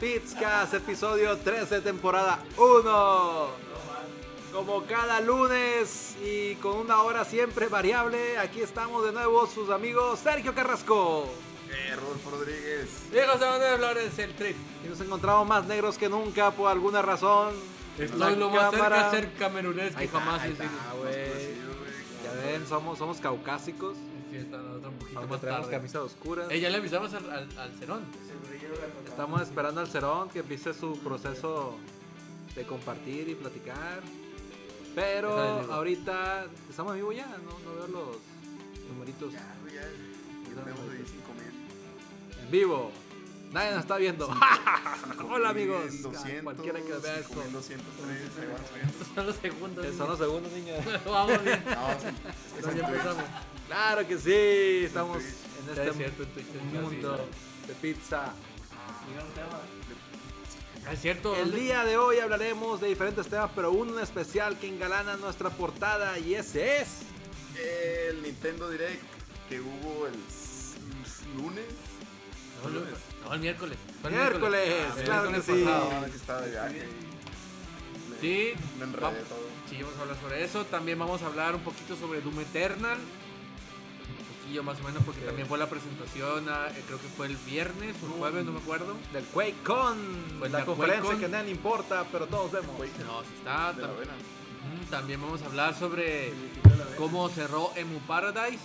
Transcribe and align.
Pizcast, 0.00 0.74
episodio 0.74 1.36
13, 1.38 1.80
temporada 1.80 2.38
1. 2.56 3.48
Como 4.52 4.84
cada 4.84 5.20
lunes 5.20 6.16
y 6.24 6.54
con 6.56 6.76
una 6.78 7.02
hora 7.02 7.24
siempre 7.24 7.66
variable, 7.66 8.38
aquí 8.38 8.60
estamos 8.60 9.04
de 9.04 9.12
nuevo 9.12 9.46
sus 9.46 9.70
amigos 9.70 10.20
Sergio 10.20 10.54
Carrasco. 10.54 11.28
Eh, 11.70 11.96
Rodolfo 11.96 12.30
Rodríguez. 12.30 12.88
Diego 13.10 13.32
Sabater 13.38 13.76
Flores, 13.78 14.18
el 14.18 14.34
trip. 14.34 14.56
Y 14.84 14.88
nos 14.88 15.00
encontramos 15.00 15.46
más 15.46 15.66
negros 15.66 15.98
que 15.98 16.08
nunca 16.08 16.50
por 16.52 16.70
alguna 16.70 17.02
razón. 17.02 17.54
Estoy 17.98 18.36
lo 18.36 18.50
más 18.50 18.70
cámara- 18.70 19.10
cerca 19.10 19.28
ser 19.28 19.32
camerunés 19.38 19.94
que 19.96 20.04
está, 20.04 20.20
jamás 20.20 20.44
he 20.46 20.52
sido. 20.54 20.64
Ya 22.24 22.32
ven, 22.46 22.66
somos, 22.68 22.98
somos 22.98 23.18
caucásicos. 23.18 23.96
Sí, 24.30 24.36
está 24.36 24.58
la 24.58 24.72
otra 24.72 24.88
un 24.90 24.96
poquito 24.98 25.18
Aunque 25.18 25.32
más 25.32 25.40
tenemos 25.40 25.60
tarde. 25.62 25.76
camisas 25.76 26.02
oscuras. 26.02 26.46
Eh, 26.50 26.60
ya 26.60 26.70
le 26.70 26.76
avisamos 26.76 27.12
al, 27.14 27.28
al, 27.30 27.48
al 27.58 27.72
Cerón. 27.78 28.02
Estamos 29.06 29.42
esperando 29.42 29.80
al 29.80 29.88
Cerón 29.88 30.28
que 30.28 30.40
empiece 30.40 30.72
su 30.74 30.98
proceso 30.98 31.76
de 32.54 32.64
compartir 32.64 33.28
y 33.28 33.34
platicar. 33.34 34.00
Pero 34.94 35.32
ahorita 35.72 36.46
estamos 36.68 36.92
en 36.92 36.98
vivo 36.98 37.12
ya, 37.12 37.26
no, 37.26 37.58
no 37.64 37.76
veo 37.76 37.88
los 37.88 38.16
numeritos 38.92 39.32
Ya, 39.32 39.54
ya. 39.72 39.82
Ya 39.82 40.62
tenemos 40.64 40.80
ahí 40.90 41.04
5 41.06 41.32
mil. 41.34 42.42
en 42.44 42.50
vivo. 42.50 42.90
Nadie 43.52 43.70
nos 43.70 43.80
está 43.80 43.96
viendo. 43.96 44.28
Hola 45.30 45.50
amigos. 45.50 46.02
200, 46.02 46.42
Cualquiera 46.42 46.80
que 46.80 46.92
vea 46.92 47.18
esto. 47.18 47.34
203, 47.34 47.78
ahí 48.38 48.46
van 48.52 48.66
subiendo. 48.66 48.92
Estos 48.92 49.08
son 49.14 49.26
los 49.26 49.36
segundos. 49.36 49.86
Eh, 49.86 49.94
Son 49.96 50.08
los 50.08 50.18
segundos, 50.18 50.52
niños. 50.52 50.78
Vamos 51.06 51.44
bien. 51.44 51.64
No, 51.64 51.88
sí. 52.00 52.66
No, 52.66 52.72
ya 52.72 52.88
empezamos. 52.88 53.24
Claro 53.66 54.06
que 54.06 54.18
sí. 54.18 54.84
Estamos 54.84 55.16
en 55.18 55.68
este 55.70 55.88
es 55.88 55.96
cierto, 55.96 56.24
mundo 56.72 57.28
de 57.66 57.74
pizza. 57.74 58.32
Ah, 60.86 60.92
Es 60.92 61.00
cierto. 61.02 61.36
El 61.36 61.52
día 61.54 61.84
de 61.84 61.96
hoy 61.98 62.18
hablaremos 62.18 62.80
de 62.80 62.88
diferentes 62.88 63.26
temas, 63.28 63.50
pero 63.54 63.70
uno 63.72 63.96
en 63.98 64.02
especial 64.02 64.58
que 64.58 64.68
engalana 64.68 65.16
nuestra 65.16 65.50
portada 65.50 66.18
y 66.18 66.34
ese 66.34 66.80
es. 66.82 66.88
El 67.58 68.22
Nintendo 68.22 68.70
Direct 68.70 69.02
que 69.48 69.60
hubo 69.60 70.06
el 70.06 70.14
lunes. 71.36 71.64
No, 73.24 73.34
el 73.34 73.40
miércoles. 73.40 73.76
El 74.04 74.10
Miércoles, 74.10 74.74
Ah, 74.90 74.94
claro 75.04 75.22
que 75.24 75.28
miércoles 75.30 75.44
sí. 76.04 76.10
que 76.10 76.16
estaba 76.16 76.40
de 76.42 76.50
viaje. 76.50 76.88
Me- 76.88 77.08
Sí, 78.20 78.52
Me 78.78 78.84
enredé 78.84 79.02
va- 79.04 79.10
todo. 79.12 79.46
Sí, 79.70 79.80
vamos 79.82 79.96
a 79.98 80.02
hablar 80.02 80.16
sobre 80.20 80.44
eso. 80.44 80.64
También 80.64 80.98
vamos 80.98 81.22
a 81.22 81.26
hablar 81.26 81.54
un 81.54 81.60
poquito 81.62 81.94
sobre 81.96 82.20
Doom 82.20 82.40
Eternal. 82.40 82.98
Poquillo 84.48 84.62
más 84.62 84.80
o 84.80 84.84
menos, 84.84 85.02
porque 85.04 85.20
también 85.20 85.46
fue 85.46 85.58
la 85.58 85.68
presentación, 85.68 86.46
ah, 86.48 86.68
eh, 86.74 86.82
creo 86.86 86.98
que 86.98 87.06
fue 87.08 87.26
el 87.26 87.36
viernes 87.36 87.94
o 88.02 88.06
el 88.06 88.12
jueves, 88.12 88.46
no 88.46 88.52
me 88.52 88.60
acuerdo. 88.60 88.96
Del 89.12 89.22
QuakeCon, 89.24 89.98
Pues 90.38 90.50
la 90.50 90.60
la 90.60 90.64
conferencia 90.64 91.02
QuakeCon. 91.02 91.20
que 91.20 91.26
a 91.26 91.38
nadie 91.38 91.50
importa, 91.50 92.06
pero 92.10 92.26
todos 92.28 92.50
vemos. 92.52 92.74
Quake. 92.76 92.92
No, 93.04 93.20
está. 93.20 93.74
Tam- 93.76 94.88
También 94.88 95.20
vamos 95.20 95.42
a 95.42 95.46
hablar 95.46 95.74
sobre 95.74 96.32
cómo 96.96 97.28
cerró 97.28 97.72
Emu 97.76 97.98
Paradise. 98.06 98.62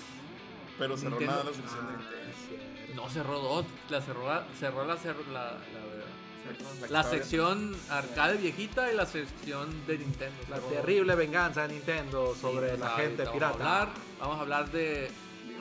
Pero 0.80 0.96
cerró 0.96 1.20
Nintendo. 1.20 1.32
nada 1.34 1.44
la 1.44 1.54
sección 1.54 1.86
de 1.88 1.98
Nintendo. 1.98 2.96
No 3.04 3.10
cerró 3.10 3.40
dos, 3.40 3.66
la 3.90 4.02
cerró, 4.02 4.26
la- 4.30 4.46
cerró 4.58 4.86
la, 4.86 4.96
la, 5.34 5.44
la- 5.44 6.88
la 6.90 7.04
sección 7.04 7.76
arcade 7.90 8.38
viejita 8.38 8.90
y 8.90 8.96
la 8.96 9.06
sección 9.06 9.86
de 9.86 9.98
Nintendo. 9.98 10.38
La 10.50 10.60
terrible 10.60 11.16
venganza 11.16 11.68
de 11.68 11.74
Nintendo 11.74 12.34
sobre 12.40 12.70
pues, 12.70 12.80
la 12.80 12.90
gente 12.92 13.24
vamos 13.24 13.34
pirata. 13.34 13.54
A 13.54 13.82
hablar, 13.82 13.90
vamos 14.22 14.38
a 14.38 14.42
hablar 14.42 14.72
de, 14.72 15.12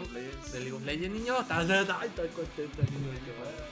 League 0.02 0.08
of 0.08 0.12
Legends. 0.14 0.52
de 0.52 0.60
League 0.60 0.72
of 0.76 0.82
Legends, 0.84 1.18
niño. 1.18 1.40
Está, 1.40 1.62
está, 1.62 1.80
está, 1.80 2.04
está 2.04 2.22
contento 2.34 2.82
el 2.82 2.90
niño 2.94 3.12
de 3.12 3.18
que 3.18 3.32
juega. 3.38 3.68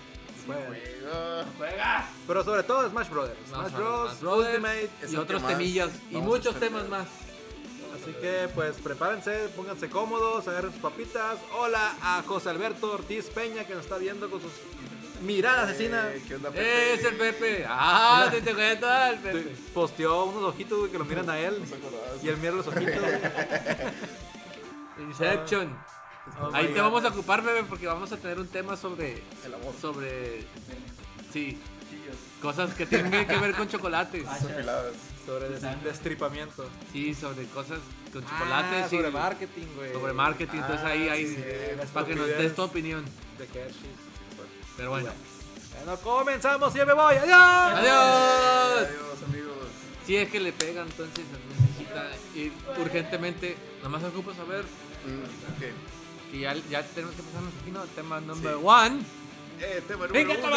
Bueno, 0.46 0.62
Juega. 0.66 1.46
¡Juega! 1.58 2.08
pero 2.26 2.44
sobre 2.44 2.62
todo 2.62 2.88
Smash 2.88 3.08
Brothers. 3.10 3.38
Smash 3.48 3.72
Bros. 3.72 4.10
Smash 4.12 4.20
Brothers. 4.20 4.48
Ultimate. 4.48 4.90
Y 5.10 5.16
otros 5.16 5.46
temillas 5.46 5.90
y 6.10 6.16
muchos 6.16 6.58
temas 6.58 6.88
más. 6.88 7.06
Así 7.94 8.12
que 8.14 8.48
pues 8.54 8.76
prepárense, 8.78 9.48
pónganse 9.54 9.90
cómodos, 9.90 10.48
agarren 10.48 10.72
sus 10.72 10.80
papitas. 10.80 11.38
Hola 11.58 11.92
a 12.02 12.22
José 12.26 12.48
Alberto 12.48 12.90
Ortiz 12.92 13.26
Peña 13.26 13.64
que 13.64 13.74
nos 13.74 13.84
está 13.84 13.98
viendo 13.98 14.30
con 14.30 14.40
sus 14.40 14.52
miradas 15.22 15.68
asesinas. 15.68 16.06
Eh, 16.06 16.22
¿Qué 16.26 16.36
onda, 16.36 16.50
Pepe? 16.50 16.94
Es 16.94 17.04
el 17.04 17.16
Pepe. 17.16 17.64
Ah, 17.68 18.26
te 18.30 18.40
te 18.40 18.54
cuenta 18.54 19.10
el 19.10 19.18
Pepe. 19.18 19.54
Posteó 19.74 20.24
unos 20.24 20.44
ojitos 20.44 20.78
güey, 20.78 20.90
que 20.90 20.98
lo 20.98 21.04
miran 21.04 21.28
a 21.28 21.38
él 21.38 21.62
y 22.22 22.28
él 22.28 22.36
mira 22.38 22.52
los 22.52 22.66
ojitos. 22.66 22.98
güey. 22.98 23.20
Inception. 25.00 25.76
Oh 26.40 26.50
Ahí 26.54 26.68
te 26.68 26.80
vamos 26.80 27.04
a 27.04 27.08
ocupar, 27.08 27.42
bebé, 27.42 27.64
porque 27.64 27.86
vamos 27.86 28.10
a 28.12 28.16
tener 28.16 28.38
un 28.38 28.46
tema 28.48 28.76
sobre. 28.76 29.22
El 29.44 29.54
amor. 29.54 29.74
Sobre. 29.80 30.44
Sí. 31.32 31.58
Cosas 32.42 32.72
que 32.74 32.86
tienen 32.86 33.26
que 33.26 33.36
ver 33.38 33.54
con 33.54 33.68
chocolates. 33.68 34.26
Afiladas. 34.26 34.94
Sobre 35.26 35.48
des- 35.50 35.84
destripamiento. 35.84 36.68
Sí, 36.92 37.14
sobre 37.14 37.44
cosas 37.46 37.78
con 38.12 38.24
Ah, 38.24 38.30
chocolates. 38.38 38.92
y 38.92 38.96
sobre 38.96 39.10
marketing, 39.10 39.66
güey. 39.76 39.92
sobre 39.92 40.12
marketing. 40.12 40.58
Entonces 40.58 40.84
ahí, 40.86 41.08
Ah, 41.08 41.12
ahí. 41.12 41.26
sí, 41.26 41.44
para 41.92 42.06
que 42.06 42.14
nos 42.14 42.26
des 42.26 42.54
tu 42.54 42.62
opinión. 42.62 43.04
De 43.38 43.44
Hershey's. 43.44 43.74
Pero 44.76 44.90
bueno. 44.90 45.10
Bueno, 45.76 45.96
comenzamos 46.00 46.74
y 46.74 46.78
ya 46.78 46.86
me 46.86 46.92
voy. 46.94 47.14
¡Adiós! 47.16 47.28
¡Adiós! 47.36 48.88
Adiós, 48.88 49.22
amigos. 49.28 49.54
Si 50.06 50.16
es 50.16 50.30
que 50.30 50.40
le 50.40 50.52
pegan, 50.52 50.86
entonces 50.88 51.24
necesita 51.60 52.06
ir 52.34 52.52
urgentemente. 52.78 53.56
Nada 53.78 53.88
más 53.90 54.04
ocupo 54.04 54.32
saber 54.34 54.64
Mm, 55.00 55.58
¿Qué? 55.58 55.72
Que 56.30 56.40
ya, 56.40 56.54
ya 56.70 56.82
tenemos 56.84 57.14
que 57.14 57.22
pasarnos 57.22 57.52
aquí, 57.60 57.70
¿no? 57.70 57.82
Tema 57.84 58.20
number 58.20 58.54
Sí. 58.54 58.60
one. 58.64 59.00
Eh, 59.60 59.82
tema 59.86 60.06
número 60.06 60.28
Venga, 60.28 60.46
uno. 60.48 60.56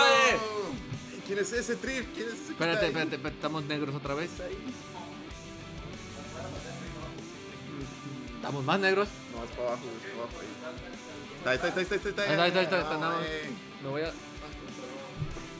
¿Quién 1.25 1.39
es 1.39 1.53
ese 1.53 1.75
trip? 1.77 2.13
¿Quién 2.13 2.27
es 2.27 2.33
ese 2.35 2.51
Espérate, 2.51 2.85
espérate, 2.87 3.15
espérate, 3.15 3.35
estamos 3.35 3.63
negros 3.65 3.95
otra 3.95 4.13
vez. 4.13 4.29
Estamos 8.35 8.63
más 8.65 8.79
negros. 8.79 9.07
No, 9.35 9.43
es 9.43 9.49
para 9.51 9.67
abajo, 9.69 9.83
es 10.03 10.11
para 10.11 10.23
abajo 10.23 10.39
ahí. 10.41 10.47
Está, 11.37 11.53
está, 11.53 11.67
está, 11.67 11.81
está, 11.81 11.95
está, 11.95 12.09
está. 12.09 12.23
Ahí 12.23 12.29
está, 12.31 12.43
ahí 12.43 12.49
está, 12.49 12.59
ahí 12.59 12.81
está, 12.83 12.95
Ah, 12.95 12.97
nada 12.99 13.17
más. 13.17 13.25
Me 13.83 13.89
voy 13.89 14.01
a. 14.01 14.11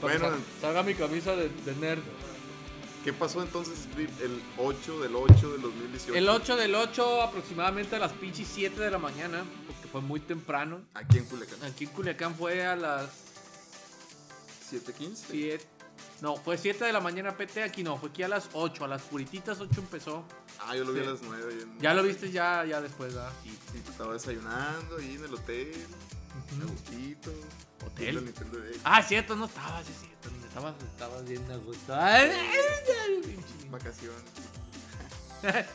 Bueno. 0.01 0.29
Salga 0.61 0.83
mi 0.83 0.93
camisa 0.95 1.35
de, 1.35 1.49
de 1.49 1.75
nerd. 1.75 2.01
¿Qué 3.05 3.11
pasó 3.11 3.41
entonces, 3.41 3.85
Trip, 3.93 4.09
el 4.21 4.41
8 4.57 4.99
del 5.01 5.15
8 5.15 5.51
del 5.51 5.61
2018? 5.61 6.15
El 6.15 6.29
8 6.29 6.55
del 6.55 6.73
8, 6.75 7.21
aproximadamente 7.21 7.97
a 7.97 7.99
las 7.99 8.13
pinches 8.13 8.47
7 8.53 8.79
de 8.79 8.91
la 8.91 8.97
mañana, 8.97 9.43
fue 9.93 10.01
muy 10.01 10.19
temprano. 10.19 10.81
Aquí 10.95 11.19
en 11.19 11.25
Culiacán. 11.25 11.63
Aquí 11.63 11.83
en 11.85 11.91
Culiacán 11.91 12.33
fue 12.35 12.65
a 12.65 12.75
las 12.75 13.11
7.15. 14.71 15.15
7. 15.29 15.65
No, 16.19 16.35
fue 16.35 16.57
7 16.57 16.83
de 16.85 16.91
la 16.91 16.99
mañana 16.99 17.37
PT, 17.37 17.61
aquí 17.61 17.83
no, 17.83 17.97
fue 17.97 18.09
aquí 18.09 18.23
a 18.23 18.27
las 18.27 18.49
8, 18.53 18.85
a 18.85 18.87
las 18.87 19.03
purititas 19.03 19.59
8 19.59 19.81
empezó. 19.81 20.25
Ah, 20.59 20.75
yo 20.75 20.83
lo 20.83 20.93
vi 20.93 21.01
Sí. 21.01 21.05
a 21.05 21.11
las 21.11 21.21
9. 21.21 21.53
yo 21.55 21.61
en- 21.61 21.79
Ya 21.79 21.93
lo 21.93 22.01
viste 22.01 22.31
ya, 22.31 22.65
ya 22.65 22.81
después, 22.81 23.13
¿verdad? 23.13 23.31
Sí, 23.43 23.55
sí, 23.71 23.83
estaba 23.87 24.13
desayunando 24.13 24.97
ahí 24.97 25.13
en 25.15 25.25
el 25.25 25.33
hotel. 25.33 25.85
A 26.59 26.65
gustito. 26.65 27.31
¿Hotel? 27.85 28.23
Nintendo. 28.25 28.57
Ah, 28.83 29.03
cierto, 29.03 29.35
no 29.35 29.45
estabas, 29.45 29.87
es 29.87 29.95
cierto. 29.99 30.29
Estabas, 30.47 30.73
estabas 30.83 31.23
bien 31.25 31.51
a 31.51 31.57
gusto. 31.57 31.93
Vacaciones. 33.69 34.23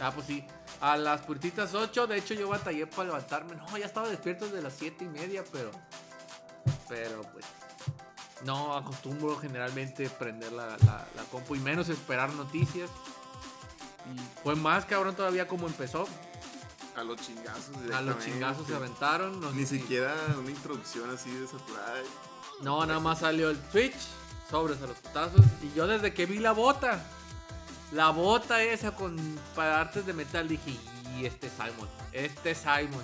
ah, 0.00 0.10
pues 0.12 0.26
sí. 0.26 0.44
A 0.82 0.96
las 0.96 1.20
purititas 1.22 1.72
8, 1.74 2.06
de 2.08 2.18
hecho 2.18 2.34
yo 2.34 2.48
batallé 2.48 2.86
para 2.86 3.04
levantarme. 3.04 3.54
No, 3.54 3.78
ya 3.78 3.86
estaba 3.86 4.08
despierto 4.08 4.44
desde 4.46 4.60
las 4.62 4.74
7 4.78 5.04
y 5.04 5.08
media, 5.08 5.44
pero. 5.52 5.70
Pero 6.88 7.22
pues. 7.32 7.44
No 8.44 8.76
acostumbro 8.76 9.36
generalmente 9.38 10.10
prender 10.10 10.50
la, 10.52 10.66
la, 10.78 11.06
la 11.14 11.22
compu 11.30 11.54
y 11.54 11.60
menos 11.60 11.88
esperar 11.88 12.32
noticias. 12.34 12.90
Y 14.12 14.18
fue 14.42 14.56
más 14.56 14.84
cabrón 14.84 15.14
todavía 15.14 15.46
como 15.46 15.68
empezó. 15.68 16.08
A 16.96 17.04
los 17.04 17.20
chingazos. 17.20 17.70
A 17.94 18.00
los 18.02 18.18
chingazos 18.18 18.66
se 18.66 18.74
aventaron. 18.74 19.40
no 19.40 19.52
Ni 19.52 19.60
sé 19.64 19.76
si- 19.76 19.80
siquiera 19.82 20.12
una 20.36 20.50
introducción 20.50 21.08
así 21.10 21.30
de 21.30 21.46
supply. 21.46 21.76
No, 22.62 22.84
nada 22.84 22.98
más 23.00 23.20
salió 23.20 23.50
el 23.50 23.58
Twitch, 23.70 23.94
sobres 24.50 24.82
a 24.82 24.86
los 24.88 24.96
putazos. 24.98 25.40
Y 25.62 25.72
yo 25.76 25.86
desde 25.86 26.12
que 26.12 26.26
vi 26.26 26.38
la 26.40 26.50
bota, 26.52 27.00
la 27.92 28.10
bota 28.10 28.62
esa 28.62 28.92
con 28.92 29.16
partes 29.54 30.06
de 30.06 30.12
metal, 30.12 30.48
dije, 30.48 30.76
y 31.18 31.26
este 31.26 31.46
es 31.48 31.52
Simon, 31.52 31.88
este 32.12 32.50
es 32.52 32.58
Simon. 32.58 33.02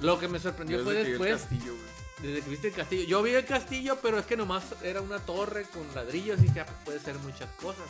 Lo 0.00 0.18
que 0.18 0.28
me 0.28 0.38
sorprendió 0.38 0.82
fue 0.82 0.94
desde 0.94 1.04
que 1.10 1.12
el 1.12 1.18
después, 1.18 1.40
castillo, 1.42 1.74
desde 2.22 2.42
que 2.42 2.50
viste 2.50 2.68
el 2.68 2.74
castillo. 2.74 3.04
Yo 3.06 3.22
vi 3.22 3.32
el 3.34 3.44
castillo, 3.44 3.98
pero 4.00 4.18
es 4.18 4.26
que 4.26 4.36
nomás 4.36 4.64
era 4.82 5.00
una 5.02 5.18
torre 5.18 5.64
con 5.64 5.82
ladrillos 5.94 6.38
y 6.42 6.52
ya 6.54 6.64
puede 6.84 6.98
ser 7.00 7.16
muchas 7.18 7.50
cosas. 7.60 7.84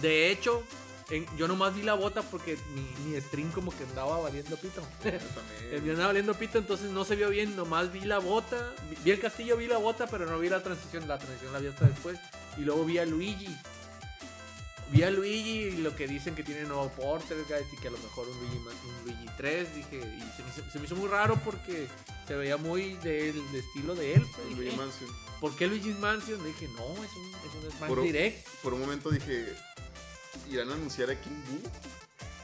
De 0.00 0.30
hecho, 0.30 0.62
en- 1.10 1.26
yo 1.36 1.46
nomás 1.48 1.74
vi 1.74 1.82
la 1.82 1.92
bota 1.94 2.22
porque 2.22 2.56
mi, 2.74 2.80
mi 3.10 3.20
stream 3.20 3.50
como 3.52 3.76
que 3.76 3.84
andaba 3.84 4.18
valiendo 4.20 4.56
pito. 4.56 4.82
Yo 5.70 5.76
andaba 5.92 6.06
valiendo 6.06 6.32
pito, 6.32 6.56
entonces 6.56 6.90
no 6.90 7.04
se 7.04 7.14
vio 7.16 7.28
bien, 7.28 7.54
nomás 7.56 7.92
vi 7.92 8.00
la 8.00 8.18
bota, 8.20 8.72
vi- 8.88 8.96
vi 9.04 9.10
el 9.10 9.20
castillo, 9.20 9.58
vi 9.58 9.66
la 9.66 9.76
bota, 9.76 10.06
pero 10.06 10.24
no 10.24 10.38
vi 10.38 10.48
la 10.48 10.62
transición, 10.62 11.06
la 11.06 11.18
transición 11.18 11.52
la 11.52 11.58
vi 11.58 11.66
hasta 11.66 11.84
después. 11.86 12.18
Y 12.56 12.62
luego 12.62 12.86
vi 12.86 12.96
a 12.98 13.04
Luigi. 13.04 13.54
Vi 14.90 15.02
a 15.04 15.10
Luigi 15.10 15.60
y 15.64 15.76
lo 15.82 15.94
que 15.94 16.08
dicen 16.08 16.34
que 16.34 16.42
tiene 16.42 16.62
nuevo 16.64 16.88
Poltergeist 16.90 17.72
y 17.72 17.76
que 17.76 17.88
a 17.88 17.90
lo 17.92 17.98
mejor 17.98 18.28
un 18.28 18.38
Luigi, 18.40 18.58
más- 18.58 18.74
un 18.84 19.04
Luigi 19.04 19.26
3, 19.36 19.74
dije, 19.76 19.96
y 19.98 20.20
se 20.36 20.42
me, 20.42 20.48
hizo, 20.50 20.70
se 20.72 20.78
me 20.80 20.86
hizo 20.86 20.96
muy 20.96 21.08
raro 21.08 21.36
porque 21.44 21.86
se 22.26 22.34
veía 22.34 22.56
muy 22.56 22.94
del 22.96 23.34
de 23.52 23.58
estilo 23.60 23.94
de 23.94 24.14
él. 24.14 24.26
pues, 24.34 24.48
dije, 24.48 24.60
Luigi. 24.62 24.76
Mansion. 24.76 25.10
¿por 25.40 25.54
qué 25.56 25.66
Luigi's 25.68 25.98
Mansion? 25.98 26.44
dije, 26.44 26.68
no, 26.76 26.82
es 27.04 27.12
un, 27.12 27.28
es 27.68 27.80
un 27.80 27.88
Puro- 27.88 28.02
Direct. 28.02 28.48
Por 28.62 28.74
un 28.74 28.80
momento 28.80 29.10
dije, 29.10 29.54
¿irán 30.50 30.70
a 30.70 30.74
anunciar 30.74 31.10
a 31.10 31.20
King 31.20 31.40
Boo? 31.48 31.70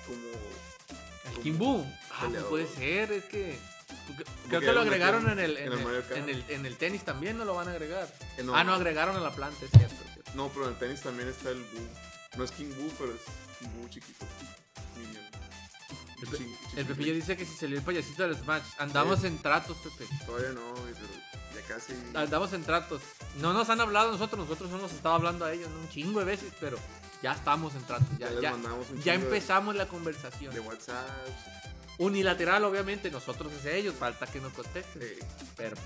Como... 0.06 1.34
El 1.36 1.42
King 1.42 1.58
Boo. 1.58 1.84
Ah, 1.84 2.16
pues 2.20 2.26
peleador. 2.28 2.48
puede 2.50 2.66
ser, 2.68 3.12
es 3.12 3.24
que. 3.24 3.58
Creo 4.06 4.26
Porque 4.50 4.66
que 4.66 4.72
lo 4.72 4.80
agregaron 4.82 5.28
en 5.28 5.38
el, 5.40 5.56
en, 5.56 5.72
en 5.72 5.78
el 5.80 6.04
en, 6.14 6.28
el, 6.28 6.44
en 6.48 6.66
el 6.66 6.76
tenis 6.76 7.04
también, 7.04 7.36
¿no 7.36 7.44
lo 7.44 7.54
van 7.54 7.66
a 7.68 7.72
agregar? 7.72 8.08
eh, 8.38 8.42
no, 8.44 8.54
Ah, 8.54 8.62
no, 8.62 8.74
agregaron 8.74 9.16
a 9.16 9.20
la 9.20 9.32
planta, 9.34 9.64
es 9.64 9.70
cierto. 9.72 9.94
es 10.06 10.12
cierto. 10.14 10.30
No, 10.34 10.48
pero 10.50 10.66
en 10.66 10.72
el 10.74 10.78
tenis 10.78 11.00
también 11.00 11.28
está 11.28 11.50
el 11.50 11.58
Boo. 11.60 11.88
No 12.36 12.44
es 12.44 12.50
King 12.52 12.70
Boo, 12.76 12.90
pero 12.98 13.12
es 13.14 13.20
King 13.58 13.68
Boo 13.80 13.88
chiquito. 13.88 14.26
Minion. 14.96 15.24
El, 16.76 16.84
Pe- 16.84 16.84
Pepillo 16.86 17.14
dice 17.14 17.36
que 17.36 17.44
si 17.44 17.54
salió 17.56 17.78
el 17.78 17.84
payasito 17.84 18.22
del 18.22 18.36
Smash, 18.36 18.62
andamos 18.78 19.22
en 19.24 19.38
tratos, 19.38 19.76
Pepe. 19.78 20.06
Todavía 20.24 20.50
no, 20.50 20.74
pero 20.74 20.96
ya 21.54 21.62
casi. 21.68 21.92
Andamos 22.14 22.52
en 22.54 22.64
tratos. 22.64 23.02
No 23.40 23.52
nos 23.52 23.68
han 23.70 23.80
hablado 23.80 24.10
nosotros, 24.12 24.40
nosotros 24.40 24.70
no 24.70 24.78
nos 24.78 24.92
estaba 24.92 25.14
hablando 25.16 25.44
a 25.44 25.52
ellos 25.52 25.68
un 25.68 25.88
chingo 25.90 26.18
de 26.20 26.24
veces, 26.26 26.52
pero 26.60 26.78
ya 27.22 27.32
estamos 27.32 27.74
en 27.74 27.82
tratos. 27.84 28.08
Ya, 28.18 28.26
Ya 28.28 28.30
les 28.32 28.42
ya, 28.42 28.50
mandamos 28.52 28.90
un 28.90 29.02
ya 29.02 29.12
de- 29.16 29.24
empezamos 29.24 29.76
la 29.76 29.86
conversación. 29.88 30.52
De 30.54 30.60
WhatsApp. 30.60 31.06
Unilateral, 31.98 32.64
obviamente, 32.64 33.10
nosotros 33.10 33.52
es 33.54 33.64
ellos, 33.66 33.94
falta 33.94 34.26
que 34.26 34.40
nos 34.40 34.52
contesten. 34.52 35.02
eh, 35.02 35.18
Pero. 35.56 35.76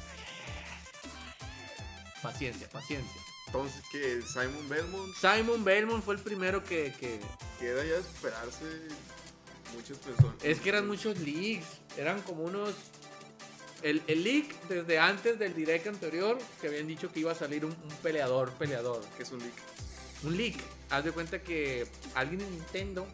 Paciencia, 2.23 2.69
paciencia. 2.69 3.21
entonces, 3.47 3.83
que 3.91 4.21
Simon 4.23 4.69
Belmont 4.69 5.15
Simon 5.17 5.65
Belmont 5.65 6.05
fue 6.05 6.15
el 6.15 6.21
primero 6.21 6.63
que, 6.63 6.93
que- 7.01 7.21
queda 7.59 7.85
ya 7.85 7.97
esperarse 7.97 8.65
muchas 9.75 9.99
personas. 9.99 10.35
Es 10.43 10.61
que 10.61 10.69
eran 10.69 10.87
muchos 10.87 11.19
leaks. 11.19 11.67
Eran 11.97 12.21
como 12.23 12.45
unos. 12.45 12.75
El, 13.83 14.03
el 14.09 14.25
leak 14.25 14.47
desde 14.69 14.99
antes 14.99 15.39
del 15.39 15.55
direct 15.55 15.87
anterior 15.87 16.39
que 16.61 16.67
habían 16.69 16.87
dicho 16.87 17.11
que 17.11 17.21
iba 17.21 17.33
a 17.33 17.35
salir 17.35 17.65
un, 17.65 17.71
un 17.73 17.97
peleador, 18.03 18.53
peleador. 18.53 19.03
Que 19.17 19.23
es 19.23 19.31
un 19.33 19.39
leak. 19.41 19.55
Un 20.25 20.37
leak. 20.37 20.57
Haz 20.91 21.05
de 21.05 21.13
cuenta 21.13 21.43
que 21.43 21.87
alguien 22.15 22.41
en 22.43 22.51
Nintendo 22.51 23.07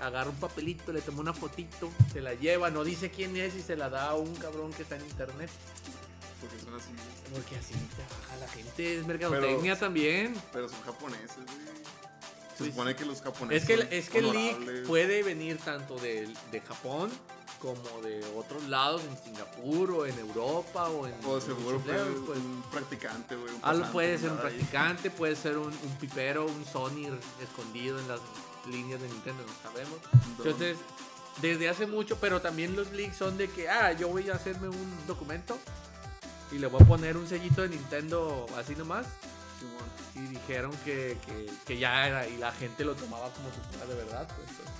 agarra 0.00 0.28
un 0.30 0.36
papelito, 0.36 0.92
le 0.92 1.00
toma 1.00 1.20
una 1.20 1.32
fotito, 1.32 1.90
se 2.12 2.20
la 2.20 2.34
lleva, 2.34 2.70
no 2.70 2.84
dice 2.84 3.10
quién 3.10 3.36
es 3.36 3.54
y 3.54 3.62
se 3.62 3.74
la 3.76 3.88
da 3.88 4.10
a 4.10 4.14
un 4.14 4.34
cabrón 4.36 4.72
que 4.72 4.82
está 4.82 4.96
en 4.96 5.02
internet. 5.06 5.48
Porque 6.42 6.58
son 6.58 6.74
así. 6.74 6.90
Porque 7.32 7.56
así 7.56 7.74
trabaja 7.94 8.36
la 8.36 8.48
gente, 8.48 8.98
es 8.98 9.06
mercadotecnia 9.06 9.78
también. 9.78 10.34
Pero 10.52 10.68
son 10.68 10.82
japoneses, 10.82 11.36
güey. 11.36 11.72
Se 12.58 12.66
supone 12.66 12.94
que 12.96 13.04
los 13.04 13.22
japoneses. 13.22 13.62
Es 13.62 13.68
que, 13.68 13.82
son 13.82 13.92
es 13.92 14.10
que 14.10 14.18
el 14.18 14.32
leak 14.32 14.86
puede 14.86 15.22
venir 15.22 15.58
tanto 15.58 15.96
de, 15.96 16.28
de 16.50 16.60
Japón 16.60 17.10
como 17.60 18.02
de 18.02 18.24
otros 18.36 18.64
lados, 18.68 19.02
en 19.04 19.16
Singapur 19.24 19.92
o 19.92 20.06
en 20.06 20.18
Europa 20.18 20.88
o 20.88 21.06
en... 21.06 21.14
O 21.24 21.40
seguro 21.40 21.78
fue 21.78 21.94
pues. 22.26 22.38
un 22.38 22.60
practicante, 22.72 23.36
güey. 23.36 23.54
Algo 23.62 23.84
pasante, 23.84 23.92
puede 23.92 24.18
ser 24.18 24.30
un 24.30 24.36
nada 24.36 24.48
ahí. 24.48 24.54
practicante, 24.54 25.10
puede 25.10 25.36
ser 25.36 25.58
un, 25.58 25.68
un 25.68 25.96
pipero, 26.00 26.44
un 26.44 26.64
Sony 26.64 27.16
escondido 27.40 28.00
en 28.00 28.08
las 28.08 28.18
líneas 28.68 29.00
de 29.00 29.08
Nintendo, 29.08 29.44
no 29.46 29.70
sabemos. 29.70 29.98
Entonces, 30.38 30.76
desde 31.40 31.68
hace 31.68 31.86
mucho, 31.86 32.18
pero 32.20 32.40
también 32.40 32.74
los 32.74 32.90
leaks 32.90 33.16
son 33.16 33.38
de 33.38 33.48
que, 33.48 33.68
ah, 33.68 33.92
yo 33.92 34.08
voy 34.08 34.28
a 34.28 34.34
hacerme 34.34 34.68
un 34.68 35.06
documento 35.06 35.56
y 36.52 36.58
le 36.58 36.66
voy 36.66 36.82
a 36.82 36.86
poner 36.86 37.16
un 37.16 37.26
sellito 37.28 37.62
de 37.62 37.68
Nintendo 37.70 38.46
así 38.58 38.74
nomás. 38.76 39.06
Y 40.14 40.20
dijeron 40.20 40.72
que, 40.84 41.16
que- 41.24 41.50
que 41.66 41.78
ya 41.78 42.06
era, 42.06 42.26
y 42.26 42.36
la 42.36 42.52
gente 42.52 42.84
lo 42.84 42.94
tomaba 42.94 43.30
como 43.30 43.48
si 43.50 43.60
fuera 43.70 43.86
de 43.86 43.94
verdad. 44.04 44.26
pues, 44.28 44.48
entonces. 44.50 44.74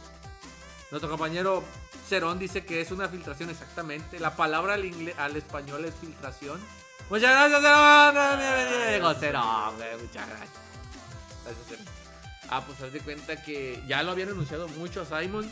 Nuestro 0.91 1.09
compañero 1.09 1.63
Cerón 2.09 2.39
dice 2.39 2.65
que 2.67 2.81
es 2.83 2.91
una 2.91 3.09
filtración 3.09 3.49
exactamente. 3.49 4.19
La 4.21 4.37
palabra 4.37 4.75
al, 4.75 4.85
ingle- 4.85 5.15
al 5.17 5.37
español 5.37 5.85
es 5.87 5.95
filtración. 5.95 6.61
Muchas 7.09 7.31
gracias, 7.31 7.61
Cerón. 7.63 9.19
Cerón. 9.21 9.75
Muchas 10.03 10.29
gracias. 10.29 10.51
Gracias, 11.45 11.67
Cerón. 11.69 11.85
Ah, 12.51 12.63
pues 12.67 12.81
haz 12.83 12.93
de 12.93 13.01
cuenta 13.01 13.43
que 13.43 13.83
ya 13.87 14.03
lo 14.03 14.11
habían 14.11 14.29
anunciado 14.31 14.69
mucho 14.69 15.01
a 15.03 15.21
Simon. 15.21 15.51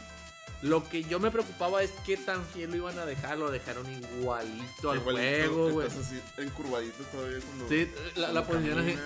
Lo 0.63 0.87
que 0.89 1.03
yo 1.05 1.19
me 1.21 1.31
preocupaba 1.31 1.83
es 1.83 1.91
qué 2.05 2.17
tan 2.19 2.45
fiel 2.45 2.71
lo 2.71 2.77
iban 2.77 2.99
a 2.99 3.07
dejar. 3.07 3.39
Lo 3.39 3.51
dejaron 3.51 3.87
igualito 3.91 4.91
al 4.91 4.99
Igualito, 4.99 5.23
juego, 5.53 5.71
güey. 5.71 5.87
Así 5.89 6.21
encurvadito 6.39 7.03
todavía 7.05 7.39
cuando. 7.41 7.69
Sí, 7.69 7.91
la, 8.17 8.33
la 8.33 8.47
posición 8.47 8.79
así. 8.81 8.97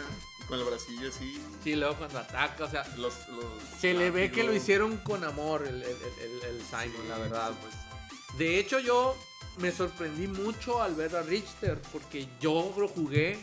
Con 0.48 0.58
el 0.58 0.64
bracillo 0.66 1.08
así. 1.08 1.40
Sí, 1.62 1.74
luego 1.76 1.94
cuando 1.96 2.18
ataca, 2.18 2.64
o 2.64 2.70
sea, 2.70 2.84
Los, 2.98 3.14
los 3.28 3.44
Se 3.80 3.94
le 3.94 4.10
ve 4.10 4.30
que 4.30 4.44
lo 4.44 4.52
hicieron 4.52 4.96
con 4.98 5.24
amor 5.24 5.66
el, 5.66 5.76
el- 5.82 5.88
el- 5.88 6.42
el- 6.42 6.56
el 6.56 6.62
Simon, 6.62 6.90
Sí, 7.02 7.08
la 7.08 7.18
verdad. 7.18 7.50
sí, 7.50 7.56
pues. 7.62 8.38
De 8.38 8.58
hecho, 8.58 8.78
yo 8.80 9.16
me 9.58 9.70
sorprendí 9.72 10.26
mucho 10.26 10.82
al 10.82 10.94
ver 10.96 11.14
a 11.16 11.22
Richter, 11.22 11.80
porque 11.92 12.28
yo 12.40 12.74
lo 12.76 12.88
jugué, 12.88 13.38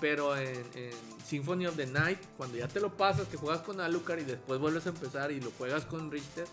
pero 0.00 0.36
en, 0.36 0.62
en 0.74 0.90
Symphony 1.26 1.66
of 1.68 1.76
the 1.76 1.86
Night, 1.86 2.18
cuando 2.36 2.58
ya 2.58 2.66
te 2.68 2.80
lo 2.80 2.92
pasas, 2.96 3.28
que 3.28 3.36
juegas 3.38 3.62
con 3.62 3.80
Alucard 3.80 4.18
y 4.18 4.24
después 4.24 4.58
vuelves 4.60 4.84
a 4.86 4.88
empezar 4.90 5.30
y 5.32 5.40
lo 5.40 5.52
juegas 5.56 5.84
con 5.86 6.10
Richter, 6.10 6.46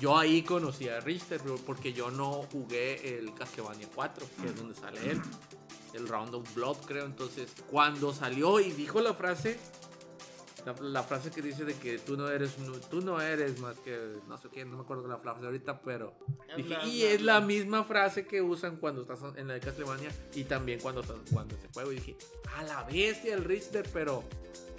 yo 0.00 0.16
ahí 0.16 0.42
conocí 0.42 0.88
a 0.88 0.98
Richter, 1.00 1.40
porque 1.66 1.92
yo 1.92 2.10
no 2.10 2.42
jugué 2.50 3.18
el 3.18 3.32
Castlevania 3.34 3.86
4, 3.94 4.26
que 4.40 4.46
es 4.48 4.56
donde 4.56 4.74
sale 4.74 5.10
él. 5.10 5.20
El 5.94 6.08
Round 6.08 6.34
of 6.34 6.54
Blood, 6.54 6.76
creo. 6.86 7.04
Entonces, 7.04 7.50
cuando 7.70 8.12
salió 8.14 8.60
y 8.60 8.70
dijo 8.70 9.00
la 9.00 9.12
frase, 9.14 9.58
la, 10.64 10.74
la 10.80 11.02
frase 11.02 11.30
que 11.30 11.42
dice 11.42 11.64
de 11.64 11.74
que 11.74 11.98
tú 11.98 12.16
no 12.16 12.28
eres 12.28 12.58
nu- 12.58 12.78
tú 12.90 13.00
no 13.00 13.20
eres 13.20 13.58
más 13.60 13.76
que 13.78 13.98
no 14.28 14.36
sé 14.38 14.48
quién, 14.50 14.70
no 14.70 14.76
me 14.76 14.82
acuerdo 14.82 15.08
la 15.08 15.16
frase 15.18 15.44
ahorita, 15.46 15.80
pero 15.82 16.14
dije, 16.56 16.76
y 16.86 17.02
es 17.02 17.22
la 17.22 17.36
habla". 17.36 17.46
misma 17.46 17.84
frase 17.84 18.26
que 18.26 18.40
usan 18.42 18.76
cuando 18.76 19.02
estás 19.02 19.18
en 19.36 19.48
la 19.48 19.54
de 19.54 19.60
Castlevania 19.60 20.10
y 20.34 20.44
también 20.44 20.78
cuando 20.80 21.00
estás 21.00 21.16
jugando 21.28 21.56
ese 21.56 21.68
juego. 21.72 21.92
Y 21.92 21.96
dije, 21.96 22.16
a 22.56 22.62
la 22.62 22.82
bestia 22.84 23.34
el 23.34 23.42
Richter, 23.44 23.88
pero 23.92 24.22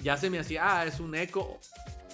ya 0.01 0.15
se 0.17 0.29
me 0.29 0.39
hacía, 0.39 0.79
ah, 0.79 0.85
es 0.85 0.99
un 0.99 1.13
eco 1.15 1.59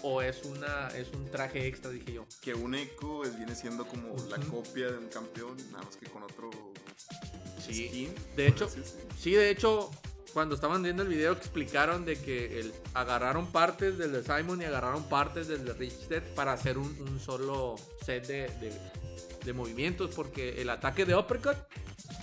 o 0.07 0.21
es 0.21 0.43
una 0.45 0.87
es 0.89 1.09
un 1.13 1.29
traje 1.29 1.67
extra, 1.67 1.91
dije 1.91 2.13
yo. 2.13 2.25
Que 2.41 2.53
un 2.53 2.75
eco 2.75 3.23
es- 3.23 3.35
viene 3.37 3.55
siendo 3.55 3.85
como 3.87 4.15
la 4.29 4.37
copia 4.37 4.87
de 4.91 4.97
un 4.97 5.07
campeón, 5.09 5.57
nada 5.71 5.83
más 5.83 5.95
que 5.97 6.05
con 6.07 6.23
otro 6.23 6.49
Sí. 7.65 7.87
skin. 7.87 8.15
De 8.35 8.47
hecho. 8.47 8.69
Sí, 9.19 9.31
de 9.33 9.49
hecho, 9.49 9.89
cuando 10.33 10.55
estaban 10.55 10.83
viendo 10.83 11.03
el 11.03 11.09
video 11.09 11.33
explicaron 11.33 12.05
de 12.05 12.15
que 12.19 12.59
el- 12.59 12.73
agarraron 12.93 13.47
partes 13.51 13.97
del 13.97 14.11
de 14.13 14.23
Simon 14.23 14.61
y 14.61 14.65
agarraron 14.65 15.03
partes 15.09 15.47
del 15.47 15.65
de 15.65 15.73
Richter 15.73 16.23
para 16.35 16.53
hacer 16.53 16.77
un, 16.77 16.87
un 17.01 17.19
solo 17.19 17.75
set 18.05 18.27
de, 18.27 18.41
de- 18.59 18.73
de 19.45 19.53
movimientos 19.53 20.11
porque 20.13 20.61
el 20.61 20.69
ataque 20.69 21.05
de 21.05 21.15
Uppercut 21.15 21.55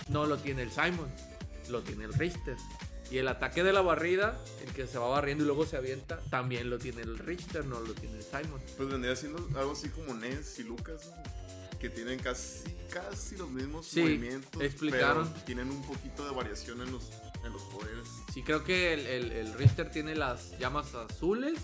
no 0.09 0.25
lo 0.25 0.37
tiene 0.37 0.61
el 0.63 0.71
Simon, 0.71 1.11
lo 1.69 1.81
tiene 1.81 2.05
el 2.05 2.13
Richter. 2.13 2.55
Y 3.11 3.19
el 3.19 3.27
ataque 3.27 3.63
de 3.63 3.71
la 3.71 3.81
barrida, 3.81 4.37
el 4.65 4.73
que 4.73 4.87
se 4.87 4.97
va 4.97 5.07
barriendo 5.07 5.43
y 5.43 5.47
luego 5.47 5.65
se 5.65 5.77
avienta, 5.77 6.19
también 6.31 6.69
lo 6.69 6.79
tiene 6.79 7.01
el 7.03 7.17
Richter, 7.19 7.65
no 7.65 7.79
lo 7.79 7.93
tiene 7.93 8.17
el 8.17 8.23
Simon. 8.23 8.59
Pues 8.77 8.89
vendría 8.89 9.15
siendo 9.15 9.47
algo 9.59 9.73
así 9.73 9.89
como 9.89 10.13
Ness 10.15 10.59
y 10.59 10.63
Lucas, 10.63 11.11
¿no? 11.15 11.35
que 11.79 11.89
tienen 11.89 12.17
casi, 12.19 12.63
casi 12.89 13.35
los 13.37 13.49
mismos 13.49 13.85
Sí, 13.85 14.01
movimientos. 14.01 14.59
explicaron. 14.61 15.29
Pero 15.31 15.45
tienen 15.45 15.69
un 15.69 15.83
poquito 15.85 16.25
de 16.27 16.33
variación 16.33 16.81
en 16.81 16.91
los, 16.91 17.11
en 17.45 17.53
los 17.53 17.61
poderes. 17.63 18.07
Sí, 18.33 18.41
creo 18.41 18.63
que 18.63 18.93
el, 18.93 19.05
el, 19.05 19.31
el 19.33 19.53
Richter 19.53 19.91
tiene 19.91 20.15
las 20.15 20.57
llamas 20.57 20.95
azules. 20.95 21.59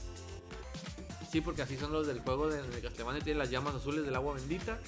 Sí, 1.32 1.42
porque 1.42 1.62
así 1.64 1.78
son 1.78 1.92
los 1.94 2.06
del 2.08 2.20
juego 2.20 2.50
de, 2.50 2.62
de 2.62 2.82
Castlevania. 2.82 3.24
Tiene 3.24 3.40
las 3.40 3.50
llamas 3.50 3.74
azules 3.76 4.04
del 4.06 4.14
agua 4.16 4.36
bendita. 4.36 4.80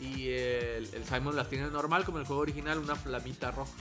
Y 0.00 0.28
el, 0.30 0.88
el 0.94 1.04
Simon 1.04 1.36
las 1.36 1.50
tiene 1.50 1.68
normal, 1.68 2.04
como 2.04 2.18
el 2.18 2.24
juego 2.24 2.40
original, 2.40 2.78
una 2.78 2.94
flamita 2.94 3.50
roja. 3.50 3.72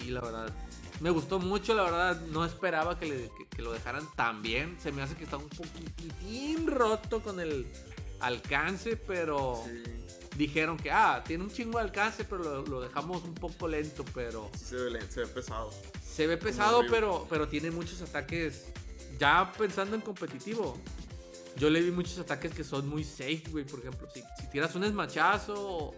Sí, 0.00 0.10
la 0.10 0.20
verdad. 0.20 0.52
Me 1.00 1.10
gustó 1.10 1.38
mucho, 1.38 1.74
la 1.74 1.82
verdad. 1.84 2.20
No 2.32 2.44
esperaba 2.44 2.98
que, 2.98 3.06
le- 3.06 3.30
que- 3.36 3.46
que 3.56 3.62
lo 3.62 3.72
dejaran 3.72 4.04
tan 4.16 4.42
bien. 4.42 4.76
Se 4.82 4.90
me 4.92 5.02
hace 5.02 5.14
que 5.14 5.24
está 5.24 5.36
un 5.36 5.48
poquitín 5.48 6.66
roto 6.66 7.20
con 7.22 7.38
el 7.40 7.66
alcance, 8.20 8.96
pero 8.96 9.62
Sí, 9.64 9.82
dijeron 10.36 10.76
que, 10.76 10.90
ah, 10.90 11.22
tiene 11.26 11.44
un 11.44 11.50
chingo 11.50 11.78
de 11.78 11.84
alcance, 11.84 12.24
pero 12.24 12.42
lo, 12.42 12.62
lo 12.66 12.80
dejamos 12.80 13.22
un 13.22 13.34
poco 13.34 13.68
lento, 13.68 14.04
pero... 14.14 14.50
sí 14.58 14.64
se 14.64 14.76
ve, 14.76 14.90
len- 14.90 15.08
se 15.10 15.20
ve 15.20 15.26
pesado. 15.28 15.70
Se 16.04 16.26
ve 16.26 16.36
pesado, 16.36 16.82
pero, 16.90 17.26
pero 17.30 17.46
tiene 17.48 17.70
muchos 17.70 18.02
ataques. 18.02 18.64
Ya 19.20 19.52
pensando 19.56 19.94
en 19.96 20.00
competitivo, 20.02 20.76
yo 21.56 21.70
le 21.70 21.80
vi 21.80 21.90
muchos 21.92 22.18
ataques 22.18 22.52
que 22.52 22.64
son 22.64 22.88
muy 22.88 23.04
safe, 23.04 23.42
güey. 23.50 23.64
Por 23.64 23.80
ejemplo, 23.80 24.08
si, 24.12 24.20
si 24.40 24.48
tiras 24.50 24.74
un 24.74 24.82
esmachazo 24.84 25.54
o, 25.54 25.94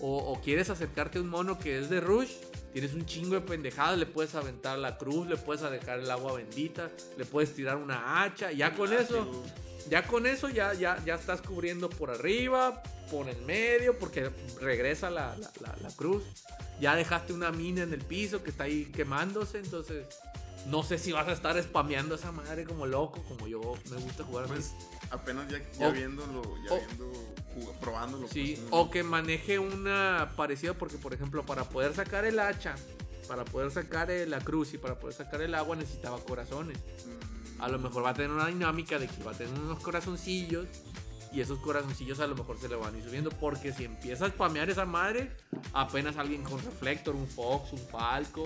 o- 0.00 0.32
o 0.32 0.40
quieres 0.42 0.68
acercarte 0.70 1.16
a 1.18 1.22
un 1.22 1.28
mono 1.28 1.58
que 1.58 1.78
es 1.78 1.88
de 1.90 2.00
Rush, 2.00 2.30
tienes 2.74 2.92
un 2.92 3.06
chingo 3.06 3.36
de 3.36 3.40
pendejadas. 3.40 3.96
Le 3.98 4.04
puedes 4.04 4.34
aventar 4.34 4.76
la 4.78 4.98
cruz, 4.98 5.26
le 5.26 5.36
puedes 5.38 5.62
dejar 5.70 6.00
el 6.00 6.10
agua 6.10 6.34
bendita, 6.34 6.90
le 7.16 7.24
puedes 7.24 7.54
tirar 7.54 7.76
una 7.78 8.22
hacha. 8.22 8.52
Ya 8.52 8.74
con 8.74 8.92
eso, 8.92 9.42
ya 9.88 10.06
con 10.06 10.26
eso, 10.26 10.50
ya, 10.50 10.74
ya, 10.74 11.02
ya 11.06 11.14
estás 11.14 11.40
cubriendo 11.40 11.88
por 11.88 12.10
arriba, 12.10 12.82
por 13.10 13.28
el 13.30 13.40
medio, 13.42 13.98
porque 13.98 14.30
regresa 14.60 15.08
la, 15.08 15.34
la- 15.38 15.50
la- 15.60 15.76
la 15.80 15.90
cruz. 15.96 16.22
Ya 16.80 16.96
dejaste 16.96 17.32
una 17.32 17.52
mina 17.52 17.84
en 17.84 17.92
el 17.92 18.00
piso 18.02 18.42
que 18.42 18.50
está 18.50 18.64
ahí 18.64 18.86
quemándose, 18.86 19.58
entonces 19.58 20.06
no 20.66 20.82
sé 20.82 20.98
si 20.98 21.12
vas 21.12 21.28
a 21.28 21.32
estar 21.32 21.60
spameando 21.62 22.14
esa 22.14 22.32
madre 22.32 22.64
como 22.64 22.86
loco, 22.86 23.22
como 23.28 23.46
yo 23.46 23.60
me 23.90 23.96
gusta 23.98 24.24
jugar. 24.24 24.46
Pues 24.46 24.72
apenas 25.10 25.48
ya, 25.50 25.58
ya 25.78 25.88
O- 25.88 25.92
viéndolo, 25.92 26.42
ya 26.66 26.72
o- 26.74 26.78
viendo, 26.78 27.12
probándolo. 27.80 28.28
Sí, 28.28 28.54
pues, 28.56 28.68
o 28.70 28.90
que 28.90 29.02
maneje 29.02 29.58
una 29.58 30.32
parecida 30.36 30.74
porque 30.74 30.96
por 30.98 31.12
ejemplo 31.14 31.44
para 31.44 31.64
poder 31.64 31.94
sacar 31.94 32.24
el 32.24 32.38
hacha 32.38 32.74
para 33.28 33.44
poder 33.46 33.70
sacar 33.70 34.10
la 34.10 34.38
cruz 34.40 34.74
y 34.74 34.78
para 34.78 34.98
poder 35.00 35.14
sacar 35.16 35.40
el 35.40 35.54
agua 35.54 35.76
necesitaba 35.76 36.18
corazones. 36.18 36.76
Mm, 36.78 37.62
A 37.62 37.68
lo 37.68 37.78
mejor 37.78 38.04
va 38.04 38.10
a 38.10 38.14
tener 38.14 38.30
una 38.30 38.48
dinámica 38.48 38.98
de 38.98 39.06
que 39.06 39.22
va 39.22 39.30
a 39.30 39.34
tener 39.34 39.58
unos 39.58 39.78
corazoncillos 39.80 40.66
y 41.32 41.40
esos 41.40 41.58
corazoncillos 41.60 42.20
a 42.20 42.26
lo 42.26 42.34
mejor 42.34 42.58
se 42.58 42.68
le 42.68 42.76
van 42.76 42.94
a 42.94 42.98
ir 42.98 43.04
subiendo 43.04 43.30
porque 43.30 43.72
si 43.72 43.84
empieza 43.84 44.26
a 44.26 44.28
spamear 44.28 44.68
esa 44.68 44.84
madre, 44.84 45.30
apenas 45.72 46.16
alguien 46.18 46.42
con 46.42 46.62
reflector, 46.62 47.14
un 47.14 47.26
Fox, 47.26 47.72
un 47.72 47.78
Falco, 47.88 48.44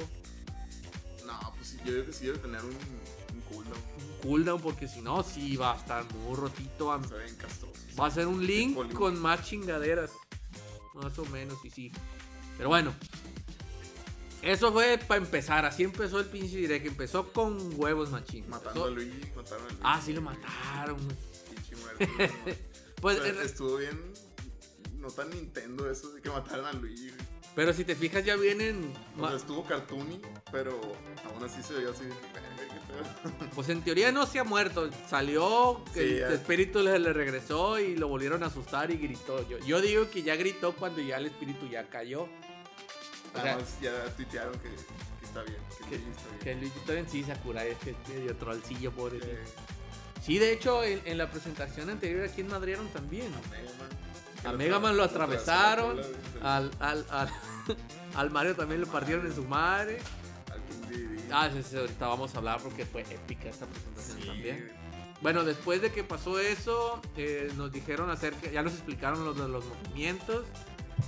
No, 1.29 1.53
pues 1.57 1.77
yo 1.77 1.83
creo 1.85 2.07
que 2.07 2.13
sí 2.13 2.27
debe 2.27 2.39
tener 2.39 2.61
un, 2.65 2.71
un 2.71 3.41
cooldown. 3.51 3.77
un 3.99 4.21
cooldown 4.23 4.61
porque 4.61 4.89
si 4.89 5.01
no, 5.03 5.23
sí 5.23 5.57
va 5.57 5.75
a 5.75 5.77
estar 5.77 6.05
muy 6.15 6.35
rotito. 6.37 6.87
Va 8.01 8.07
a 8.07 8.11
ser 8.11 8.27
un 8.27 8.45
link 8.47 8.93
con 8.95 9.21
más 9.21 9.45
chingaderas. 9.45 10.11
Más 10.95 11.17
o 11.19 11.25
menos, 11.27 11.59
y 11.65 11.71
sí. 11.71 11.93
Pero 12.57 12.71
bueno. 12.71 12.93
Eso 14.43 14.73
fue 14.73 14.99
para 14.99 15.21
empezar. 15.21 15.65
Así 15.67 15.83
empezó 15.83 16.19
el 16.21 16.27
pinche 16.27 16.57
direct. 16.57 16.87
Empezó 16.87 17.33
con 17.33 17.59
huevos 17.79 18.11
machín. 18.11 18.49
Matando 18.49 18.87
Empezó- 18.87 18.87
a 18.87 18.91
Luigi, 18.91 19.31
mataron 19.37 19.63
a 19.65 19.69
Luigi. 19.69 19.81
Ah, 19.83 20.01
sí 20.05 20.13
lo 20.13 20.23
mataron. 20.23 20.97
Pinche 21.55 21.77
muerto. 21.77 22.07
Pues, 23.01 23.21
O 23.21 23.23
sea, 23.23 23.43
estuvo 23.45 23.77
bien. 23.77 23.97
No 24.97 25.09
tan 25.09 25.31
Nintendo 25.31 25.89
eso 25.89 26.11
de 26.11 26.21
que 26.21 26.31
mataran 26.31 26.65
a 26.67 26.73
Luigi. 26.73 27.13
Pero 27.59 27.73
si 27.73 27.85
te 27.85 27.97
fijas, 27.97 28.25
ya 28.25 28.37
vienen. 28.37 28.93
O 29.19 29.27
sea, 29.27 29.37
estuvo 29.37 29.65
cartoony, 29.65 30.21
pero 30.53 30.81
aún 31.25 31.45
así 31.45 31.61
se 31.61 31.75
veía 31.75 31.91
así. 31.91 32.05
Pues 33.55 33.69
en 33.69 33.83
teoría 33.83 34.13
no 34.13 34.27
se 34.27 34.39
ha 34.39 34.45
muerto. 34.45 34.89
Salió, 35.11 35.83
Sí, 35.93 35.99
el 35.99 36.19
ya. 36.21 36.29
espíritu 36.29 36.79
le, 36.85 36.97
le 37.01 37.13
regresó 37.13 37.81
y 37.81 37.97
lo 37.97 38.07
volvieron 38.07 38.45
a 38.45 38.47
asustar 38.47 38.93
y 38.93 38.97
gritó. 38.97 39.45
Yo, 39.49 39.59
yo 39.59 39.81
digo 39.81 40.09
que 40.09 40.23
ya 40.23 40.37
gritó 40.37 40.73
cuando 40.77 41.01
ya 41.01 41.17
el 41.17 41.27
espíritu 41.27 41.67
ya 41.69 41.89
cayó. 41.89 42.29
O 43.35 43.41
sea, 43.43 43.59
ya 43.83 44.05
tuitearon 44.15 44.55
que, 44.61 44.69
que 44.69 45.25
está 45.25 45.43
bien, 45.43 45.59
que, 45.79 45.85
que, 45.85 45.97
Luigi 45.99 46.11
está 46.11 46.29
bien. 46.31 46.39
que 46.45 46.55
Luigi 46.55 46.81
todavía 46.87 47.09
sí 47.09 47.25
Sakurai 47.25 47.69
es 47.71 47.79
que 47.79 47.91
es 47.91 48.09
medio 48.09 48.37
trollcillo, 48.37 48.93
pobrecito. 48.93 49.33
Eh, 49.33 49.45
Sí, 50.23 50.39
de 50.39 50.53
hecho, 50.53 50.85
en, 50.85 51.01
en 51.05 51.19
la 51.19 51.29
presentación 51.29 51.91
anterior 51.91 52.25
aquí 52.29 52.41
en 52.43 52.49
Madrid 52.49 52.77
también. 52.93 53.31
Man. 53.33 53.41
A 54.45 54.53
Mega 54.53 54.79
Man 54.79 54.97
lo 54.97 55.03
atravesaron, 55.05 56.01
Al, 56.43 56.71
al, 56.81 57.05
al, 57.11 57.29
al 58.15 58.31
Mario 58.31 58.55
también 58.57 58.81
le 58.81 58.87
partieron 58.87 59.27
en 59.27 59.35
su 59.35 59.45
madre. 59.45 59.99
Ah, 61.31 61.51
sí, 61.53 61.63
sí, 61.63 61.77
ahorita 61.77 62.07
vamos 62.07 62.35
a 62.35 62.39
hablar 62.39 62.61
porque 62.63 62.87
fue 62.87 63.03
épica 63.03 63.49
esta 63.49 63.67
presentación 63.67 64.19
Sí, 64.21 64.27
también. 64.27 64.73
Bueno, 65.21 65.45
después 65.45 65.83
de 65.83 65.91
que 65.93 66.05
pasó 66.05 66.39
eso, 66.39 67.03
eh, 67.17 67.53
nos 67.57 67.73
dijeron 67.73 68.09
acerca, 68.11 68.49
ya 68.51 68.63
nos 68.63 68.73
explicaron 68.75 69.25
los, 69.25 69.37
los 69.37 69.65
movimientos. 69.65 70.45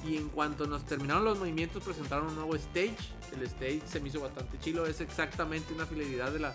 Y 0.04 0.16
en 0.16 0.28
cuanto 0.28 0.66
nos 0.66 0.84
terminaron 0.84 1.24
los 1.24 1.38
movimientos, 1.38 1.82
presentaron 1.82 2.28
un 2.28 2.34
nuevo 2.36 2.54
stage. 2.56 2.96
El 3.34 3.42
stage 3.44 3.82
se 3.86 4.00
me 4.00 4.08
hizo 4.08 4.20
bastante 4.20 4.58
chilo. 4.58 4.86
Es 4.86 5.00
exactamente 5.00 5.72
una 5.72 5.86
fidelidad 5.86 6.30
de 6.32 6.38
la, 6.40 6.54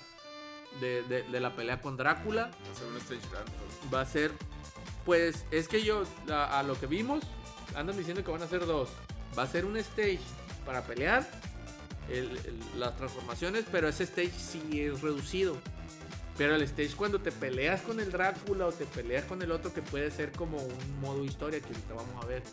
de, 0.79 1.03
de- 1.03 1.23
de 1.23 1.39
la 1.39 1.55
pelea 1.55 1.81
con 1.81 1.97
Drácula. 1.97 2.43
Va 2.43 2.71
a 2.71 2.75
ser 2.75 2.87
un 2.87 2.97
stage 2.97 3.21
grande. 3.31 3.51
Va 3.93 4.01
a 4.01 4.05
ser, 4.05 4.31
pues, 5.05 5.45
es 5.51 5.67
que 5.67 5.83
yo, 5.83 6.03
a, 6.29 6.59
a 6.59 6.63
lo 6.63 6.79
que 6.79 6.87
vimos, 6.87 7.23
andan 7.75 7.97
diciendo 7.97 8.23
que 8.23 8.31
van 8.31 8.41
a 8.41 8.47
ser 8.47 8.65
dos. 8.65 8.89
Va 9.37 9.43
a 9.43 9.47
ser 9.47 9.65
un 9.65 9.77
stage 9.77 10.19
para 10.65 10.83
pelear, 10.83 11.27
el- 12.09 12.37
el- 12.37 12.79
las 12.79 12.95
transformaciones, 12.97 13.65
pero 13.71 13.87
ese 13.87 14.03
stage 14.03 14.31
sí 14.37 14.81
es 14.81 15.01
reducido. 15.01 15.57
Pero 16.37 16.55
el 16.55 16.61
stage 16.63 16.95
cuando 16.95 17.19
te 17.21 17.31
peleas 17.31 17.81
con 17.81 17.99
el 17.99 18.11
Drácula 18.11 18.67
o 18.67 18.71
te 18.71 18.85
peleas 18.85 19.23
con 19.25 19.41
el 19.41 19.51
otro 19.51 19.73
que 19.73 19.81
puede 19.81 20.11
ser 20.11 20.31
como 20.33 20.57
un 20.57 20.99
modo 21.01 21.23
historia 21.23 21.59
que 21.61 21.67
ahorita 21.67 21.93
vamos 21.93 22.23
a 22.23 22.27
ver 22.27 22.43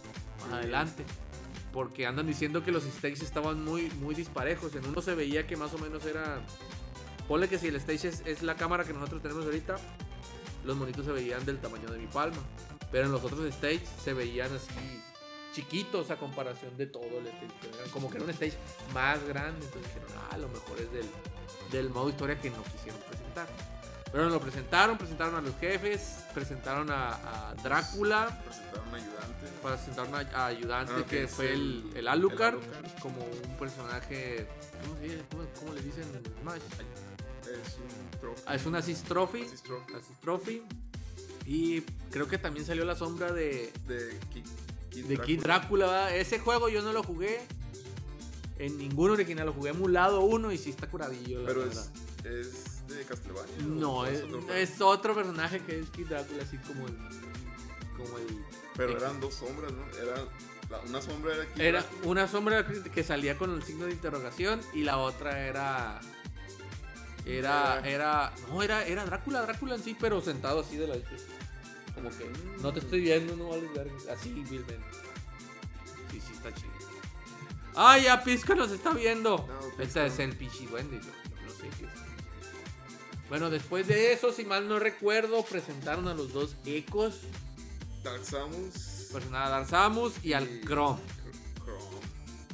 más 0.41 0.49
Sí. 0.51 0.55
adelante. 0.55 1.05
Porque 1.73 2.07
andan 2.07 2.27
diciendo 2.27 2.63
que 2.65 2.71
los 2.71 2.85
stages 2.85 3.23
estaban 3.23 3.65
muy, 3.65 3.91
muy 4.01 4.15
disparejos. 4.15 4.75
En 4.77 4.87
uno 4.87 5.01
se 5.03 5.15
veía 5.15 5.47
que 5.47 5.57
más 5.57 5.73
o 5.75 5.79
menos 5.79 6.05
era... 6.07 6.41
Ponle 7.27 7.49
que 7.49 7.59
si 7.59 7.69
el 7.69 7.77
stage 7.77 8.09
es, 8.09 8.23
es 8.27 8.43
la 8.43 8.57
cámara 8.57 8.85
que 8.85 8.93
nosotros 8.93 9.23
tenemos 9.23 9.45
ahorita, 9.47 9.77
los 10.65 10.77
monitos 10.77 11.05
se 11.07 11.13
veían 11.13 11.45
del 11.45 11.59
tamaño 11.61 11.89
de 11.91 11.99
mi 11.99 12.07
palma. 12.07 12.39
Pero 12.91 13.07
en 13.07 13.13
los 13.13 13.23
otros 13.25 13.41
stages 13.55 13.89
se 14.03 14.13
veían 14.13 14.55
así 14.55 15.03
chiquitos 15.55 16.11
a 16.11 16.17
comparación 16.17 16.77
de 16.77 16.87
todo 16.87 17.05
el 17.19 17.27
stage. 17.27 17.91
Como 17.91 18.09
que 18.11 18.17
era 18.17 18.25
un 18.25 18.31
stage 18.31 18.55
más 18.95 19.23
grande. 19.27 19.65
Entonces 19.67 19.93
dijeron, 19.95 20.11
ah, 20.19 20.35
a 20.35 20.39
lo 20.39 20.49
mejor 20.49 20.79
es 20.81 20.93
del, 20.93 21.07
del 21.71 21.91
modo 21.91 22.09
historia 22.11 22.39
que 22.41 22.51
no 22.51 22.63
quisieron 22.65 23.01
presentar. 23.03 23.47
Pero 24.11 24.29
lo 24.29 24.41
presentaron, 24.41 24.99
presentaron 24.99 25.37
a 25.37 25.41
los 25.41 25.57
jefes, 25.57 26.25
presentaron 26.35 26.91
a, 26.91 27.49
a 27.51 27.55
Drácula, 27.63 28.43
Presentaron 28.45 28.89
un 28.89 28.95
ayudante. 28.95 29.47
presentaron 29.63 30.15
a, 30.15 30.19
a 30.39 30.47
Ayudante 30.49 30.93
Ah, 30.99 31.05
que 31.09 31.27
fue 31.29 31.55
el, 31.55 31.89
el- 31.93 31.97
el 31.97 32.09
Alucard, 32.09 32.57
el 32.57 32.61
Alucard. 32.75 33.01
como 33.01 33.25
un 33.25 33.57
personaje, 33.59 34.47
¿cómo, 34.83 34.97
se 34.99 35.03
dice? 35.05 35.25
¿Cómo- 35.31 35.45
cómo 35.59 35.73
le 35.73 35.81
dicen 35.81 36.05
en 36.15 36.41
Smash? 36.43 36.61
Es 37.43 37.77
un 37.77 38.21
trophy. 38.21 38.43
Ah, 38.47 38.55
es 38.55 38.67
un 38.67 38.75
Assist 38.77 39.07
Trophy. 39.07 39.43
Assist 39.43 39.65
trophy. 39.65 39.95
Assist 39.95 40.21
Trophy. 40.21 40.63
Y 41.47 41.81
creo 42.11 42.29
que 42.29 42.39
también 42.39 42.65
salió 42.65 42.85
la 42.85 42.95
sombra 42.95 43.33
de, 43.33 43.73
De 43.87 44.19
Kid, 44.33 44.45
Kid 44.91 45.05
de 45.07 45.19
Kid 45.19 45.43
Drácula. 45.43 45.87
¿verdad? 45.87 46.17
Ese 46.17 46.39
juego 46.39 46.69
yo 46.69 46.83
no 46.83 46.93
lo 46.93 47.03
jugué 47.03 47.41
en 48.59 48.79
ningún 48.79 49.11
original, 49.11 49.47
lo 49.47 49.53
jugué 49.53 49.71
emulado 49.71 50.21
uno 50.21 50.53
y 50.53 50.59
sí 50.59 50.71
está 50.71 50.89
curadillo. 50.89 51.41
la 51.41 51.47
Pero 51.47 51.61
verdad. 51.63 51.87
es, 52.25 52.25
es 52.25 52.87
de 52.87 53.03
Castlevania. 53.05 53.57
No, 53.67 53.99
¿o 53.99 54.07
es, 54.07 54.23
otro 54.23 54.55
es 54.55 54.81
otro 54.81 55.15
personaje 55.15 55.61
que 55.65 55.81
es 55.81 55.91
Kid 55.91 56.07
Drácula, 56.07 56.43
así 56.45 56.59
como 56.59 56.87
el. 56.87 56.97
Como 57.97 58.19
el. 58.19 58.45
Pero 58.77 58.93
ex- 58.93 59.03
eran 59.03 59.21
dos 59.21 59.35
sombras, 59.35 59.73
¿no? 59.73 59.85
Era, 60.01 60.25
la- 60.71 60.81
una 60.89 61.03
sombra 61.03 61.35
era 61.35 61.47
Kid 61.53 61.61
Era 61.61 61.83
Drácula. 61.83 62.07
una 62.11 62.29
sombra 62.29 62.67
que 62.67 63.03
salía 63.03 63.37
con 63.37 63.53
el 63.53 63.63
signo 63.65 63.87
de 63.87 63.93
interrogación 63.93 64.61
y 64.73 64.83
la 64.83 64.99
otra 64.99 65.41
era. 65.47 66.01
Era. 67.27 67.81
Era-. 67.89 68.33
No, 68.49 68.63
era, 68.63 68.85
era 68.87 69.05
Drácula, 69.05 69.43
Drácula 69.43 69.77
en 69.77 69.83
sí, 69.83 69.97
pero 69.99 70.21
sentado 70.21 70.61
así 70.61 70.77
de 70.77 70.87
la. 70.89 70.97
Como 71.95 72.11
que. 72.11 72.31
No 72.61 72.73
te 72.73 72.81
estoy 72.81 73.01
viendo, 73.01 73.37
no 73.37 73.51
verga", 73.51 73.93
Así, 74.13 74.31
vilmente. 74.31 74.77
Sí, 76.11 76.21
sí, 76.21 76.33
está 76.33 76.53
chido. 76.55 76.73
¡Ay, 77.75 78.03
ya 78.05 78.23
Pisco 78.23 78.55
nos 78.55 78.71
está 78.71 78.91
viendo! 78.93 79.47
No, 79.49 79.83
este 79.83 80.05
es 80.07 80.19
el 80.19 80.37
pichi 80.37 80.67
yo 80.67 80.79
no 80.79 81.53
sé 81.53 81.69
qué 81.79 81.85
es. 81.87 81.91
Bueno, 83.31 83.49
después 83.49 83.87
de 83.87 84.13
eso, 84.13 84.31
si 84.31 84.45
mal 84.45 84.69
no 84.69 84.79
recuerdo, 84.79 85.43
presentaron 85.43 86.07
a 86.07 86.13
los 86.13 86.35
dos 86.35 86.55
Ecos. 86.67 87.21
Dark 88.03 88.25
Samus. 88.25 89.09
Presentaron 89.11 89.35
a 89.35 89.49
Dark 89.49 89.69
Samus 89.71 90.13
y 90.23 90.35
al 90.35 90.61
Chrome. 90.67 90.99
Chrome. 91.65 91.97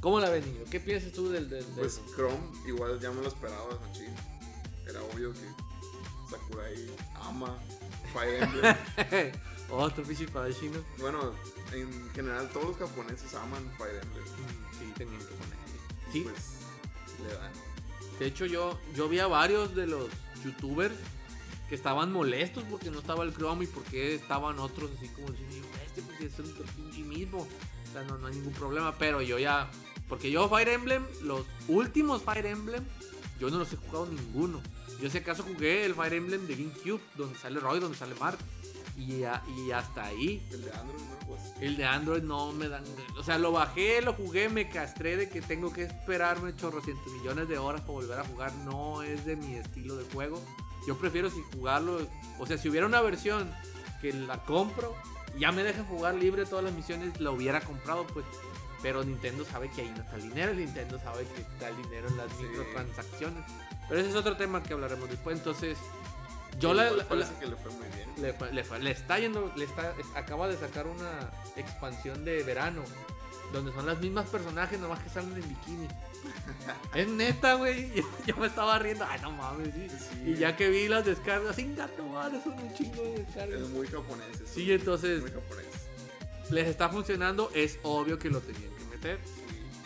¿Cómo 0.01 0.21
la 0.21 0.31
ven, 0.31 0.45
niño? 0.45 0.65
¿Qué 0.71 0.79
piensas 0.79 1.11
tú 1.13 1.29
del, 1.31 1.49
del, 1.49 1.65
del- 1.65 1.75
Pues 1.75 2.01
Chrome, 2.15 2.39
igual 2.69 3.01
ya 3.01 3.11
me 3.11 3.21
lo 3.23 3.27
esperaba, 3.29 3.77
machín. 3.89 4.15
Era 4.89 5.03
obvio 5.03 5.33
que 5.33 5.41
Sakurai 6.31 6.75
ama 7.23 7.59
Fire 8.13 8.43
Emblem. 8.43 8.77
Otro 9.71 10.03
pinche 10.03 10.25
espadachino. 10.25 10.81
bueno, 10.99 11.35
en 11.73 12.11
general 12.15 12.49
todos 12.51 12.69
los 12.69 12.77
japoneses 12.79 13.35
aman 13.35 13.71
Fire 13.77 14.01
Emblem. 14.03 14.25
Sí, 14.79 14.93
tenían 14.97 15.19
que 15.19 15.25
ponerle. 15.35 16.13
Sí, 16.13 16.21
Pues 16.23 16.59
le 17.27 17.35
dan. 17.35 17.53
de 18.19 18.27
hecho 18.27 18.47
yo, 18.47 18.79
yo 18.95 19.09
vi 19.09 19.19
a 19.19 19.27
varios 19.27 19.75
de 19.75 19.87
los 19.87 20.09
youtubers 20.43 20.95
que 21.69 21.75
estaban 21.75 22.11
molestos 22.13 22.65
porque 22.71 22.91
no 22.91 23.01
estaba 23.01 23.25
el 23.25 23.35
Chrome 23.35 23.65
y 23.65 23.67
porque 23.67 24.15
estaban 24.15 24.59
otros 24.59 24.91
así 24.97 25.09
como 25.09 25.29
diciendo, 25.33 25.69
este 25.87 26.01
pues 26.01 26.21
es 26.23 26.39
el 26.39 26.47
pinche 26.75 27.03
mismo. 27.03 27.41
O 27.41 27.93
sea, 27.93 28.03
no, 28.05 28.17
no 28.17 28.27
hay 28.29 28.35
ningún 28.37 28.53
problema, 28.55 28.97
pero 28.99 29.21
yo 29.21 29.39
ya... 29.39 29.71
Porque 30.09 30.31
yo 30.31 30.49
Fire 30.49 30.69
Emblem, 30.71 31.05
los 31.23 31.45
últimos 31.69 32.23
Fire 32.23 32.47
Emblem, 32.47 32.83
yo 33.39 33.51
no 33.51 33.59
los 33.59 33.71
he 33.73 33.77
jugado 33.77 34.07
ninguno. 34.07 34.63
Yo 35.01 35.09
si 35.11 35.19
acaso 35.19 35.43
jugué 35.45 35.85
el 35.85 35.95
Fire 35.95 36.15
Emblem 36.15 36.47
de 36.47 36.57
GameCube, 36.57 37.01
donde 37.17 37.39
sale 37.39 37.61
Roy, 37.61 37.81
donde 37.81 37.97
sale 37.97 38.15
Mark. 38.17 38.39
Y, 38.97 39.23
a- 39.23 39.43
y 39.57 39.71
hasta 39.71 40.07
ahí. 40.07 40.45
El 40.51 40.63
de 40.65 40.73
Android, 40.73 41.01
¿no? 41.03 41.19
Pues 41.29 41.41
El 41.61 41.77
de 41.77 41.85
Android 41.85 42.23
no 42.23 42.53
me 42.53 42.69
dan. 42.69 42.83
O 43.17 43.23
sea, 43.23 43.39
lo 43.39 43.53
bajé, 43.53 44.03
lo 44.03 44.13
jugué, 44.15 44.49
me 44.49 44.69
castré 44.69 45.17
de 45.17 45.29
que 45.29 45.41
tengo 45.41 45.73
que 45.73 45.85
esperarme 45.85 46.57
chorrocientos 46.57 47.13
millones 47.13 47.49
de 47.49 47.59
horas 47.59 47.83
para 47.83 47.93
volver 47.93 48.19
a 48.19 48.25
jugar. 48.25 48.53
No 48.65 49.03
es 49.03 49.25
de 49.25 49.37
mi 49.37 49.55
estilo 49.55 49.95
de 49.97 50.05
juego. 50.13 50.43
Yo 50.89 50.99
prefiero 50.99 51.31
si 51.31 51.41
jugarlo. 51.55 52.01
O 52.41 52.47
sea, 52.47 52.59
si 52.59 52.69
hubiera 52.69 52.87
una 52.89 53.01
versión 53.01 53.49
que 54.01 54.13
la 54.13 54.43
compro 54.45 54.97
ya 55.39 55.53
me 55.53 55.63
dejan 55.63 55.85
jugar 55.87 56.17
libre 56.17 56.45
todas 56.47 56.65
las 56.65 56.73
misiones, 56.75 57.21
la 57.21 57.31
hubiera 57.31 57.61
comprado, 57.61 58.05
pues. 58.09 58.27
Pero 58.83 59.03
Nintendo 59.05 59.45
sabe 59.45 59.71
que 59.71 59.83
ahí 59.83 59.91
no 59.95 60.03
está 60.03 60.17
el 60.17 60.23
dinero. 60.23 60.55
Nintendo 60.55 60.99
sabe 61.01 61.25
que 61.35 61.41
está 61.41 61.69
el 61.69 61.77
dinero 61.83 62.09
en 62.09 62.17
las 62.17 62.29
Sí. 62.37 62.43
microtransacciones. 62.45 63.45
Pero 63.89 64.01
ese 64.01 64.11
es 64.11 64.15
otro 64.17 64.37
tema 64.37 64.63
que 64.63 64.73
hablaremos 64.75 65.09
después. 65.09 65.37
Entonces, 65.39 65.79
yo 66.61 66.75
la, 66.75 66.85
igual 66.85 66.99
la- 66.99 67.05
parece 67.09 67.33
la- 67.33 67.39
que 67.41 67.47
le 67.47 67.57
fue 67.57 67.73
muy 67.73 67.87
bien. 67.95 68.09
le, 68.19 68.33
fue- 68.35 68.53
le 68.53 68.65
fue- 68.65 68.79
le 68.81 68.91
está 68.93 69.19
yendo, 69.19 69.53
le 69.57 69.65
está, 69.65 69.93
es- 69.99 70.07
acaba 70.17 70.47
de 70.49 70.57
sacar 70.57 70.87
una 70.87 71.31
expansión 71.57 72.25
de 72.25 72.43
verano, 72.43 72.83
donde 73.53 73.73
son 73.73 73.87
las 73.87 73.99
mismas 74.01 74.29
personajes, 74.29 74.79
nomás 74.79 75.01
que 75.03 75.09
salen 75.09 75.33
en 75.35 75.49
bikini. 75.49 75.89
es 76.95 77.09
neta, 77.09 77.55
güey. 77.55 77.93
Yo, 77.95 78.03
yo 78.27 78.37
me 78.37 78.47
estaba 78.47 78.79
riendo, 78.79 79.05
ay, 79.09 79.21
no 79.23 79.31
mames, 79.33 79.73
sí. 79.75 79.89
Sí. 79.89 80.23
Y 80.31 80.35
ya 80.37 80.57
que 80.57 80.69
vi 80.69 80.87
las 80.89 81.05
descargas, 81.05 81.57
sin 81.57 81.75
gato, 81.75 82.05
madre, 82.07 82.41
son 82.45 82.53
un 82.55 82.75
chingo 82.75 83.03
de 83.03 83.25
descargas. 83.25 83.61
Es 83.63 83.69
muy 83.71 83.87
japonés. 83.87 84.27
eso. 84.35 84.45
Sí, 84.53 84.71
entonces 84.73 85.21
Muy 85.23 85.31
japonés. 85.31 85.67
Les 86.51 86.67
está 86.69 86.89
funcionando, 86.89 87.51
es 87.55 87.79
obvio 87.83 88.19
que 88.19 88.31
lo 88.31 88.41
tenían 88.41 88.75
que 88.77 88.85
meter. 88.87 89.19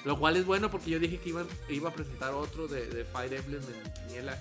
Lo 0.05 0.19
cual 0.19 0.37
es 0.37 0.45
bueno 0.45 0.71
porque 0.71 0.91
yo 0.91 0.99
dije 0.99 1.19
que 1.21 1.29
iba, 1.29 1.45
iba 1.69 1.89
a 1.91 1.93
presentar 1.95 2.33
otro 2.35 2.67
de, 2.67 2.87
de 2.89 3.05
Fire 3.05 3.33
Emblem 3.35 3.63
en 3.63 3.93
Quiniela. 4.09 4.37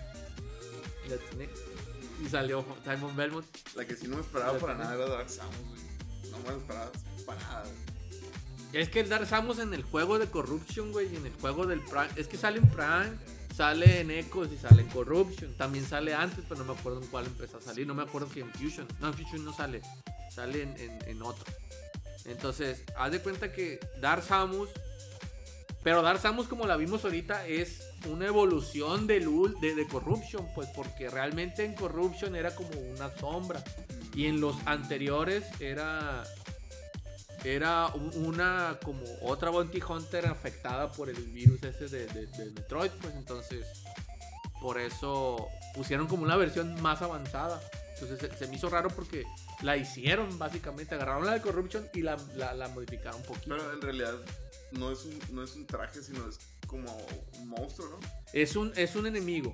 Y 2.24 2.30
salió 2.30 2.66
Simon 2.86 3.16
Belmont. 3.16 3.46
La 3.76 3.86
que 3.86 3.96
sí 3.96 4.08
no 4.08 4.16
me 4.18 4.22
esperaba 4.22 4.58
para 4.58 4.76
nada 4.76 4.96
era 4.96 5.08
Dark 5.10 5.30
Samus, 5.30 5.56
güey. 5.70 6.32
No 6.32 6.38
me 6.40 6.58
esperaba 6.58 6.92
para 7.26 7.42
nada. 7.42 7.64
Es 8.74 8.90
que 8.90 9.02
el 9.02 9.10
Dark 9.10 9.28
Samus 9.28 9.60
en 9.60 9.74
el 9.74 9.84
juego 9.84 10.18
de 10.20 10.28
Corruption, 10.30 10.92
güey, 10.92 11.12
y 11.12 11.18
en 11.18 11.26
el 11.26 11.34
juego 11.34 11.66
del 11.66 11.82
Prime. 11.82 12.08
Es 12.16 12.28
que 12.28 12.38
sale 12.38 12.60
en 12.60 12.70
Prime, 12.70 13.12
sale 13.56 14.00
en 14.00 14.12
Echoes 14.12 14.52
y 14.54 14.58
sale 14.58 14.84
en 14.84 14.88
Corruption. 14.90 15.54
También 15.58 15.86
sale 15.86 16.14
antes, 16.14 16.46
pero 16.48 16.64
no 16.64 16.74
me 16.74 16.80
acuerdo 16.80 17.02
en 17.02 17.08
cuál 17.08 17.26
empezó 17.26 17.58
a 17.58 17.62
salir. 17.62 17.86
No 17.86 17.94
me 17.96 18.04
acuerdo 18.04 18.30
si 18.34 18.40
en 18.40 18.50
Fusion. 18.52 18.88
No, 19.00 19.08
en 19.10 19.14
Fusion 19.14 19.44
no 19.44 19.54
sale. 19.54 19.82
Sale 20.34 20.62
en, 20.64 20.78
en- 20.80 21.10
en 21.10 21.22
otro. 21.22 21.44
Entonces, 22.26 22.84
haz 22.96 23.12
de 23.12 23.20
cuenta 23.20 23.52
que 23.52 23.80
Dark 24.00 24.24
Samus. 24.24 24.70
Pero 25.84 26.02
Dark 26.04 26.20
Samus, 26.22 26.48
como 26.48 26.68
la 26.68 26.78
vimos 26.78 27.04
ahorita, 27.04 27.48
es 27.48 27.82
una 28.08 28.28
evolución 28.28 29.08
ul- 29.08 29.60
de, 29.60 29.74
de 29.76 29.88
Corruption. 29.88 30.48
Pues 30.54 30.70
porque 30.76 31.10
realmente 31.10 31.66
en 31.66 31.74
Corruption 31.74 32.36
era 32.36 32.54
como 32.56 32.70
una 32.80 33.10
sombra. 33.18 33.64
Y 34.16 34.28
en 34.28 34.40
los 34.42 34.56
anteriores 34.66 35.44
era 35.60 36.24
era 37.44 37.88
un- 37.96 38.12
una 38.28 38.78
como 38.84 39.02
otra 39.24 39.50
Bounty 39.50 39.82
Hunter 39.82 40.28
afectada 40.28 40.92
por 40.92 41.10
el 41.10 41.16
virus 41.24 41.64
ese 41.64 41.88
de, 41.88 42.06
de- 42.06 42.28
de 42.28 42.46
Metroid, 42.52 42.92
pues 43.02 43.16
entonces 43.16 43.66
por 44.62 44.80
eso 44.80 45.48
pusieron 45.74 46.06
como 46.06 46.22
una 46.22 46.36
versión 46.36 46.80
más 46.84 47.02
avanzada. 47.02 47.60
Entonces 47.96 48.20
se, 48.20 48.38
se 48.38 48.48
me 48.48 48.58
hizo 48.58 48.70
raro 48.70 48.90
porque 48.92 49.24
la 49.62 49.78
hicieron 49.78 50.38
básicamente, 50.40 50.96
agarraron 50.96 51.26
la 51.26 51.34
de 51.34 51.42
Corruption 51.42 51.88
y 51.94 52.02
la, 52.02 52.18
la- 52.36 52.54
la 52.54 52.68
modificaron 52.70 53.20
un 53.22 53.26
poquito. 53.28 53.56
Pero 53.58 53.74
en 53.74 53.82
realidad 53.82 54.16
no 54.72 54.92
es 54.92 55.06
un, 55.06 55.20
no 55.32 55.44
es 55.44 55.56
un 55.56 55.66
traje, 55.68 56.02
sino 56.02 56.28
es 56.28 56.40
como 56.68 56.96
un 57.40 57.48
monstruo, 57.50 57.90
¿no? 57.90 58.00
Es 58.34 58.56
un, 58.56 58.72
es 58.78 58.96
un 58.96 59.06
enemigo, 59.08 59.54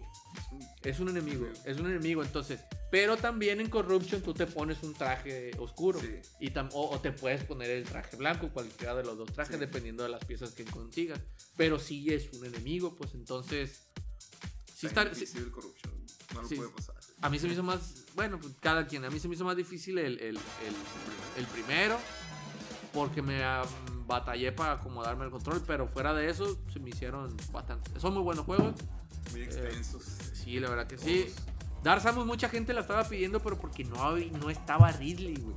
Es 0.84 1.00
un- 1.00 1.10
enemigo, 1.10 1.48
es 1.66 1.80
un 1.80 1.88
enemigo 1.88 2.24
entonces. 2.24 2.60
Pero 2.92 3.18
también 3.18 3.60
en 3.60 3.70
Corruption 3.70 4.22
tú 4.22 4.34
te 4.34 4.46
pones 4.48 4.82
un 4.84 4.94
traje 4.94 5.52
oscuro. 5.58 6.00
Sí. 6.00 6.20
Y 6.40 6.52
tam- 6.52 6.70
o, 6.74 6.90
o 6.92 7.00
te 7.02 7.12
puedes 7.12 7.44
poner 7.44 7.70
el 7.72 7.84
traje 7.84 8.16
blanco, 8.16 8.50
cualquiera 8.54 8.96
de 8.96 9.04
los 9.04 9.18
dos 9.18 9.34
trajes, 9.34 9.56
Sí. 9.56 9.60
dependiendo 9.60 10.04
de 10.04 10.10
las 10.10 10.24
piezas 10.24 10.52
que 10.52 10.64
consigas. 10.64 11.20
Pero 11.58 11.80
sí 11.80 12.14
es 12.14 12.32
un 12.34 12.46
enemigo, 12.46 12.96
pues 12.96 13.14
entonces. 13.14 13.82
Sí 14.74 14.86
está 14.86 15.02
está, 15.02 15.14
difícil 15.16 15.42
el 15.44 15.52
corruption. 15.52 15.92
No 16.36 16.44
lo 16.44 16.48
Sí. 16.48 16.56
puede 16.56 16.70
pasar. 16.70 16.96
A 17.22 17.30
mí 17.30 17.40
se 17.40 17.48
me 17.48 17.54
hizo 17.54 17.64
más. 17.64 18.06
Bueno, 18.16 18.40
pues 18.40 18.54
cada 18.60 18.86
quien. 18.88 19.04
A 19.06 19.10
mí 19.10 19.20
se 19.20 19.28
me 19.28 19.36
hizo 19.36 19.46
más 19.46 19.56
difícil 19.58 19.98
el, 19.98 20.20
el- 20.20 20.38
el- 20.38 21.38
el 21.38 21.46
primero. 21.48 21.98
Porque 22.94 23.22
me 23.22 23.44
ah, 23.44 23.64
batallé 24.08 24.52
para 24.52 24.74
acomodarme 24.74 25.26
el 25.26 25.32
control. 25.32 25.62
Pero 25.68 25.88
fuera 25.88 26.14
de 26.14 26.30
eso, 26.30 26.58
se 26.72 26.80
me 26.80 26.90
hicieron 26.90 27.36
bastante. 27.52 28.00
Son 28.00 28.14
muy 28.14 28.24
buenos 28.24 28.46
juegos. 28.46 28.74
Muy 29.32 29.42
extensos. 29.42 30.04
Sí, 30.34 30.60
la 30.60 30.70
verdad 30.70 30.88
que 30.88 30.98
sí. 30.98 31.28
Dark 31.84 32.02
Samus, 32.02 32.26
mucha 32.26 32.50
gente 32.50 32.74
la 32.74 32.82
estaba 32.82 33.04
pidiendo, 33.08 33.40
pero 33.42 33.58
porque 33.60 33.84
no, 33.84 34.16
no 34.16 34.50
estaba 34.50 34.92
Ridley, 34.92 35.36
güey. 35.36 35.56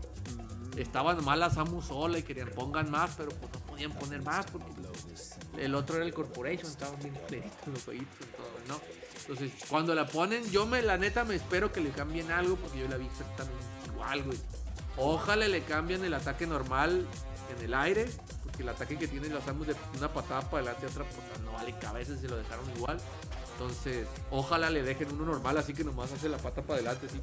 Estaba 0.81 1.15
nomás 1.15 1.39
la 1.39 1.51
Samus 1.51 1.87
sola 1.87 2.19
y 2.19 2.23
querían 2.23 2.49
pongan 2.49 2.91
más, 2.91 3.11
pero 3.17 3.31
pues 3.31 3.53
no 3.53 3.61
podían 3.61 3.93
poner 3.93 4.23
más 4.23 4.47
porque 4.47 4.67
el 5.59 5.75
otro 5.75 5.97
era 5.97 6.05
el 6.05 6.15
Corporation, 6.15 6.71
estaban 6.71 6.99
bien 7.01 7.15
claritos 7.27 7.67
los 7.67 7.85
jueguitos 7.85 8.17
y 8.21 8.37
todo, 8.37 8.51
¿no? 8.69 8.81
Entonces, 9.21 9.53
cuando 9.69 9.95
la 9.95 10.07
ponen, 10.07 10.51
yo 10.51 10.67
me, 10.67 10.83
la 10.83 10.97
neta, 10.97 11.25
me 11.25 11.35
espero 11.35 11.71
que 11.71 11.81
le 11.81 11.91
cambien 11.91 12.31
algo 12.33 12.57
porque 12.57 12.79
yo 12.79 12.89
la 12.89 12.97
vi 12.97 13.07
exactamente 13.07 13.65
igual, 13.93 14.23
güey. 14.25 14.39
Ojalá 14.97 15.47
le 15.47 15.63
cambien 15.63 16.05
el 16.05 16.15
ataque 16.15 16.47
normal 16.47 17.07
en 17.57 17.65
el 17.65 17.75
aire, 17.75 18.07
porque 18.43 18.63
el 18.63 18.71
ataque 18.71 18.97
que 18.99 19.07
tiene 19.07 19.29
la 19.29 19.41
Samus 19.41 19.67
de 19.67 19.77
una 19.99 20.13
patada 20.13 20.41
para 20.43 20.63
adelante 20.63 20.87
y 20.87 20.91
otra, 20.91 21.05
pues 21.05 21.41
no 21.45 21.53
vale 21.53 21.79
cabeza 21.79 22.17
si 22.17 22.27
lo 22.27 22.37
dejaron 22.37 22.69
igual. 22.77 22.99
Entonces, 23.53 24.07
ojalá 24.31 24.71
le 24.71 24.83
dejen 24.83 25.13
uno 25.13 25.27
normal, 25.27 25.59
así 25.59 25.75
que 25.75 25.85
nomás 25.85 26.11
hace 26.13 26.29
la 26.29 26.39
pata 26.39 26.63
para 26.63 26.75
adelante, 26.77 27.07
así. 27.07 27.21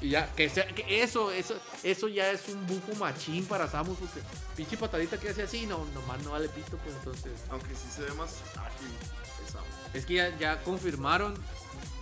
Y 0.00 0.10
ya, 0.10 0.32
que, 0.34 0.48
sea, 0.48 0.66
que 0.66 1.02
eso, 1.02 1.30
eso, 1.30 1.54
eso 1.82 2.08
ya 2.08 2.30
es 2.30 2.48
un 2.48 2.66
bufo 2.66 2.94
machín 2.96 3.44
para 3.46 3.68
Samus, 3.68 3.98
porque 3.98 4.20
pinche 4.56 4.76
patadita 4.76 5.18
que 5.18 5.28
hace 5.30 5.42
así, 5.42 5.66
no, 5.66 5.84
nomás 5.94 6.22
no 6.22 6.32
vale 6.32 6.48
pito, 6.48 6.76
pues 6.78 6.94
entonces. 6.96 7.32
Aunque 7.50 7.74
sí 7.74 7.88
se 7.94 8.02
ve 8.02 8.12
más 8.14 8.36
ágil 8.56 8.88
esa. 9.46 9.58
Es 9.94 10.06
que 10.06 10.14
ya, 10.14 10.36
ya 10.38 10.62
confirmaron, 10.62 11.34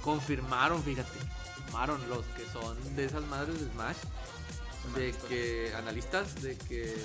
confirmaron, 0.02 0.82
fíjate, 0.82 1.18
confirmaron 1.56 2.08
los 2.08 2.24
que 2.36 2.44
son 2.52 2.96
de 2.96 3.04
esas 3.04 3.24
madres 3.26 3.60
de 3.60 3.70
Smash, 3.72 3.96
de 4.96 5.12
que, 5.28 5.72
analistas, 5.76 6.42
de 6.42 6.56
que, 6.56 6.96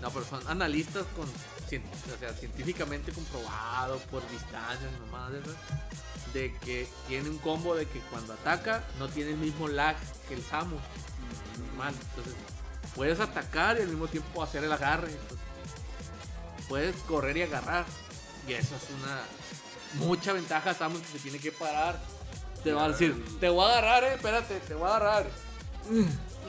no, 0.00 0.10
pero 0.10 0.24
son 0.24 0.46
analistas 0.48 1.04
con, 1.16 1.26
o 1.28 2.18
sea, 2.18 2.32
científicamente 2.34 3.12
comprobado 3.12 3.98
por 4.10 4.22
distancias, 4.30 4.90
nomás 5.00 5.32
de 5.32 5.40
esas, 5.40 5.56
de 6.32 6.54
que 6.64 6.88
tiene 7.08 7.28
un 7.28 7.38
combo 7.38 7.74
de 7.74 7.86
que 7.86 8.00
cuando 8.10 8.32
ataca 8.34 8.84
no 8.98 9.08
tiene 9.08 9.32
el 9.32 9.38
mismo 9.38 9.68
lag 9.68 9.96
que 10.28 10.34
el 10.34 10.42
Samus 10.42 10.80
normal. 11.58 11.94
Entonces, 12.10 12.34
puedes 12.94 13.20
atacar 13.20 13.78
y 13.78 13.82
al 13.82 13.88
mismo 13.88 14.08
tiempo 14.08 14.42
hacer 14.42 14.64
el 14.64 14.72
agarre. 14.72 15.10
entonces, 15.10 15.38
puedes 16.68 16.96
correr 17.08 17.36
y 17.36 17.42
agarrar. 17.42 17.84
Y 18.46 18.52
eso 18.54 18.74
es 18.76 18.82
una 19.02 20.06
mucha 20.06 20.32
ventaja. 20.32 20.74
Samus 20.74 21.00
que 21.00 21.08
se 21.08 21.18
tiene 21.18 21.38
que 21.38 21.52
parar. 21.52 22.00
Te 22.64 22.72
va 22.72 22.84
a 22.84 22.88
decir, 22.90 23.24
te 23.40 23.48
voy 23.48 23.64
a 23.64 23.70
agarrar, 23.70 24.04
eh, 24.04 24.14
espérate, 24.14 24.60
te 24.60 24.74
voy 24.74 24.88
a 24.88 24.96
agarrar. 24.96 25.26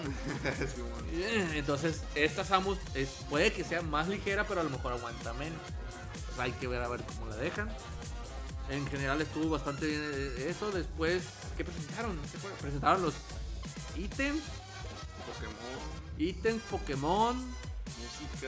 Entonces, 1.53 2.01
esta 2.15 2.43
Samus 2.43 2.77
es, 2.95 3.09
puede 3.29 3.51
que 3.53 3.63
sea 3.63 3.81
más 3.81 4.07
ligera, 4.07 4.45
pero 4.47 4.61
a 4.61 4.63
lo 4.63 4.69
mejor 4.69 4.93
aguanta 4.93 5.33
menos. 5.33 5.59
Pues 6.27 6.39
hay 6.39 6.51
que 6.53 6.67
ver 6.67 6.81
a 6.81 6.87
ver 6.87 7.01
cómo 7.03 7.27
la 7.27 7.35
dejan. 7.37 7.69
En 8.69 8.87
general 8.87 9.21
estuvo 9.21 9.49
bastante 9.49 9.85
bien 9.87 10.01
eh, 10.13 10.47
eso. 10.49 10.71
Después, 10.71 11.23
¿qué 11.57 11.63
presentaron? 11.65 12.19
Presentaron 12.61 13.01
los 13.03 13.13
ítems, 13.95 14.41
Pokémon, 15.27 16.17
ítems 16.17 16.61
Pokémon. 16.63 17.37
música. 17.37 18.47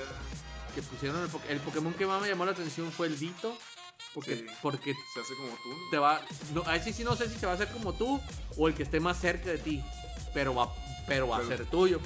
que 0.74 0.82
pusieron 0.82 1.22
el, 1.22 1.30
po- 1.30 1.42
el 1.48 1.60
Pokémon 1.60 1.94
que 1.94 2.06
más 2.06 2.22
me 2.22 2.28
llamó 2.30 2.46
la 2.46 2.52
atención 2.52 2.92
fue 2.92 3.08
el 3.08 3.20
Dito. 3.20 3.58
Porque, 4.14 4.38
Sí. 4.38 4.46
porque 4.62 4.94
Se 5.14 5.20
hace 5.20 5.36
como 5.36 5.50
tú, 5.62 5.70
¿no? 5.70 5.90
te 5.92 5.98
va. 5.98 6.22
No, 6.54 6.64
a 6.66 6.78
ese 6.78 6.94
sí 6.94 7.04
no 7.04 7.18
sé 7.18 7.30
si 7.30 7.38
se 7.38 7.46
va 7.46 7.52
a 7.52 7.56
hacer 7.56 7.68
como 7.72 7.94
tú 7.94 8.20
o 8.58 8.68
el 8.70 8.74
que 8.74 8.84
esté 8.84 9.02
más 9.02 9.20
cerca 9.20 9.50
de 9.50 9.58
ti. 9.58 9.84
Pero 10.36 10.54
va, 10.54 10.72
pero 11.08 11.28
va 11.30 11.38
a 11.40 11.44
ser 11.44 11.66
tuyo. 11.66 12.00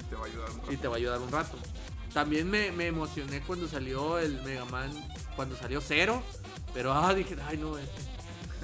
Y 0.00 0.02
te 0.10 0.16
va 0.16 0.22
a 0.22 0.26
ayudar 0.26 0.50
un 0.50 0.56
Y 0.56 0.60
rato. 0.70 0.78
te 0.80 0.88
va 0.88 0.94
a 0.94 0.96
ayudar 0.98 1.20
un 1.20 1.30
rato. 1.30 1.56
También 2.12 2.50
me, 2.50 2.72
me 2.72 2.88
emocioné 2.88 3.40
cuando 3.42 3.68
salió 3.68 4.18
el 4.18 4.42
Mega 4.42 4.64
Man. 4.64 4.90
Cuando 5.36 5.56
salió 5.56 5.80
cero. 5.80 6.20
Pero 6.72 6.92
ah, 6.92 7.14
dije, 7.14 7.36
ay 7.46 7.58
no, 7.58 7.78
este. 7.78 8.02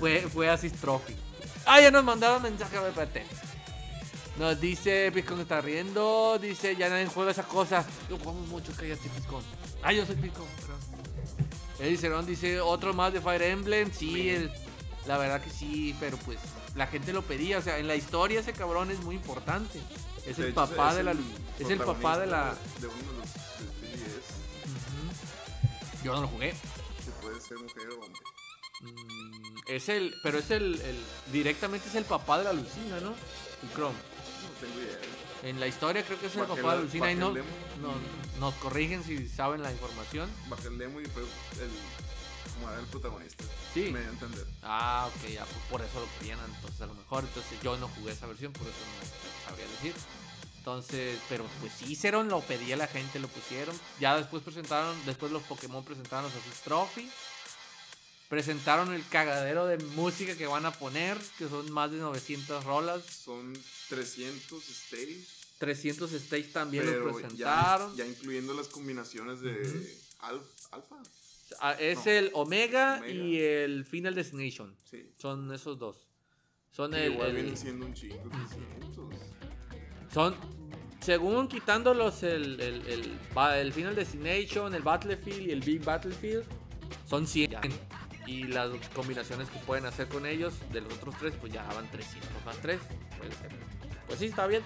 Fue, 0.00 0.22
fue 0.22 0.48
Assist 0.50 0.76
Trophy. 0.80 1.14
Ah, 1.66 1.80
ya 1.80 1.90
nos 1.92 2.02
mandaron 2.02 2.42
mensaje, 2.42 2.76
espérate. 2.76 3.24
Nos 4.38 4.58
dice 4.60 5.12
Piscón 5.12 5.40
está 5.40 5.60
riendo. 5.60 6.38
Dice, 6.40 6.74
ya 6.74 6.88
nadie 6.88 7.06
juega 7.06 7.30
esas 7.32 7.46
cosas. 7.46 7.84
Yo 8.08 8.16
jugamos 8.18 8.48
mucho, 8.48 8.72
cállate, 8.76 9.08
Piscón. 9.10 9.42
Ah, 9.82 9.92
yo 9.92 10.06
soy 10.06 10.16
Piscón. 10.16 10.46
Eddie 11.78 11.96
Cerón 11.96 12.26
dice, 12.26 12.60
otro 12.60 12.92
más 12.94 13.12
de 13.12 13.20
Fire 13.20 13.42
Emblem. 13.42 13.90
Sí, 13.92 14.30
el- 14.30 14.50
la 15.06 15.16
verdad 15.18 15.40
que 15.42 15.50
sí, 15.50 15.94
pero 15.98 16.16
pues 16.18 16.38
la 16.74 16.86
gente 16.86 17.12
lo 17.12 17.22
pedía. 17.22 17.58
O 17.58 17.62
sea, 17.62 17.78
en 17.78 17.86
la 17.88 17.96
historia 17.96 18.40
ese 18.40 18.52
cabrón 18.52 18.90
es 18.90 19.00
muy 19.00 19.14
importante. 19.16 19.80
Es 20.26 20.36
De 20.36 20.42
el 20.44 20.48
hecho, 20.50 20.54
papá 20.54 20.90
es 20.90 20.96
de 20.96 21.02
la. 21.02 21.10
el 21.12 21.18
Es 21.58 21.70
el 21.70 21.78
papá 21.78 22.18
de 22.18 22.26
la. 22.26 22.54
De 22.80 22.86
uno 22.86 22.96
de 22.96 23.18
los 23.18 23.34
de 23.82 23.96
3DS. 23.96 24.30
Ujú. 24.66 26.04
Yo 26.04 26.14
no 26.14 26.20
lo 26.22 26.28
jugué. 26.28 26.50
Que 27.04 27.10
puede 27.22 27.40
ser 27.40 27.58
mujer 27.58 27.88
o 27.90 27.94
hombre. 28.04 28.20
Mm, 28.82 29.58
es 29.68 29.88
el. 29.88 30.14
Pero 30.22 30.38
es 30.38 30.50
el, 30.50 30.80
el- 30.80 31.04
Directamente 31.32 31.88
es 31.88 31.94
el 31.94 32.04
papá 32.04 32.38
de 32.38 32.44
la 32.44 32.52
Lucina, 32.52 33.00
¿no? 33.00 33.10
El 33.62 33.70
Chrome. 33.74 33.94
No 33.96 34.66
tengo 34.66 34.80
idea. 34.80 34.98
En 35.42 35.58
la 35.58 35.66
historia 35.66 36.04
creo 36.04 36.20
que 36.20 36.26
es 36.26 36.36
el 36.36 36.42
papá 36.42 36.54
de 36.56 36.62
la- 36.62 36.82
Lucina 36.82 37.10
y 37.12 37.14
no, 37.14 37.30
no- 37.32 38.20
nos 38.38 38.54
corrigen 38.56 39.02
si 39.04 39.26
saben 39.28 39.62
la 39.62 39.70
información. 39.72 40.30
Bajé 40.48 40.68
el 40.68 40.78
demo 40.78 41.00
y 41.00 41.06
fue 41.06 41.22
el. 41.22 41.28
El 42.78 42.86
protagonista. 42.86 43.44
Sí. 43.74 43.90
Me 43.92 44.00
dio 44.00 44.08
a 44.08 44.12
entender. 44.12 44.46
Ah, 44.62 45.08
ok, 45.14 45.28
ya, 45.30 45.44
pues 45.44 45.64
por 45.70 45.80
eso 45.82 46.00
lo 46.00 46.06
querían 46.18 46.38
entonces 46.54 46.80
a 46.80 46.86
lo 46.86 46.94
mejor. 46.94 47.24
Entonces 47.24 47.58
yo 47.62 47.76
no 47.78 47.88
jugué 47.88 48.12
esa 48.12 48.26
versión, 48.26 48.52
por 48.52 48.66
eso 48.66 48.76
no 48.78 49.48
sabría 49.48 49.66
decir. 49.66 49.94
Entonces, 50.58 51.18
pero 51.28 51.46
pues 51.60 51.72
sí 51.78 51.92
hicieron, 51.92 52.28
lo 52.28 52.40
pedía 52.42 52.76
la 52.76 52.86
gente, 52.86 53.18
lo 53.18 53.28
pusieron. 53.28 53.74
Ya 53.98 54.16
después 54.16 54.42
presentaron, 54.42 54.94
después 55.06 55.32
los 55.32 55.42
Pokémon 55.44 55.84
presentaron 55.84 56.24
los 56.24 56.34
Asus 56.34 56.60
Trophy. 56.62 57.10
Presentaron 58.28 58.92
el 58.92 59.04
cagadero 59.08 59.66
de 59.66 59.78
música 59.78 60.36
que 60.36 60.46
van 60.46 60.64
a 60.64 60.70
poner, 60.72 61.18
que 61.38 61.48
son 61.48 61.70
más 61.72 61.90
de 61.90 61.96
900 61.98 62.64
rolas. 62.64 63.02
Son 63.04 63.52
300 63.88 64.68
stage. 64.68 65.26
300 65.58 66.12
stage 66.12 66.44
también 66.52 66.86
lo 66.86 66.92
pero 66.92 67.12
presentaron. 67.14 67.96
ya, 67.96 68.04
ya 68.04 68.10
incluyendo 68.10 68.54
las 68.54 68.68
combinaciones 68.68 69.40
de 69.40 69.60
Ujú. 69.60 69.86
al- 70.20 70.42
alfa. 70.70 70.96
Ah, 71.60 71.74
es 71.78 72.06
no. 72.06 72.12
el 72.12 72.30
Omega, 72.34 72.98
Omega. 72.98 73.08
y 73.12 73.40
el 73.40 73.84
Final 73.84 74.14
Destination. 74.14 74.76
Sí. 74.84 75.10
Son 75.16 75.52
esos 75.52 75.78
dos. 75.78 76.06
Son 76.70 76.94
el, 76.94 77.12
igual 77.12 77.28
el- 77.30 77.34
vienen 77.36 77.56
siendo 77.56 77.86
un 77.86 77.94
chingo. 77.94 78.30
300. 78.30 79.16
Son 80.12 80.34
Según 81.00 81.48
quitándolos 81.48 82.22
el, 82.22 82.60
el, 82.60 82.86
el, 82.86 83.18
el 83.56 83.72
Final 83.72 83.94
Destination, 83.96 84.74
el 84.74 84.82
Battlefield 84.82 85.40
y 85.48 85.50
el 85.50 85.60
Big 85.60 85.82
Battlefield, 85.84 86.44
son 87.08 87.26
100. 87.26 87.56
Y 88.26 88.44
las 88.44 88.70
combinaciones 88.94 89.48
que 89.48 89.58
pueden 89.60 89.86
hacer 89.86 90.06
con 90.08 90.26
ellos, 90.26 90.54
de 90.72 90.82
los 90.82 90.92
otros 90.92 91.16
tres, 91.18 91.32
pues 91.40 91.52
ya 91.52 91.64
van 91.74 91.90
300 91.90 92.30
más 92.44 92.56
3. 92.58 92.78
Puede 93.18 93.32
ser. 93.32 93.50
Pues 94.06 94.18
sí, 94.18 94.26
está 94.26 94.46
bien. 94.46 94.62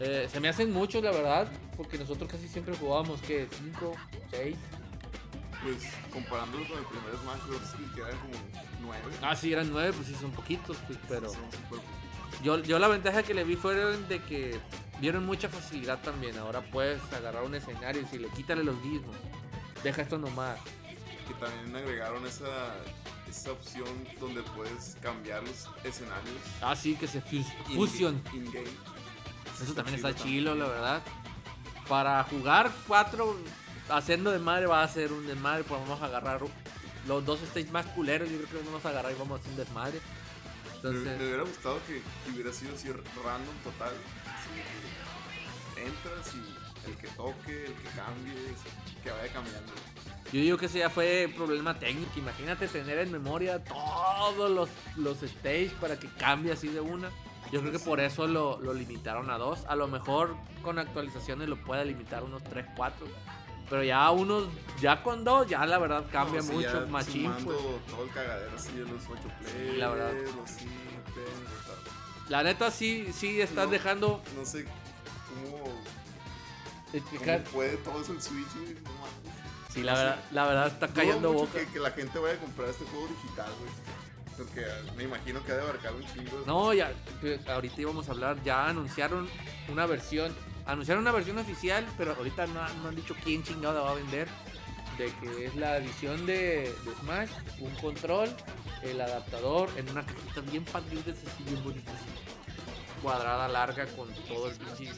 Eh, 0.00 0.28
se 0.30 0.40
me 0.40 0.48
hacen 0.48 0.72
muchos, 0.72 1.02
la 1.02 1.12
verdad, 1.12 1.50
porque 1.76 1.96
nosotros 1.96 2.28
casi 2.30 2.48
siempre 2.48 2.74
jugábamos, 2.76 3.20
que 3.22 3.46
5, 3.62 3.94
6. 4.30 4.56
Pues 5.62 5.76
comparándolo 6.12 6.66
con 6.68 6.78
el 6.78 6.84
primer 6.86 7.14
Smash 7.22 7.46
Bros. 7.46 7.92
que 7.94 8.00
eran 8.00 8.18
como 8.18 8.34
9. 8.80 9.02
Ah, 9.22 9.36
sí, 9.36 9.52
eran 9.52 9.70
9, 9.70 9.92
pues 9.94 10.08
sí, 10.08 10.16
son 10.20 10.32
poquitos, 10.32 10.76
pues, 10.86 10.98
pero... 11.08 11.28
Son 11.32 11.40
Yo, 12.42 12.58
yo 12.62 12.78
la 12.80 12.88
ventaja 12.88 13.22
que 13.22 13.32
le 13.34 13.44
vi 13.44 13.54
fue 13.56 13.74
de 13.74 14.22
que 14.24 14.58
dieron 15.00 15.24
mucha 15.24 15.48
facilidad 15.48 16.00
también. 16.02 16.36
Ahora 16.38 16.62
puedes 16.62 17.00
agarrar 17.12 17.44
un 17.44 17.54
escenario 17.54 18.02
y 18.02 18.06
si 18.06 18.18
le 18.18 18.28
quítale 18.30 18.64
los 18.64 18.74
gizmos, 18.82 19.14
deja 19.84 20.02
esto 20.02 20.18
nomás. 20.18 20.58
que 21.28 21.34
también 21.34 21.76
agregaron 21.76 22.26
esa, 22.26 22.74
esa 23.28 23.52
opción 23.52 23.86
donde 24.18 24.42
puedes 24.42 24.96
cambiar 25.00 25.44
los 25.44 25.68
escenarios. 25.84 26.34
Ah, 26.60 26.74
sí, 26.74 26.96
que 26.96 27.06
se 27.06 27.20
fus- 27.22 27.46
in- 27.68 27.76
fusion. 27.76 28.22
In-game. 28.32 28.66
Eso 29.62 29.74
también 29.74 29.94
está 29.96 30.08
también. 30.12 30.26
chilo, 30.38 30.54
la 30.56 30.66
verdad. 30.66 31.02
Para 31.88 32.24
jugar 32.24 32.72
cuatro, 32.88 33.36
haciendo 33.88 34.30
de 34.30 34.38
madre 34.38 34.66
va 34.66 34.82
a 34.82 34.88
ser 34.88 35.12
un 35.12 35.26
desmadre, 35.26 35.64
pues 35.64 35.80
vamos 35.80 36.00
a 36.02 36.06
agarrar 36.06 36.40
los 37.06 37.24
dos 37.24 37.40
stages 37.40 37.70
más 37.70 37.86
culeros. 37.86 38.28
Yo 38.30 38.38
creo 38.38 38.60
que 38.60 38.66
vamos 38.66 38.84
a 38.84 38.88
agarrar 38.88 39.12
y 39.12 39.14
vamos 39.16 39.38
a 39.38 39.40
hacer 39.40 39.50
un 39.50 39.58
desmadre. 39.58 40.00
Me, 40.82 40.90
me 40.90 40.96
Entonces, 40.96 41.20
hubiera 41.20 41.42
gustado 41.42 41.78
que, 41.86 42.02
que 42.24 42.30
hubiera 42.32 42.52
sido 42.52 42.74
así 42.74 42.88
random 42.90 43.56
total. 43.64 43.94
Así 44.26 44.50
que 45.74 45.82
entras 45.82 46.34
y 46.34 46.62
el 46.90 46.96
que 46.96 47.08
toque, 47.08 47.66
el 47.66 47.74
que 47.74 47.88
cambie, 47.96 48.34
que 49.02 49.10
vaya 49.10 49.32
cambiando. 49.32 49.72
yo 50.32 50.40
digo 50.40 50.58
que 50.58 50.66
ese 50.66 50.80
ya 50.80 50.90
fue 50.90 51.32
problema 51.34 51.78
técnico. 51.78 52.10
Imagínate 52.16 52.68
tener 52.68 52.98
en 52.98 53.12
memoria 53.12 53.62
todos 53.62 54.50
los, 54.50 54.68
los 54.96 55.18
stages 55.18 55.72
para 55.74 55.98
que 55.98 56.08
cambie 56.08 56.52
así 56.52 56.68
de 56.68 56.80
una. 56.80 57.10
Yo 57.52 57.60
creo 57.60 57.72
que 57.72 57.78
por 57.78 58.00
eso 58.00 58.26
lo, 58.26 58.58
lo 58.60 58.72
limitaron 58.72 59.30
a 59.30 59.36
dos. 59.36 59.64
A 59.66 59.76
lo 59.76 59.86
mejor 59.86 60.36
con 60.62 60.78
actualizaciones 60.78 61.48
lo 61.48 61.62
puede 61.62 61.84
limitar 61.84 62.22
unos 62.22 62.42
3, 62.44 62.64
4. 62.76 63.06
Pero 63.72 63.84
ya 63.84 64.10
unos, 64.10 64.48
ya 64.82 65.02
con 65.02 65.24
dos, 65.24 65.48
ya 65.48 65.64
la 65.64 65.78
verdad 65.78 66.04
cambia 66.12 66.42
No, 66.42 66.46
sí, 66.46 66.52
mucho, 66.52 66.86
machín. 66.90 67.32
Pues. 67.42 67.56
todo 67.88 68.04
el 68.04 68.10
cagadero 68.10 68.54
así 68.54 68.72
de 68.72 68.84
los 68.84 69.02
8 69.08 69.22
players, 69.40 69.78
la 69.78 69.88
verdad. 69.88 70.12
los 70.36 70.50
simples, 70.50 70.68
o 71.16 71.64
sea, 71.64 72.28
La 72.28 72.42
neta 72.42 72.70
sí, 72.70 73.10
sí 73.14 73.40
estás 73.40 73.64
No. 73.64 73.70
dejando 73.70 74.22
no 74.36 74.44
sé 74.44 74.66
cómo, 74.66 75.64
cómo 76.92 77.44
puede 77.50 77.76
todo 77.78 78.02
eso 78.02 78.12
el 78.12 78.20
Switch, 78.20 78.54
güey, 78.56 78.74
no 78.74 78.90
mames. 78.92 79.72
Sí, 79.72 79.82
la 79.82 79.94
verdad, 79.94 80.20
la 80.32 80.44
verdad 80.46 80.66
está 80.66 80.88
cayendo 80.88 81.32
boca. 81.32 81.58
Que, 81.58 81.66
que 81.68 81.78
la 81.78 81.92
gente 81.92 82.18
vaya 82.18 82.34
a 82.34 82.38
comprar 82.40 82.68
este 82.68 82.84
juego 82.84 83.08
digital, 83.08 83.50
güey. 83.58 83.72
Porque 84.36 84.66
me 84.98 85.04
imagino 85.04 85.42
que 85.46 85.52
ha 85.52 85.56
de 85.56 85.62
abarcar 85.62 85.94
un 85.94 86.02
chingo. 86.12 86.42
No, 86.46 86.74
ya, 86.74 86.92
ahorita 87.48 87.80
íbamos 87.80 88.06
a 88.06 88.12
hablar, 88.12 88.42
ya 88.44 88.66
anunciaron 88.68 89.26
una 89.70 89.86
versión, 89.86 90.34
anunciaron 90.66 91.02
una 91.02 91.12
versión 91.12 91.38
oficial, 91.38 91.86
pero 91.96 92.14
ahorita 92.14 92.46
no, 92.48 92.62
han 92.62 92.94
dicho 92.94 93.14
quién 93.22 93.42
chingado 93.42 93.74
la 93.74 93.80
va 93.80 93.90
a 93.92 93.94
vender, 93.94 94.28
de 94.98 95.12
que 95.20 95.46
es 95.46 95.56
la 95.56 95.78
edición 95.78 96.26
de, 96.26 96.74
Smash, 97.00 97.30
un 97.60 97.74
control, 97.76 98.28
el 98.82 99.00
adaptador, 99.00 99.70
en 99.76 99.88
una 99.90 100.04
cajita 100.04 100.40
bien 100.42 100.64
padrita, 100.64 101.10
así 101.10 101.42
bien 101.44 101.62
bonita, 101.64 101.92
así, 101.92 103.00
cuadrada, 103.02 103.48
larga, 103.48 103.86
con 103.96 104.08
todo 104.28 104.48
el 104.48 104.56
pinche, 104.56 104.90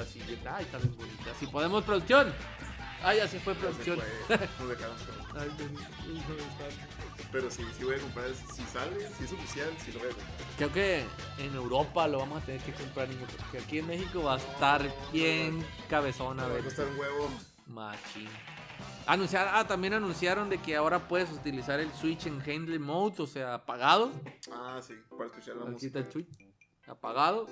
así, 0.00 0.20
ay, 0.50 0.64
está 0.64 0.78
bien 0.78 0.96
bonita. 0.96 1.34
Si 1.38 1.46
podemos, 1.46 1.84
producción. 1.84 2.32
Ah, 3.04 3.14
ya 3.14 3.28
se 3.28 3.38
fue 3.40 3.54
Ya 3.54 3.60
se 3.60 3.66
producción. 3.66 3.98
fue, 4.26 4.38
nos. 4.66 5.42
Ay. 5.42 5.50
Pero 7.32 7.50
sí, 7.50 7.62
sí 7.76 7.84
voy 7.84 7.96
a 7.96 7.98
comprar. 8.00 8.30
Si 8.34 8.62
sale, 8.64 9.08
si 9.18 9.24
es 9.24 9.32
oficial, 9.32 9.70
sí 9.84 9.92
lo 9.92 9.98
voy 10.00 10.08
a 10.08 10.12
comprar. 10.12 10.36
Creo 10.56 10.72
que 10.72 11.04
en 11.38 11.54
Europa 11.54 12.08
lo 12.08 12.18
vamos 12.18 12.42
a 12.42 12.46
tener 12.46 12.60
que 12.62 12.72
comprar, 12.72 13.08
niño, 13.08 13.26
porque 13.38 13.58
aquí 13.58 13.78
en 13.80 13.86
México 13.88 14.22
va 14.22 14.34
a 14.34 14.38
estar 14.38 14.82
bien 15.12 15.64
cabezón 15.88 16.38
a 16.40 16.42
Me 16.44 16.48
va 16.48 16.54
a 16.54 16.56
ver. 16.56 16.64
costar 16.64 16.86
un 16.86 16.98
huevo. 16.98 17.30
Machín. 17.66 18.28
Anunciar, 19.06 19.48
ah, 19.52 19.66
también 19.66 19.94
anunciaron 19.94 20.48
de 20.48 20.58
que 20.58 20.76
ahora 20.76 21.08
puedes 21.08 21.30
utilizar 21.30 21.78
el 21.80 21.92
Switch 21.92 22.26
en 22.26 22.40
handle 22.40 22.78
mode, 22.78 23.22
o 23.22 23.26
sea, 23.26 23.54
apagado. 23.54 24.12
Ah, 24.50 24.80
sí, 24.86 24.94
para 25.10 25.26
escuchar 25.26 25.56
la 25.56 25.62
Aquí 25.64 25.72
música. 25.72 25.98
está 25.98 26.08
el 26.08 26.12
Switch. 26.12 26.28
Apagado. 26.86 27.46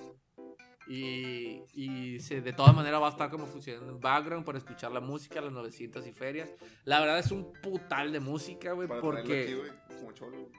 Y, 0.88 1.62
y 1.75 2.18
se, 2.21 2.40
de 2.40 2.53
todas 2.53 2.75
maneras 2.75 3.01
va 3.01 3.07
a 3.07 3.11
estar 3.11 3.31
como 3.31 3.47
funcionando 3.47 3.92
en 3.92 4.01
background 4.01 4.45
para 4.45 4.59
escuchar 4.59 4.90
la 4.90 5.01
música, 5.01 5.40
las 5.40 5.53
900 5.53 6.07
y 6.07 6.12
ferias. 6.12 6.51
La 6.85 7.01
verdad 7.01 7.18
es 7.18 7.31
un 7.31 7.53
putal 7.62 8.12
de 8.12 8.21
música, 8.21 8.73
güey, 8.73 8.88
porque... 8.88 9.42
aquí, 9.42 9.55
güey, 9.55 9.71
como 9.99 10.12
cholo. 10.12 10.51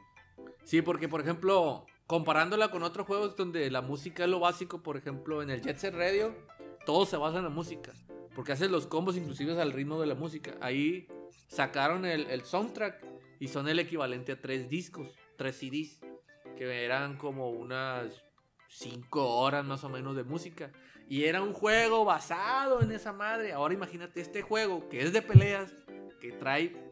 Sí, 0.64 0.82
porque 0.82 1.10
por 1.10 1.22
ejemplo, 1.22 1.86
comparándola 2.08 2.70
con 2.70 2.84
otros 2.84 3.06
juegos 3.06 3.36
donde 3.36 3.70
la 3.70 3.82
música 3.82 4.24
es 4.24 4.30
lo 4.30 4.40
básico, 4.40 4.82
por 4.82 4.98
ejemplo, 4.98 5.42
en 5.42 5.50
el 5.50 5.62
Jet 5.62 5.78
Set 5.78 5.94
Radio, 5.94 6.34
todo 6.86 7.06
se 7.06 7.18
basa 7.18 7.38
en 7.38 7.44
la 7.44 7.50
música. 7.50 7.94
Porque 8.36 8.54
haces 8.54 8.72
los 8.72 8.88
combos 8.88 9.16
inclusive 9.18 9.60
al 9.62 9.72
ritmo 9.72 10.00
de 10.00 10.08
la 10.08 10.16
música. 10.16 10.56
Ahí 10.62 11.08
sacaron 11.48 12.06
el, 12.06 12.26
el 12.28 12.42
soundtrack 12.42 13.06
y 13.40 13.48
son 13.48 13.68
el 13.68 13.78
equivalente 13.80 14.32
a 14.32 14.42
tres 14.42 14.70
discos, 14.70 15.10
tres 15.38 15.58
CDs, 15.58 16.00
que 16.58 16.86
eran 16.86 17.18
como 17.18 17.50
unas 17.52 18.24
cinco 18.74 19.38
horas 19.38 19.64
más 19.64 19.84
o 19.84 19.90
menos 19.90 20.16
de 20.16 20.24
música. 20.24 20.72
Y 21.08 21.26
era 21.26 21.42
un 21.42 21.54
juego 21.54 22.06
basado 22.06 22.82
en 22.82 22.92
esa 22.92 23.14
madre. 23.14 23.54
Ahora 23.54 23.74
imagínate 23.74 24.22
este 24.22 24.42
juego 24.42 24.90
que 24.90 25.02
es 25.02 25.14
de 25.14 25.22
peleas, 25.22 25.74
que 26.20 26.32
trae 26.32 26.92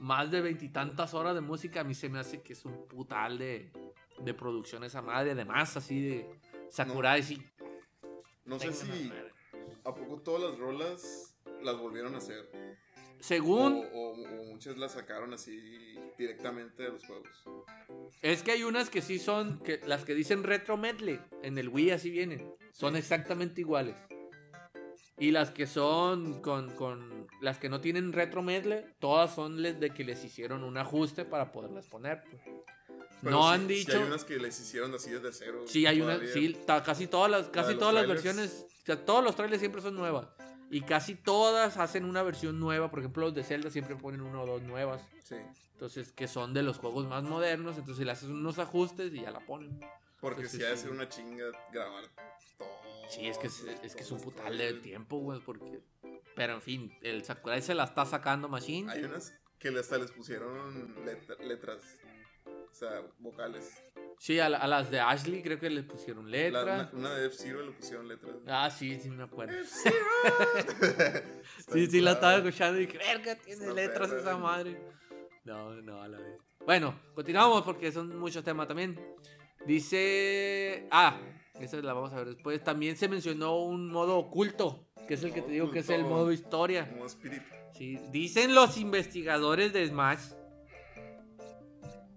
más 0.00 0.30
de 0.30 0.40
veintitantas 0.40 1.14
horas 1.14 1.34
de 1.34 1.40
música, 1.40 1.80
a 1.80 1.84
mí 1.84 1.94
se 1.94 2.08
me 2.08 2.18
hace 2.18 2.42
que 2.42 2.52
es 2.52 2.64
un 2.64 2.86
putal 2.86 3.38
de, 3.38 3.72
de 4.18 4.34
producción 4.34 4.84
esa 4.84 5.00
madre. 5.00 5.30
Además, 5.30 5.76
así 5.76 6.02
de 6.02 6.40
Sakurai, 6.68 7.22
sí. 7.22 7.42
No 8.44 8.58
sé 8.58 8.72
si. 8.72 9.10
¿A 9.84 9.94
poco 9.94 10.20
todas 10.20 10.50
las 10.50 10.58
rolas 10.58 11.34
las 11.62 11.78
volvieron 11.78 12.14
a 12.14 12.18
hacer? 12.18 12.50
Según, 13.28 13.72
O, 13.94 13.98
o- 13.98 14.12
o 14.12 14.44
muchas 14.44 14.76
las 14.76 14.92
sacaron 14.92 15.32
así 15.32 15.94
directamente 16.18 16.82
de 16.82 16.90
los 16.90 17.06
juegos. 17.06 17.28
es 18.20 18.42
que 18.42 18.52
hay 18.52 18.64
unas 18.64 18.90
que 18.90 19.00
sí 19.00 19.18
son, 19.18 19.60
que 19.60 19.80
las 19.86 20.04
que 20.04 20.14
dicen 20.14 20.42
retro 20.42 20.76
medley, 20.76 21.18
en 21.42 21.56
el 21.56 21.70
Wii 21.70 21.92
así 21.92 22.10
vienen, 22.10 22.46
son 22.72 22.96
exactamente 22.96 23.62
iguales. 23.62 23.96
Y 25.18 25.30
las 25.30 25.50
que 25.52 25.66
son 25.66 26.42
con, 26.42 26.70
con 26.72 27.26
las 27.40 27.58
que 27.58 27.70
no 27.70 27.80
tienen 27.80 28.12
retro 28.12 28.42
medley, 28.42 28.84
todas 28.98 29.34
son 29.34 29.62
les- 29.62 29.80
de 29.80 29.88
que 29.90 30.04
les 30.04 30.22
hicieron 30.22 30.62
un 30.62 30.76
ajuste 30.76 31.24
para 31.24 31.50
poderlas 31.50 31.86
poner. 31.88 32.22
pues. 32.30 32.42
No 33.22 33.48
sí- 33.48 33.54
han 33.54 33.68
sí 33.68 33.74
dicho. 33.74 33.96
hay 33.96 34.02
unas 34.02 34.24
que 34.24 34.36
les 34.36 34.60
hicieron 34.60 34.92
así 34.94 35.08
desde 35.10 35.32
cero. 35.32 35.64
Sí, 35.66 35.86
hay 35.86 36.02
una, 36.02 36.14
todavía. 36.16 36.32
sí, 36.34 36.56
ta- 36.66 36.82
casi 36.82 37.06
todas 37.06 37.30
las, 37.30 37.48
casi 37.48 37.70
los 37.70 37.78
todas 37.78 37.94
las 37.94 38.06
versiones, 38.06 38.66
o 38.82 38.84
sea, 38.84 39.02
todos 39.02 39.24
los 39.24 39.34
trailers 39.34 39.60
siempre 39.60 39.80
son 39.80 39.94
nuevas. 39.94 40.26
Y 40.74 40.80
casi 40.80 41.14
todas 41.14 41.76
hacen 41.76 42.04
una 42.04 42.24
versión 42.24 42.58
nueva, 42.58 42.90
por 42.90 42.98
ejemplo 42.98 43.22
los 43.26 43.34
de 43.34 43.44
Zelda 43.44 43.70
siempre 43.70 43.94
ponen 43.94 44.22
una 44.22 44.40
o 44.42 44.46
dos 44.46 44.62
nuevas. 44.62 45.00
Sí. 45.22 45.36
Entonces, 45.72 46.10
que 46.10 46.26
son 46.26 46.52
de 46.52 46.64
los 46.64 46.78
juegos 46.78 47.06
más 47.06 47.22
modernos, 47.22 47.78
entonces 47.78 48.04
le 48.04 48.10
haces 48.10 48.28
unos 48.28 48.58
ajustes 48.58 49.12
y 49.14 49.20
ya 49.22 49.30
la 49.30 49.38
ponen. 49.38 49.78
Porque 50.20 50.40
Entonces, 50.40 50.60
si 50.60 50.66
ha 50.66 50.70
de 50.70 50.76
ser 50.76 50.90
una 50.90 51.08
chinga 51.08 51.44
grabar 51.72 52.04
todo. 52.58 52.68
Sí, 53.08 53.28
es 53.28 53.38
que 53.38 53.46
es, 53.46 53.64
es 53.84 53.94
que 53.94 54.02
es 54.02 54.10
un 54.10 54.20
putal 54.20 54.58
de 54.58 54.74
tiempo, 54.74 55.18
güey, 55.18 55.38
porque... 55.40 55.80
Pero 56.34 56.54
en 56.54 56.62
fin, 56.62 56.92
el 57.02 57.22
Sakurai 57.24 57.62
se 57.62 57.74
la 57.76 57.84
está 57.84 58.04
sacando 58.04 58.48
Machine. 58.48 58.90
Hay 58.90 59.04
unas 59.04 59.32
que 59.60 59.68
hasta 59.68 59.96
les 59.98 60.10
pusieron 60.10 61.04
let- 61.04 61.38
letras. 61.46 61.78
O 62.74 62.76
sea, 62.76 63.02
vocales. 63.20 63.72
Sí, 64.18 64.40
a, 64.40 64.48
la- 64.48 64.58
a 64.58 64.66
las 64.66 64.90
de 64.90 64.98
Ashley 64.98 65.42
creo 65.42 65.60
que 65.60 65.70
le 65.70 65.84
pusieron 65.84 66.28
La- 66.28 66.36
letras. 66.38 66.92
una, 66.92 66.98
una 67.08 67.14
de 67.14 67.26
F-Zero 67.28 67.62
le 67.64 67.70
pusieron 67.70 68.08
letras. 68.08 68.34
Ah, 68.48 68.68
sí, 68.68 68.98
sí 68.98 69.10
me 69.10 69.22
acuerdo. 69.22 69.54
Está 69.56 71.22
Sí, 71.72 71.86
sí, 71.86 72.00
la 72.00 72.12
estaba 72.12 72.36
escuchando 72.36 72.80
y 72.80 72.86
dije, 72.86 72.98
verga, 72.98 73.36
tiene 73.36 73.72
letras 73.72 74.08
perra, 74.08 74.20
esa 74.22 74.36
madre. 74.36 74.76
No, 75.44 75.72
no, 75.82 76.02
a 76.02 76.08
la 76.08 76.18
vez. 76.18 76.36
Bueno, 76.66 76.98
continuamos 77.14 77.62
porque 77.62 77.92
son 77.92 78.18
muchos 78.18 78.42
temas 78.42 78.66
también. 78.66 78.98
Dice. 79.66 80.88
Ah, 80.90 81.16
esa 81.60 81.76
la 81.76 81.92
vamos 81.92 82.12
a 82.12 82.16
ver 82.16 82.28
después. 82.30 82.62
También 82.64 82.96
se 82.96 83.08
mencionó 83.08 83.56
un 83.62 83.88
modo 83.92 84.16
oculto, 84.18 84.88
que 85.06 85.14
es 85.14 85.22
el 85.22 85.32
que 85.32 85.42
te 85.42 85.52
digo 85.52 85.70
que 85.70 85.78
es 85.78 85.90
el 85.90 86.02
modo 86.04 86.32
historia. 86.32 86.88
Como 86.90 87.06
Spirit. 87.06 87.42
Sí, 87.72 87.98
dicen 88.10 88.54
los 88.54 88.78
investigadores 88.78 89.72
de 89.72 89.86
Smash 89.86 90.32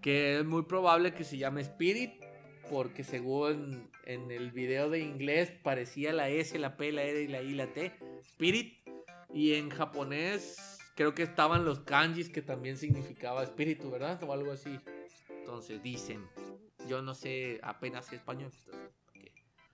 que 0.01 0.39
es 0.39 0.45
muy 0.45 0.63
probable 0.63 1.13
que 1.13 1.23
se 1.23 1.37
llame 1.37 1.61
Spirit, 1.61 2.11
porque 2.69 3.03
según 3.03 3.89
en 4.05 4.31
el 4.31 4.51
video 4.51 4.89
de 4.89 4.99
inglés 4.99 5.51
parecía 5.63 6.13
la 6.13 6.29
S, 6.29 6.57
la 6.59 6.77
P, 6.77 6.91
la 6.91 7.03
R 7.03 7.21
y 7.21 7.27
la 7.27 7.41
I, 7.41 7.53
la 7.53 7.67
T, 7.67 7.93
Spirit, 8.21 8.77
y 9.33 9.53
en 9.53 9.69
japonés 9.69 10.79
creo 10.95 11.13
que 11.13 11.23
estaban 11.23 11.63
los 11.63 11.79
kanjis 11.81 12.29
que 12.29 12.41
también 12.41 12.77
significaba 12.77 13.43
espíritu, 13.43 13.91
¿verdad? 13.91 14.21
O 14.23 14.33
algo 14.33 14.51
así. 14.51 14.79
Entonces 15.29 15.81
dicen, 15.83 16.25
yo 16.87 17.01
no 17.01 17.13
sé 17.13 17.59
apenas 17.61 18.11
español. 18.11 18.51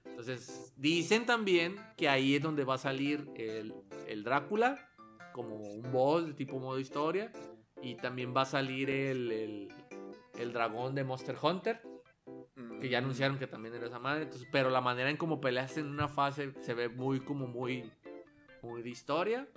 entonces, 0.06 0.74
dicen 0.76 1.26
también 1.26 1.76
que 1.98 2.10
ahí 2.10 2.36
es 2.36 2.42
donde 2.42 2.64
va 2.66 2.76
a 2.76 2.78
salir 2.78 3.30
el, 3.36 3.74
el 4.08 4.24
Drácula, 4.24 4.90
como 5.32 5.56
un 5.56 5.92
boss 5.92 6.28
de 6.28 6.34
tipo 6.34 6.60
modo 6.60 6.80
historia. 6.80 7.32
Y 7.82 7.96
también 7.96 8.34
va 8.36 8.44
a 8.44 8.46
salir 8.46 8.90
el, 8.90 9.70
el 10.38 10.54
dragón 10.54 10.96
de 10.96 11.04
Monster 11.04 11.36
Hunter, 11.41 11.82
que 12.82 12.89
ya 12.89 13.00
Mm. 13.00 13.04
anunciaron 13.06 13.38
que 13.39 13.48
también 13.48 13.76
era 13.76 13.88
esa 13.88 14.00
madre. 14.00 14.24
Entonces, 14.24 14.48
pero 14.52 14.69
la 14.69 14.82
manera 14.82 15.10
en 15.10 15.17
cómo 15.17 15.39
peleas 15.41 15.78
en 15.78 15.88
una 15.88 16.08
fase 16.08 16.54
se 16.62 16.74
ve 16.74 16.89
muy, 16.89 17.19
como 17.19 17.48
muy, 17.48 17.91
muy 18.62 18.82
de 18.82 18.89
historia. 18.89 19.48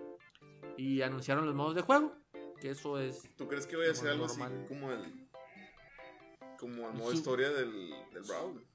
Y 0.77 1.03
anunciaron 1.03 1.47
los 1.47 1.55
modos 1.55 1.75
de 1.75 1.83
juego, 1.83 2.15
que 2.61 2.71
eso 2.71 2.99
es 2.99 3.31
¿Tú 3.37 3.49
crees 3.49 3.67
que 3.67 3.77
vaya 3.77 3.93
a 3.93 3.95
Como 3.95 4.09
algo 4.11 4.25
así 4.27 4.41
como 4.69 4.93
el. 4.93 5.29
como 6.59 6.89
el 6.89 6.95
modo 6.95 7.11
Su- 7.11 7.17
historia 7.17 7.51
del, 7.51 7.91
del 8.12 8.23
Brawl? 8.25 8.67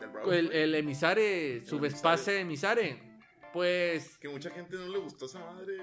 Del 0.00 0.08
Brawl, 0.10 0.32
el, 0.34 0.52
el 0.52 0.74
emisare, 0.74 1.64
subespace 1.64 2.40
emisare. 2.40 3.20
Pues 3.52 4.18
Que 4.18 4.28
mucha 4.28 4.50
gente 4.50 4.76
no 4.76 4.88
le 4.88 4.98
gustó 4.98 5.26
esa 5.26 5.38
madre. 5.40 5.76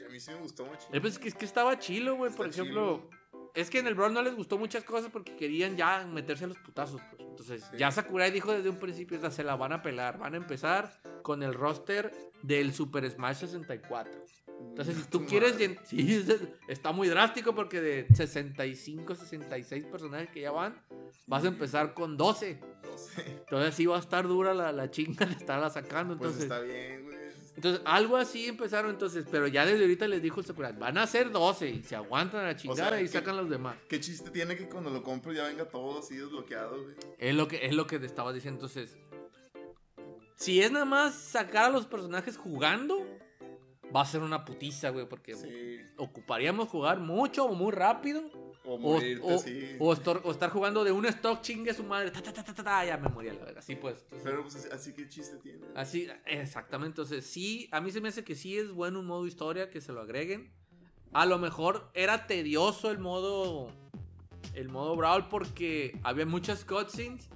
Y 0.00 0.04
a 0.04 0.08
mí 0.08 0.18
sí 0.20 0.30
me 0.32 0.38
gustó 0.38 0.64
mucho. 0.64 0.86
Eh, 0.92 1.00
pues, 1.00 1.14
es 1.14 1.18
que, 1.18 1.28
es 1.28 1.34
que 1.34 1.44
estaba 1.44 1.78
chilo, 1.78 2.16
güey. 2.16 2.32
Por 2.32 2.48
ejemplo, 2.48 3.08
es 3.54 3.70
que 3.70 3.78
en 3.78 3.86
el 3.86 3.94
Brawl 3.94 4.12
no 4.12 4.22
les 4.22 4.34
gustó 4.34 4.58
muchas 4.58 4.84
cosas 4.84 5.10
porque 5.12 5.36
querían 5.36 5.76
ya 5.76 6.06
meterse 6.06 6.44
a 6.44 6.48
los 6.48 6.58
putazos. 6.58 7.00
Pues. 7.16 7.28
Entonces, 7.28 7.64
Sí. 7.70 7.78
ya 7.78 7.90
Sakurai 7.90 8.30
dijo 8.30 8.52
desde 8.52 8.68
un 8.68 8.78
principio: 8.78 9.16
"Esta 9.16 9.30
se 9.30 9.44
la 9.44 9.56
van 9.56 9.72
a 9.72 9.82
pelar. 9.82 10.18
Van 10.18 10.34
a 10.34 10.36
empezar 10.36 11.00
con 11.22 11.42
el 11.42 11.54
roster 11.54 12.12
del 12.42 12.72
Super 12.74 13.08
Smash 13.10 13.36
64. 13.38 14.12
Entonces, 14.68 14.96
si 14.96 15.02
tú 15.04 15.24
quieres. 15.26 15.54
Sí, 15.84 16.14
es- 16.14 16.40
está 16.68 16.92
muy 16.92 17.08
drástico 17.08 17.54
porque 17.54 17.80
de 17.80 18.06
65, 18.14 19.14
66 19.14 19.84
personajes 19.86 20.30
que 20.30 20.40
ya 20.42 20.50
van, 20.52 20.80
vas 21.26 21.44
a 21.44 21.48
empezar 21.48 21.94
con 21.94 22.16
12. 22.16 22.60
No 22.82 22.98
sé. 22.98 23.24
Entonces, 23.40 23.74
sí 23.74 23.86
va 23.86 23.96
a 23.96 24.00
estar 24.00 24.26
dura 24.28 24.54
la, 24.54 24.72
la 24.72 24.90
chinga 24.90 25.26
de 25.26 25.32
estarla 25.34 25.70
sacando. 25.70 26.16
Pues 26.16 26.32
Entonces, 26.40 26.44
está 26.44 26.60
bien. 26.60 27.03
Entonces, 27.56 27.82
algo 27.84 28.16
así 28.16 28.46
empezaron 28.46 28.90
entonces, 28.90 29.24
pero 29.30 29.46
ya 29.46 29.64
desde 29.64 29.82
ahorita 29.82 30.08
les 30.08 30.20
dijo 30.20 30.40
el 30.40 30.46
Sakurai, 30.46 30.72
van 30.72 30.98
a 30.98 31.06
ser 31.06 31.30
12 31.30 31.70
y 31.70 31.82
se 31.82 31.94
aguantan 31.94 32.40
a 32.40 32.44
la 32.48 32.56
chingada 32.56 32.90
sea, 32.90 33.00
y 33.00 33.08
sacan 33.08 33.36
los 33.36 33.48
demás. 33.48 33.76
¿Qué 33.88 34.00
chiste 34.00 34.30
tiene 34.30 34.56
que 34.56 34.68
cuando 34.68 34.90
lo 34.90 35.02
compro 35.02 35.32
ya 35.32 35.44
venga 35.44 35.64
todo 35.64 36.00
así 36.00 36.16
desbloqueado, 36.16 36.82
güey? 36.82 36.94
Es 37.18 37.34
lo 37.34 37.46
que 37.46 37.64
es 37.64 37.74
lo 37.74 37.86
que 37.86 37.98
te 37.98 38.06
estaba 38.06 38.32
diciendo 38.32 38.58
entonces. 38.58 38.96
Si 40.34 40.60
es 40.60 40.72
nada 40.72 40.84
más 40.84 41.14
sacar 41.14 41.66
a 41.66 41.68
los 41.68 41.86
personajes 41.86 42.36
jugando, 42.36 43.06
va 43.94 44.00
a 44.02 44.04
ser 44.06 44.22
una 44.22 44.44
putiza, 44.44 44.90
güey, 44.90 45.08
porque 45.08 45.34
Sí. 45.34 45.80
ocuparíamos 45.96 46.68
jugar 46.68 46.98
mucho 47.00 47.44
o 47.44 47.54
muy 47.54 47.70
rápido 47.72 48.22
O 48.64 48.78
morirte 48.78 49.24
o- 49.24 49.36
así. 49.36 49.76
o 49.78 49.92
estar, 49.92 50.20
o 50.24 50.30
estar 50.30 50.50
jugando 50.50 50.82
de 50.84 50.90
un 50.92 51.06
stock 51.06 51.40
chingue 51.42 51.70
a 51.70 51.74
su 51.74 51.84
madre, 51.84 52.10
ta, 52.10 52.20
ta, 52.22 52.32
ta, 52.32 52.54
ta, 52.54 52.84
ya 52.84 52.96
me 52.96 53.08
morí 53.08 53.28
a 53.28 53.34
la 53.34 53.44
verga. 53.44 53.60
Así 53.60 53.76
pues. 53.76 54.02
entonces- 54.02 54.22
Pero 54.24 54.42
pues 54.42 54.56
así, 54.56 54.68
así 54.72 54.92
que 54.94 55.08
chiste 55.08 55.36
tiene. 55.36 55.66
Así, 55.76 56.08
exactamente. 56.26 56.88
Entonces, 57.02 57.24
sí, 57.26 57.68
a 57.72 57.80
mí 57.80 57.90
se 57.92 58.00
me 58.00 58.08
hace 58.08 58.24
que 58.24 58.34
sí 58.34 58.56
es 58.58 58.70
bueno 58.72 59.00
un 59.00 59.06
modo 59.06 59.26
historia, 59.26 59.70
que 59.70 59.80
se 59.80 59.92
lo 59.92 60.00
agreguen. 60.00 60.50
A 61.12 61.26
lo 61.26 61.38
mejor 61.38 61.90
era 61.94 62.26
tedioso 62.26 62.90
el 62.90 62.98
modo. 62.98 63.68
El 64.54 64.68
modo 64.68 64.94
Brawl 64.96 65.28
porque 65.28 65.98
había 66.02 66.26
muchas 66.26 66.64
cutscenes 66.64 67.28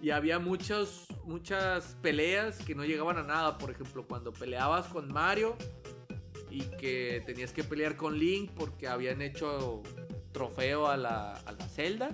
y 0.00 0.10
había 0.10 0.38
muchos, 0.38 1.06
muchas 1.24 1.96
peleas 2.00 2.58
que 2.64 2.74
no 2.74 2.84
llegaban 2.84 3.18
a 3.18 3.22
nada. 3.22 3.58
Por 3.58 3.70
ejemplo, 3.70 4.06
cuando 4.06 4.32
peleabas 4.32 4.86
con 4.86 5.12
Mario 5.12 5.56
y 6.50 6.62
que 6.76 7.22
tenías 7.26 7.52
que 7.52 7.64
pelear 7.64 7.96
con 7.96 8.18
Link 8.18 8.50
porque 8.56 8.88
habían 8.88 9.22
hecho 9.22 9.82
trofeo 10.32 10.88
a 10.88 10.96
la, 10.96 11.32
a 11.34 11.52
la 11.52 11.68
Zelda. 11.68 12.10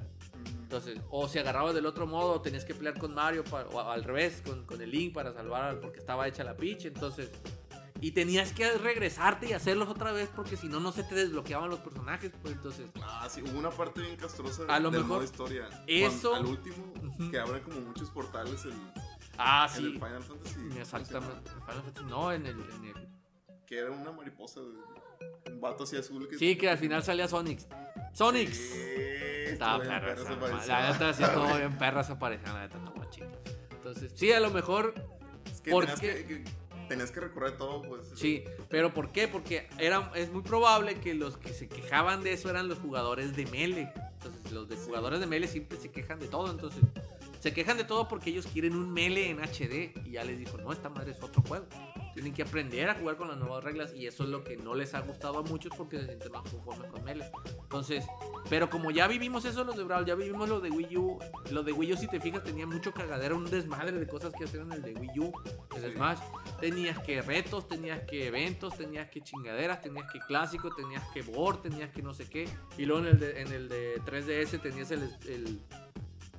Entonces, 0.62 0.98
o 1.10 1.28
si 1.28 1.38
agarrabas 1.38 1.74
del 1.74 1.86
otro 1.86 2.06
modo, 2.06 2.40
tenías 2.42 2.64
que 2.64 2.74
pelear 2.74 2.98
con 2.98 3.14
Mario, 3.14 3.44
pa- 3.44 3.66
o 3.66 3.80
al 3.80 4.02
revés, 4.04 4.42
con, 4.44 4.64
con 4.66 4.80
el 4.82 4.90
Link 4.90 5.14
para 5.14 5.32
salvar, 5.32 5.62
al- 5.64 5.80
porque 5.80 5.98
estaba 6.00 6.26
hecha 6.26 6.42
la 6.44 6.56
pitch. 6.56 6.86
Entonces, 6.86 7.30
y 8.00 8.10
tenías 8.10 8.52
que 8.52 8.70
regresarte 8.76 9.48
y 9.48 9.52
hacerlos 9.52 9.88
otra 9.88 10.12
vez, 10.12 10.28
porque 10.34 10.56
si 10.56 10.68
no, 10.68 10.80
no 10.80 10.92
se 10.92 11.02
te 11.04 11.14
desbloqueaban 11.14 11.70
los 11.70 11.78
personajes. 11.80 12.32
Pues 12.42 12.54
entonces, 12.54 12.86
Ah, 13.02 13.28
sí, 13.30 13.42
hubo 13.42 13.58
una 13.58 13.70
parte 13.70 14.00
bien 14.02 14.16
castrosa 14.16 14.64
A 14.68 14.78
lo 14.80 14.90
del 14.90 15.02
mejor 15.02 15.16
modo 15.18 15.24
historia. 15.24 15.68
eso- 15.86 16.30
Cuando- 16.30 16.48
al 16.50 16.56
último, 16.56 16.92
Ujú. 17.16 17.30
que 17.30 17.38
abren 17.38 17.62
como 17.62 17.80
muchos 17.80 18.10
portales 18.10 18.64
en, 18.64 18.72
ah, 19.38 19.68
en 19.76 19.84
el 19.84 19.92
sí, 19.92 19.98
Final 19.98 20.22
Fantasy. 20.22 20.54
¿cómo 20.56 20.72
se 20.74 20.80
exactamente. 20.80 21.50
llama? 21.50 21.66
Final 21.66 21.82
Fantasy, 21.84 22.06
No, 22.10 22.32
en 22.32 22.46
el, 22.46 22.56
en 22.60 22.84
el- 22.84 23.05
Que 23.66 23.78
era 23.78 23.90
una 23.90 24.12
mariposa, 24.12 24.60
un 24.60 25.60
vato 25.60 25.84
así 25.84 25.96
azul. 25.96 26.28
Que 26.28 26.38
Sí, 26.38 26.56
que 26.56 26.68
al 26.70 26.78
final 26.78 27.02
salía 27.02 27.26
Sonic. 27.28 27.60
Sonic. 28.12 28.50
Sí, 28.52 28.80
Estaba 29.48 29.78
perra 29.82 30.12
esa 30.14 30.32
aparición. 30.32 30.68
La 30.68 30.92
neta, 30.92 31.12
sí, 31.14 31.22
estuvo 31.22 31.56
bien 31.56 31.76
perra 31.78 32.00
esa 32.02 32.18
pareja. 32.18 32.52
La 32.52 32.60
neta, 32.62 32.78
no, 32.78 32.92
machín. 32.94 33.24
Entonces, 33.70 34.12
sí, 34.14 34.32
a 34.32 34.40
lo 34.40 34.50
mejor 34.50 34.94
Es 35.52 35.60
que 35.60 35.70
¿Por 35.70 35.84
tenías 35.86 36.00
que, 36.00 36.26
que- 36.26 36.44
tenías 36.88 37.10
que 37.10 37.20
recorrer 37.20 37.56
todo, 37.58 37.82
pues. 37.82 38.08
Sí, 38.14 38.44
pero 38.68 38.94
¿por 38.94 39.10
qué? 39.10 39.26
Porque 39.28 39.68
era, 39.78 40.10
es 40.14 40.30
muy 40.32 40.42
probable 40.42 41.00
que 41.00 41.14
los 41.14 41.36
que 41.36 41.48
se 41.52 41.68
quejaban 41.68 42.22
de 42.22 42.32
eso 42.32 42.48
eran 42.50 42.68
los 42.68 42.78
jugadores 42.78 43.34
de 43.34 43.46
Mele. 43.46 43.92
Entonces, 44.22 44.52
los 44.52 44.68
de 44.68 44.76
jugadores 44.76 45.18
de 45.20 45.26
Mele 45.26 45.48
siempre 45.48 45.78
se 45.78 45.90
quejan 45.90 46.20
de 46.20 46.28
todo. 46.28 46.50
Entonces, 46.50 46.80
se 47.40 47.52
quejan 47.52 47.76
de 47.76 47.84
todo 47.84 48.06
porque 48.08 48.30
ellos 48.30 48.46
quieren 48.46 48.74
un 48.76 48.92
Mele 48.92 49.30
en 49.30 49.40
HD. 49.40 49.92
Y 50.04 50.12
ya 50.12 50.24
les 50.24 50.38
dijo, 50.38 50.56
no, 50.58 50.72
esta 50.72 50.88
madre 50.88 51.10
es 51.12 51.20
otro 51.22 51.42
juego. 51.42 51.66
Tienen 52.16 52.32
que 52.32 52.40
aprender 52.44 52.88
a 52.88 52.94
jugar 52.94 53.18
con 53.18 53.28
las 53.28 53.36
nuevas 53.36 53.62
reglas. 53.62 53.92
Y 53.94 54.06
eso 54.06 54.24
es 54.24 54.30
lo 54.30 54.42
que 54.42 54.56
no 54.56 54.74
les 54.74 54.94
ha 54.94 55.00
gustado 55.00 55.38
a 55.38 55.42
muchos 55.42 55.70
porque 55.76 55.98
se 55.98 56.06
sienten 56.06 56.32
más 56.32 56.50
conformes 56.50 56.90
con 56.90 57.04
Mele. 57.04 57.30
Entonces, 57.60 58.06
pero 58.48 58.70
como 58.70 58.90
ya 58.90 59.06
vivimos 59.06 59.44
eso 59.44 59.64
los 59.64 59.76
de 59.76 59.84
Brawl, 59.84 60.06
ya 60.06 60.14
vivimos 60.14 60.48
lo 60.48 60.60
de 60.60 60.70
Wii 60.70 60.96
U. 60.96 61.18
Lo 61.50 61.62
de 61.62 61.72
Wii 61.72 61.92
U, 61.92 61.96
si 61.98 62.08
te 62.08 62.18
fijas, 62.18 62.42
tenía 62.42 62.66
mucho 62.66 62.90
cagadero, 62.92 63.36
un 63.36 63.44
desmadre 63.50 63.92
de 63.92 64.06
cosas 64.06 64.32
que 64.32 64.44
hacer 64.44 64.60
en 64.62 64.72
el 64.72 64.80
de 64.80 64.94
Wii 64.94 65.20
U, 65.20 65.32
el 65.76 65.82
Sí. 65.82 65.92
Smash. 65.94 66.18
Tenías 66.58 66.98
que 67.00 67.20
retos, 67.20 67.68
tenías 67.68 68.00
que 68.06 68.28
eventos, 68.28 68.74
tenías 68.78 69.10
que 69.10 69.20
chingaderas, 69.20 69.82
tenías 69.82 70.10
que 70.10 70.18
clásico, 70.20 70.74
tenías 70.74 71.04
que 71.12 71.20
board, 71.20 71.60
tenías 71.60 71.90
que 71.90 72.00
no 72.02 72.14
sé 72.14 72.28
qué. 72.30 72.48
Y 72.78 72.86
luego 72.86 73.02
en 73.02 73.08
el 73.12 73.18
de, 73.20 73.40
en 73.42 73.52
el 73.52 73.68
de 73.68 74.00
3DS 74.00 74.58
tenías 74.62 74.90
el, 74.90 75.02
el, 75.28 75.60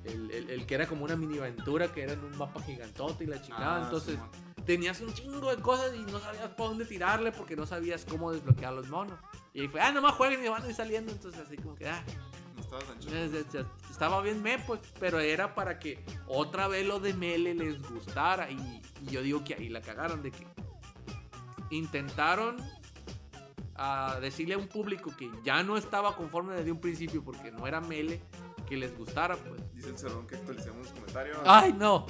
el, 0.04 0.30
el- 0.32 0.50
el 0.50 0.66
que 0.66 0.74
era 0.74 0.86
como 0.88 1.04
una 1.04 1.14
mini 1.14 1.38
aventura, 1.38 1.92
que 1.92 2.02
era 2.02 2.14
en 2.14 2.24
un 2.24 2.36
mapa 2.36 2.60
gigantote 2.62 3.22
y 3.22 3.26
la 3.28 3.40
chingada. 3.40 3.76
Ah, 3.76 3.84
Entonces 3.84 4.14
Simón. 4.14 4.47
Tenías 4.68 5.00
un 5.00 5.10
chingo 5.14 5.48
de 5.48 5.62
cosas 5.62 5.94
y 5.96 6.00
no 6.12 6.20
sabías 6.20 6.48
por 6.50 6.68
dónde 6.68 6.84
tirarle 6.84 7.32
porque 7.32 7.56
no 7.56 7.64
sabías 7.64 8.04
cómo 8.04 8.30
desbloquear 8.32 8.74
los 8.74 8.86
monos. 8.90 9.18
Y 9.54 9.62
ahí 9.62 9.68
fue, 9.68 9.80
ah, 9.80 9.90
nomás 9.92 10.12
jueguen 10.12 10.44
y 10.44 10.48
van 10.48 10.62
a 10.62 10.68
ir 10.68 10.74
saliendo. 10.74 11.10
Entonces 11.10 11.40
así 11.46 11.56
como 11.56 11.74
que, 11.74 11.88
ah, 11.88 12.04
No 12.54 12.60
estaba 12.60 12.82
es- 13.18 13.66
estaba 13.90 14.20
bien 14.20 14.42
me, 14.42 14.58
pues, 14.58 14.80
pero 15.00 15.20
era 15.20 15.54
para 15.54 15.78
que 15.78 16.04
otra 16.26 16.68
vez 16.68 16.86
lo 16.86 17.00
de 17.00 17.14
Mele 17.14 17.54
les 17.54 17.80
gustara. 17.90 18.50
Y, 18.50 18.82
y 19.00 19.06
yo 19.10 19.22
digo 19.22 19.42
que 19.42 19.54
ahí 19.54 19.70
la 19.70 19.80
cagaron 19.80 20.22
de 20.22 20.32
que 20.32 20.46
intentaron 21.70 22.56
a 23.74 24.18
decirle 24.20 24.52
a 24.54 24.58
un 24.58 24.68
público 24.68 25.12
que 25.16 25.30
ya 25.44 25.62
no 25.62 25.78
estaba 25.78 26.14
conforme 26.14 26.54
desde 26.54 26.72
un 26.72 26.80
principio 26.80 27.24
porque 27.24 27.50
no 27.50 27.66
era 27.66 27.80
Mele 27.80 28.20
que 28.68 28.76
les 28.76 28.94
gustara, 28.98 29.34
pues. 29.36 29.62
Dice 29.74 29.88
el 29.88 29.98
Cerrón 29.98 30.26
que 30.26 30.36
actualicemos 30.36 30.78
los 30.82 30.92
comentarios. 30.92 31.38
Ay, 31.46 31.72
no. 31.72 32.04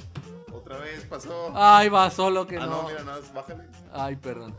Otra 0.68 0.85
vez 0.85 1.02
pasó. 1.04 1.50
Ay, 1.54 1.88
va 1.88 2.11
solo 2.11 2.46
que 2.46 2.59
ah, 2.59 2.66
no. 2.66 2.83
no, 2.83 2.88
mira, 2.88 3.02
nada 3.02 3.20
más, 3.20 3.33
bájale. 3.33 3.64
Ay, 3.90 4.16
perdón. 4.16 4.54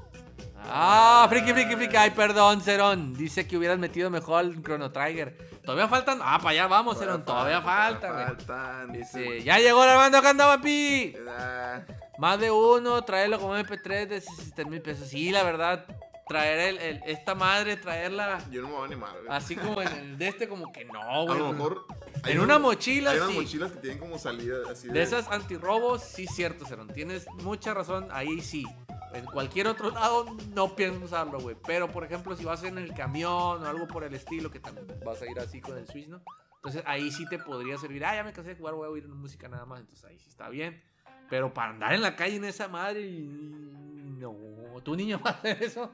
Ah, 0.65 1.27
friki, 1.29 1.53
friki, 1.53 1.75
friki. 1.75 1.95
Ay, 1.95 2.09
perdón, 2.09 2.61
Cerón. 2.61 3.13
Dice 3.13 3.47
que 3.47 3.55
hubieras 3.55 3.77
metido 3.77 4.09
mejor 4.09 4.43
el 4.43 4.63
Chrono 4.63 4.91
Trigger. 4.91 5.37
Todavía 5.63 5.87
faltan. 5.87 6.17
Ah, 6.23 6.39
para 6.39 6.49
allá 6.49 6.65
vamos, 6.67 6.97
Cerón. 6.97 7.23
Todavía 7.23 7.61
falta, 7.61 8.11
güey. 8.11 8.25
Faltan. 8.25 8.91
Dice, 8.91 9.43
ya 9.43 9.59
llegó 9.59 9.83
el 9.83 9.89
Armando 9.91 10.19
Candabapi. 10.23 11.13
Ah, 11.27 11.81
Más 12.17 12.39
de 12.39 12.49
uno, 12.49 13.03
traerlo 13.03 13.39
como 13.39 13.55
MP3 13.55 14.07
de 14.07 14.19
60 14.19 14.65
mil 14.65 14.81
pesos. 14.81 15.09
Sí, 15.09 15.29
la 15.29 15.43
verdad, 15.43 15.85
traer 16.29 16.59
el, 16.69 16.77
el- 16.77 17.01
esta 17.05 17.35
madre, 17.35 17.75
traerla 17.75 18.39
yo 18.49 18.61
no 18.61 18.67
me 18.69 18.73
voy 18.75 18.83
a 18.83 18.85
animar, 18.85 19.11
güey. 19.11 19.25
así 19.29 19.55
como 19.57 19.81
en 19.81 19.87
el 19.89 20.17
de 20.17 20.27
este, 20.29 20.47
como 20.47 20.71
que 20.71 20.85
no, 20.85 21.01
A 21.01 21.23
güey. 21.23 21.37
lo 21.39 21.51
mejor. 21.51 21.85
En 22.25 22.37
unos- 22.37 22.43
una 22.45 22.59
mochila, 22.59 23.11
Hay 23.11 23.17
unas 23.17 23.31
sí. 23.31 23.35
mochilas 23.39 23.71
que 23.73 23.79
tienen 23.79 23.99
como 23.99 24.17
salida 24.17 24.57
así 24.71 24.87
de. 24.87 24.93
De 24.93 25.01
esas 25.01 25.27
antirrobos, 25.29 26.01
sí, 26.03 26.25
cierto, 26.27 26.65
Cerón. 26.65 26.87
Tienes 26.87 27.25
mucha 27.43 27.73
razón, 27.73 28.07
ahí 28.11 28.39
sí. 28.41 28.65
En 29.13 29.25
cualquier 29.25 29.67
otro 29.67 29.89
lado 29.89 30.25
no 30.53 30.75
pienso 30.75 31.03
usarlo, 31.03 31.39
güey. 31.39 31.55
Pero, 31.65 31.87
por 31.89 32.03
ejemplo, 32.03 32.35
si 32.37 32.45
vas 32.45 32.63
en 32.63 32.77
el 32.77 32.93
camión 32.93 33.31
o 33.63 33.65
algo 33.65 33.87
por 33.87 34.03
el 34.03 34.13
estilo, 34.13 34.51
que 34.51 34.59
también 34.59 34.85
vas 35.03 35.21
a 35.21 35.27
ir 35.29 35.39
así 35.39 35.59
con 35.61 35.77
el 35.77 35.87
Switch, 35.87 36.07
¿no? 36.07 36.21
Entonces 36.57 36.83
ahí 36.85 37.09
sí 37.11 37.25
te 37.27 37.39
podría 37.39 37.77
servir. 37.77 38.05
Ah, 38.05 38.13
ya 38.15 38.23
me 38.23 38.33
cansé 38.33 38.51
de 38.51 38.55
jugar, 38.57 38.75
voy 38.75 38.85
a 38.85 38.89
oír 38.89 39.07
música 39.07 39.47
nada 39.47 39.65
más. 39.65 39.79
Entonces 39.79 40.05
ahí 40.05 40.19
sí 40.19 40.29
está 40.29 40.49
bien. 40.49 40.83
Pero 41.29 41.53
para 41.53 41.71
andar 41.71 41.93
en 41.93 42.01
la 42.01 42.15
calle 42.15 42.35
en 42.35 42.43
esa 42.45 42.67
madre, 42.67 43.09
no. 43.09 44.35
¿Tu 44.83 44.95
niño 44.95 45.19
va 45.25 45.31
a 45.31 45.33
hacer 45.33 45.63
eso? 45.63 45.91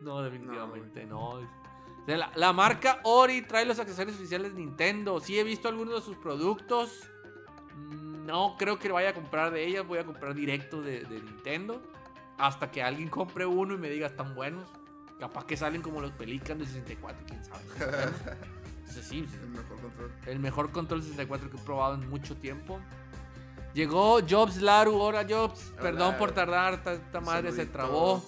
No, 0.00 0.22
definitivamente 0.22 1.04
no. 1.06 1.30
O 1.30 1.40
sea, 2.06 2.16
la, 2.16 2.32
la 2.36 2.52
marca 2.52 3.00
Ori 3.04 3.42
trae 3.42 3.64
los 3.64 3.78
accesorios 3.78 4.16
oficiales 4.16 4.54
de 4.54 4.60
Nintendo. 4.60 5.20
Sí 5.20 5.38
he 5.38 5.44
visto 5.44 5.68
algunos 5.68 5.94
de 5.94 6.00
sus 6.02 6.16
productos. 6.16 7.08
No 7.76 8.56
creo 8.58 8.78
que 8.78 8.90
vaya 8.90 9.10
a 9.10 9.14
comprar 9.14 9.50
de 9.52 9.66
ellas. 9.66 9.86
Voy 9.86 9.98
a 9.98 10.04
comprar 10.04 10.34
directo 10.34 10.82
de, 10.82 11.04
de 11.04 11.20
Nintendo. 11.20 11.82
Hasta 12.38 12.70
que 12.70 12.82
alguien 12.82 13.08
compre 13.08 13.46
uno 13.46 13.74
y 13.74 13.78
me 13.78 13.88
diga 13.88 14.06
están 14.06 14.34
buenos. 14.34 14.68
Capaz 15.18 15.46
que 15.46 15.56
salen 15.56 15.80
como 15.80 16.00
los 16.00 16.12
Pelican 16.12 16.58
de 16.58 16.66
64, 16.66 17.24
quién 17.26 17.44
sabe. 17.44 17.62
Entonces 18.80 19.06
sí, 19.06 19.26
El 19.42 19.48
mejor 19.48 19.80
control. 19.80 20.12
el 20.26 20.38
mejor 20.38 20.70
control 20.70 21.02
64 21.02 21.50
que 21.50 21.56
he 21.56 21.60
probado 21.60 21.94
en 21.94 22.08
mucho 22.08 22.36
tiempo. 22.36 22.78
Llegó 23.72 24.20
Jobs 24.28 24.60
Laru, 24.62 25.02
ahora 25.02 25.26
Jobs. 25.28 25.70
Hola. 25.72 25.82
Perdón 25.82 26.14
por 26.18 26.32
tardar, 26.32 26.74
esta, 26.74 27.20
madre 27.20 27.52
se 27.52 27.66
trabó. 27.66 28.24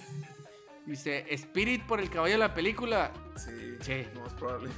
Dice, 0.89 1.27
Spirit 1.35 1.85
por 1.87 2.01
el 2.01 2.09
caballo 2.11 2.33
de 2.35 2.39
la 2.39 2.55
película. 2.55 3.13
Sí, 3.37 3.77
Sí. 3.81 4.07
lo 4.15 4.23
más 4.23 4.33
probable. 4.35 4.71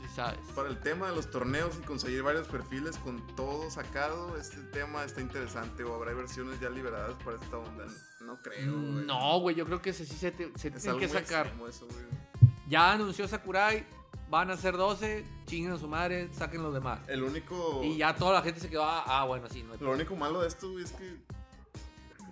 Sí 0.00 0.08
sabes. 0.14 0.38
Para 0.54 0.68
el 0.68 0.80
tema 0.80 1.08
de 1.10 1.16
los 1.16 1.30
torneos 1.30 1.76
y 1.78 1.82
conseguir 1.84 2.22
varios 2.22 2.48
perfiles 2.48 2.96
con 2.98 3.24
todo 3.36 3.70
sacado, 3.70 4.36
este 4.38 4.56
tema 4.72 5.04
está 5.04 5.20
interesante. 5.20 5.84
O 5.84 5.94
habrá 5.94 6.12
versiones 6.14 6.58
ya 6.60 6.70
liberadas 6.70 7.14
para 7.24 7.36
esta 7.36 7.58
onda. 7.58 7.84
No 8.20 8.40
creo. 8.42 8.72
güey. 8.72 9.04
No, 9.06 9.38
güey, 9.40 9.54
yo 9.54 9.66
creo 9.66 9.82
que 9.82 9.92
se, 9.92 10.06
sí 10.06 10.16
se, 10.16 10.30
te- 10.32 10.50
se 10.58 10.68
algo 10.88 10.98
que 11.00 11.08
sacar. 11.08 11.52
eso. 11.68 11.86
Ya 12.66 12.92
anunció 12.92 13.28
Sakurai, 13.28 13.84
van 14.30 14.50
a 14.50 14.56
ser 14.56 14.78
12, 14.78 15.26
chinguen 15.44 15.72
a 15.72 15.76
su 15.78 15.86
madre, 15.86 16.30
saquen 16.32 16.62
los 16.62 16.72
demás. 16.72 17.00
El 17.08 17.22
único. 17.22 17.82
Y 17.84 17.98
ya 17.98 18.16
toda 18.16 18.32
la 18.32 18.42
gente 18.42 18.60
se 18.60 18.70
quedó, 18.70 18.84
ah, 18.84 19.04
ah, 19.06 19.24
bueno, 19.26 19.46
sí, 19.50 19.62
no 19.62 19.74
hay 19.74 19.78
Lo 19.80 19.90
único 19.92 20.16
malo 20.16 20.40
de 20.40 20.48
esto, 20.48 20.70
güey, 20.72 20.84
es 20.84 20.92
que. 20.92 21.18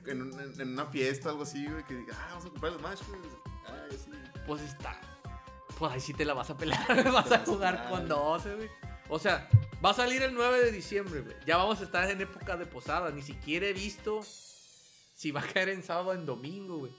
En, 0.06 0.22
un- 0.22 0.60
en- 0.60 0.72
una 0.72 0.86
fiesta 0.86 1.28
o 1.28 1.32
algo 1.32 1.42
así, 1.44 1.66
güey, 1.66 1.84
que 1.84 1.94
diga, 1.94 2.14
ah, 2.18 2.26
vamos 2.30 2.46
a 2.46 2.48
comprar 2.50 2.72
el 2.72 2.78
Smash, 2.78 3.00
güey. 3.08 3.20
Ah, 3.66 3.86
sí. 3.90 4.10
Pues 4.46 4.62
está. 4.62 5.00
Pues 5.78 5.92
ahí 5.92 6.00
sí 6.00 6.12
te 6.14 6.24
la 6.24 6.34
vas 6.34 6.50
a 6.50 6.56
pelar, 6.58 6.86
vas 7.12 7.26
a 7.26 7.30
vas 7.30 7.32
a 7.32 7.38
jugar 7.44 7.76
pelar. 7.76 7.90
con 7.90 8.08
12, 8.08 8.54
güey. 8.56 8.70
O 9.08 9.18
sea, 9.18 9.48
va 9.84 9.90
a 9.90 9.94
salir 9.94 10.22
el 10.22 10.34
9 10.34 10.64
de 10.64 10.72
diciembre, 10.72 11.20
güey. 11.20 11.36
Ya 11.46 11.56
vamos 11.56 11.80
a 11.80 11.84
estar 11.84 12.08
en 12.10 12.20
época 12.20 12.56
de 12.56 12.66
posada. 12.66 13.10
Ni 13.10 13.22
siquiera 13.22 13.66
he 13.66 13.72
visto 13.72 14.20
si 15.14 15.30
va 15.30 15.40
a 15.40 15.46
caer 15.46 15.68
en 15.70 15.82
sábado 15.82 16.10
o 16.10 16.14
en 16.14 16.24
domingo, 16.26 16.78
güey. 16.78 16.92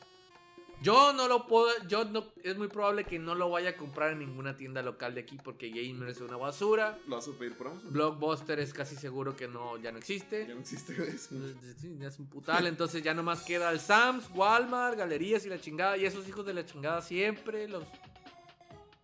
Yo 0.83 1.13
no 1.13 1.29
lo 1.29 1.47
puedo, 1.47 1.69
yo 1.87 2.03
no, 2.03 2.25
es 2.43 2.57
muy 2.57 2.67
probable 2.67 3.05
que 3.05 3.17
no 3.17 3.35
lo 3.35 3.49
vaya 3.49 3.69
a 3.69 3.77
comprar 3.77 4.11
en 4.11 4.19
ninguna 4.19 4.57
tienda 4.57 4.81
local 4.81 5.15
de 5.15 5.21
aquí 5.21 5.37
porque 5.41 5.69
Gamer 5.69 6.09
es 6.09 6.19
una 6.19 6.35
basura. 6.35 6.99
¿Lo 7.07 7.15
vas 7.15 7.27
a 7.27 7.31
pedir 7.31 7.55
por 7.57 7.67
Amazon? 7.67 7.93
Blockbuster 7.93 8.59
es 8.59 8.73
casi 8.73 8.97
seguro 8.97 9.33
que 9.35 9.47
no, 9.47 9.77
ya 9.77 9.93
no 9.93 9.97
existe. 9.97 10.45
Ya 10.45 10.53
no 10.53 10.59
existe 10.59 10.93
eso. 11.07 11.35
Ya 11.99 12.07
es 12.09 12.19
un 12.19 12.27
putal, 12.27 12.67
entonces 12.67 13.01
ya 13.01 13.13
nomás 13.13 13.43
queda 13.43 13.71
el 13.71 13.79
Sams, 13.79 14.29
Walmart, 14.35 14.97
galerías 14.97 15.45
y 15.45 15.49
la 15.49 15.59
chingada. 15.59 15.95
Y 15.95 16.05
esos 16.05 16.27
hijos 16.27 16.45
de 16.45 16.53
la 16.53 16.65
chingada 16.65 17.01
siempre 17.01 17.67
los. 17.69 17.85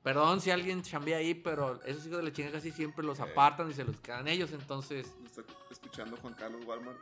Perdón 0.03 0.41
si 0.41 0.49
alguien 0.51 0.81
chambea 0.81 1.17
ahí, 1.17 1.33
pero 1.33 1.81
esos 1.83 2.05
hijos 2.07 2.17
de 2.17 2.23
la 2.23 2.33
chingada 2.33 2.55
casi 2.57 2.71
siempre 2.71 3.05
los 3.05 3.19
Eh. 3.19 3.23
apartan 3.23 3.69
y 3.69 3.73
se 3.73 3.83
los 3.83 3.99
quedan 4.01 4.27
ellos. 4.27 4.51
Entonces, 4.51 5.07
Lo 5.21 5.25
está 5.27 5.43
escuchando 5.71 6.17
Juan 6.17 6.33
Carlos 6.33 6.65
Walmart. 6.65 6.97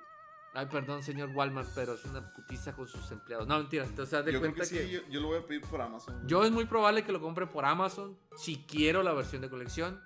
Ay, 0.58 0.66
perdón, 0.66 1.04
señor 1.04 1.30
Walmart, 1.36 1.70
pero 1.76 1.94
es 1.94 2.04
una 2.06 2.34
putiza 2.34 2.74
con 2.76 2.88
sus 2.88 3.10
empleados. 3.12 3.48
No, 3.48 3.58
mentira, 3.60 3.86
entonces 3.86 4.14
haz 4.14 4.26
de 4.26 4.34
Yo 4.34 4.40
creo 4.40 4.54
cuenta 4.54 4.70
que 4.70 4.78
que. 4.80 4.86
sí, 4.88 4.92
yo, 4.92 5.02
yo 5.10 5.22
lo 5.22 5.28
voy 5.28 5.38
a 5.40 5.46
pedir 5.46 5.62
por 5.62 5.82
Amazon. 5.82 6.28
Yo 6.28 6.44
es 6.44 6.52
muy 6.52 6.66
probable 6.66 7.04
que 7.04 7.12
lo 7.12 7.22
compre 7.22 7.46
por 7.48 7.66
Amazon 7.66 8.18
si 8.36 8.58
quiero 8.66 9.04
la 9.04 9.14
versión 9.14 9.42
de 9.42 9.50
colección. 9.50 10.02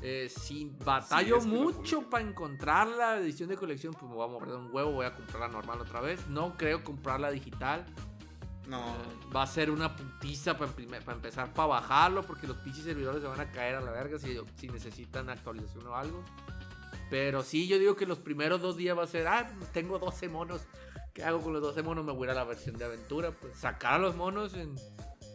Eh, 0.00 0.28
si 0.28 0.70
batallo 0.84 1.40
mucho 1.40 2.08
para 2.08 2.22
encontrar 2.22 2.86
la 2.86 3.16
edición 3.16 3.48
de 3.48 3.56
colección, 3.56 3.94
pues 3.94 4.04
me 4.08 4.14
voy 4.14 4.24
a 4.28 4.30
mover 4.30 4.50
de 4.50 4.56
un 4.56 4.70
huevo, 4.72 4.92
voy 4.92 5.06
a 5.06 5.12
comprar 5.14 5.40
la 5.40 5.48
normal 5.48 5.80
otra 5.80 6.00
vez. 6.00 6.24
No 6.28 6.56
creo 6.56 6.84
comprar 6.84 7.18
la 7.18 7.30
digital. 7.30 7.84
No, 8.68 8.78
Eh, 8.80 9.32
va 9.34 9.42
a 9.42 9.46
ser 9.46 9.70
una 9.70 9.96
putiza 9.96 10.56
para 10.56 10.70
empezar 11.14 11.52
para 11.54 11.68
bajarlo, 11.68 12.22
porque 12.22 12.46
los 12.46 12.58
pinches 12.58 12.84
servidores 12.84 13.22
se 13.22 13.26
van 13.26 13.40
a 13.40 13.50
caer 13.50 13.76
a 13.76 13.80
la 13.80 13.90
verga 13.90 14.18
si, 14.18 14.38
si 14.56 14.68
necesitan 14.68 15.30
actualización 15.30 15.86
o 15.86 15.94
algo. 15.96 16.22
Pero 17.10 17.42
sí, 17.42 17.66
yo 17.66 17.78
digo 17.78 17.96
que 17.96 18.06
los 18.06 18.18
primeros 18.18 18.60
dos 18.60 18.76
días 18.76 18.96
va 18.96 19.04
a 19.04 19.06
ser, 19.06 19.26
ah, 19.28 19.50
tengo 19.72 19.98
12 19.98 20.28
monos. 20.28 20.62
¿Qué 21.14 21.24
hago 21.24 21.40
con 21.40 21.52
los 21.52 21.62
12 21.62 21.82
monos? 21.82 22.04
Me 22.04 22.12
voy 22.12 22.22
a 22.22 22.24
ir 22.26 22.30
a 22.32 22.34
la 22.34 22.44
versión 22.44 22.76
de 22.76 22.84
aventura. 22.84 23.32
Pues 23.32 23.56
sacar 23.58 23.94
a 23.94 23.98
los 23.98 24.14
monos, 24.14 24.54
en, 24.54 24.74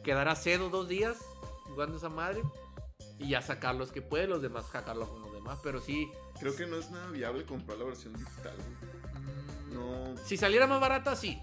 quedar 0.04 0.28
a 0.28 0.36
cedo 0.36 0.70
dos 0.70 0.88
días 0.88 1.18
jugando 1.66 1.98
esa 1.98 2.10
madre. 2.10 2.42
Y 3.20 3.30
ya 3.30 3.42
sacar 3.42 3.76
los 3.76 3.92
que 3.92 4.02
puede, 4.02 4.28
los 4.28 4.42
demás 4.42 4.66
sacarlos 4.72 5.10
con 5.10 5.22
los 5.22 5.34
demás. 5.34 5.60
Pero 5.64 5.82
sí, 5.82 6.10
creo 6.40 6.56
que 6.56 6.66
no 6.68 6.78
es 6.78 6.90
nada 6.92 7.10
viable 7.12 7.46
comprar 7.46 7.78
la 7.78 7.86
versión 7.86 8.14
digital. 8.14 8.56
mm, 9.14 9.74
No, 9.74 10.18
si 10.26 10.38
saliera 10.38 10.68
más 10.68 10.80
barata, 10.80 11.16
sí. 11.16 11.42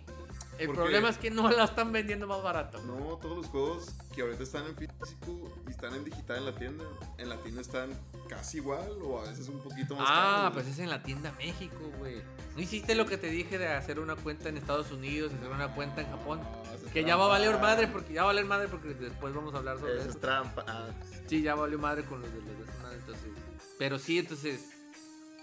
El 0.59 0.67
¿Por 0.67 0.77
problema 0.77 1.09
es 1.09 1.17
que 1.17 1.31
no 1.31 1.51
la 1.51 1.65
están 1.65 1.91
vendiendo 1.91 2.27
más 2.27 2.43
barato. 2.43 2.83
no, 2.83 3.17
todos 3.17 3.37
los 3.39 3.47
juegos 3.47 3.95
que 4.15 4.21
ahorita 4.21 4.43
están 4.43 4.67
en 4.67 4.77
físico 4.77 5.51
y 5.67 5.71
están 5.71 5.95
en 5.95 6.05
digital 6.05 6.37
en 6.39 6.45
la 6.45 6.55
tienda, 6.55 6.85
en 7.17 7.29
la 7.31 7.37
tienda 7.39 7.63
están 7.63 7.91
casi 8.31 8.59
igual 8.59 8.97
o 9.03 9.19
a 9.21 9.25
veces 9.29 9.49
un 9.49 9.59
poquito 9.61 9.97
más 9.97 10.07
Ah, 10.09 10.51
pues 10.55 10.67
es 10.69 10.79
en 10.79 10.89
la 10.89 11.03
tienda 11.03 11.33
México, 11.33 11.77
güey. 11.99 12.23
¿No 12.55 12.63
hiciste 12.63 12.95
lo 12.95 13.05
que 13.07 13.19
te 13.19 13.27
dije 13.29 13.59
de 13.59 13.69
hacer 13.69 13.99
una 13.99 14.15
cuenta 14.17 14.49
en 14.49 14.57
Estados 14.57 14.93
Unidos, 14.93 15.33
hacer 15.35 15.51
una 15.51 15.75
cuenta 15.75 16.01
en 16.01 16.09
Japón? 16.09 16.41
No, 16.41 16.73
es 16.73 16.93
Que 16.93 17.05
ya 17.05 17.17
va 17.17 17.25
a 17.25 17.29
valer 17.29 17.59
madre 17.59 17.89
porque 17.89 18.13
ya 18.13 18.23
va 18.23 18.31
a 18.31 18.33
valer 18.33 18.45
madre 18.47 18.69
porque 18.69 18.95
después 18.95 19.35
vamos 19.35 19.53
a 19.55 19.59
hablar 19.59 19.79
sobre 19.79 19.95
Eso 19.95 20.03
eso. 20.03 20.11
es 20.11 20.21
trampa. 20.21 20.65
Ah, 20.69 20.89
Sí, 21.27 21.43
ya 21.43 21.55
valió 21.55 21.79
madre 21.79 22.05
con 22.05 22.21
los 22.21 22.33
de 22.33 22.39
los 22.41 22.47
de 22.57 22.95
entonces. 22.97 23.31
Pero 23.79 23.99
sí, 23.99 24.19
entonces 24.19 24.71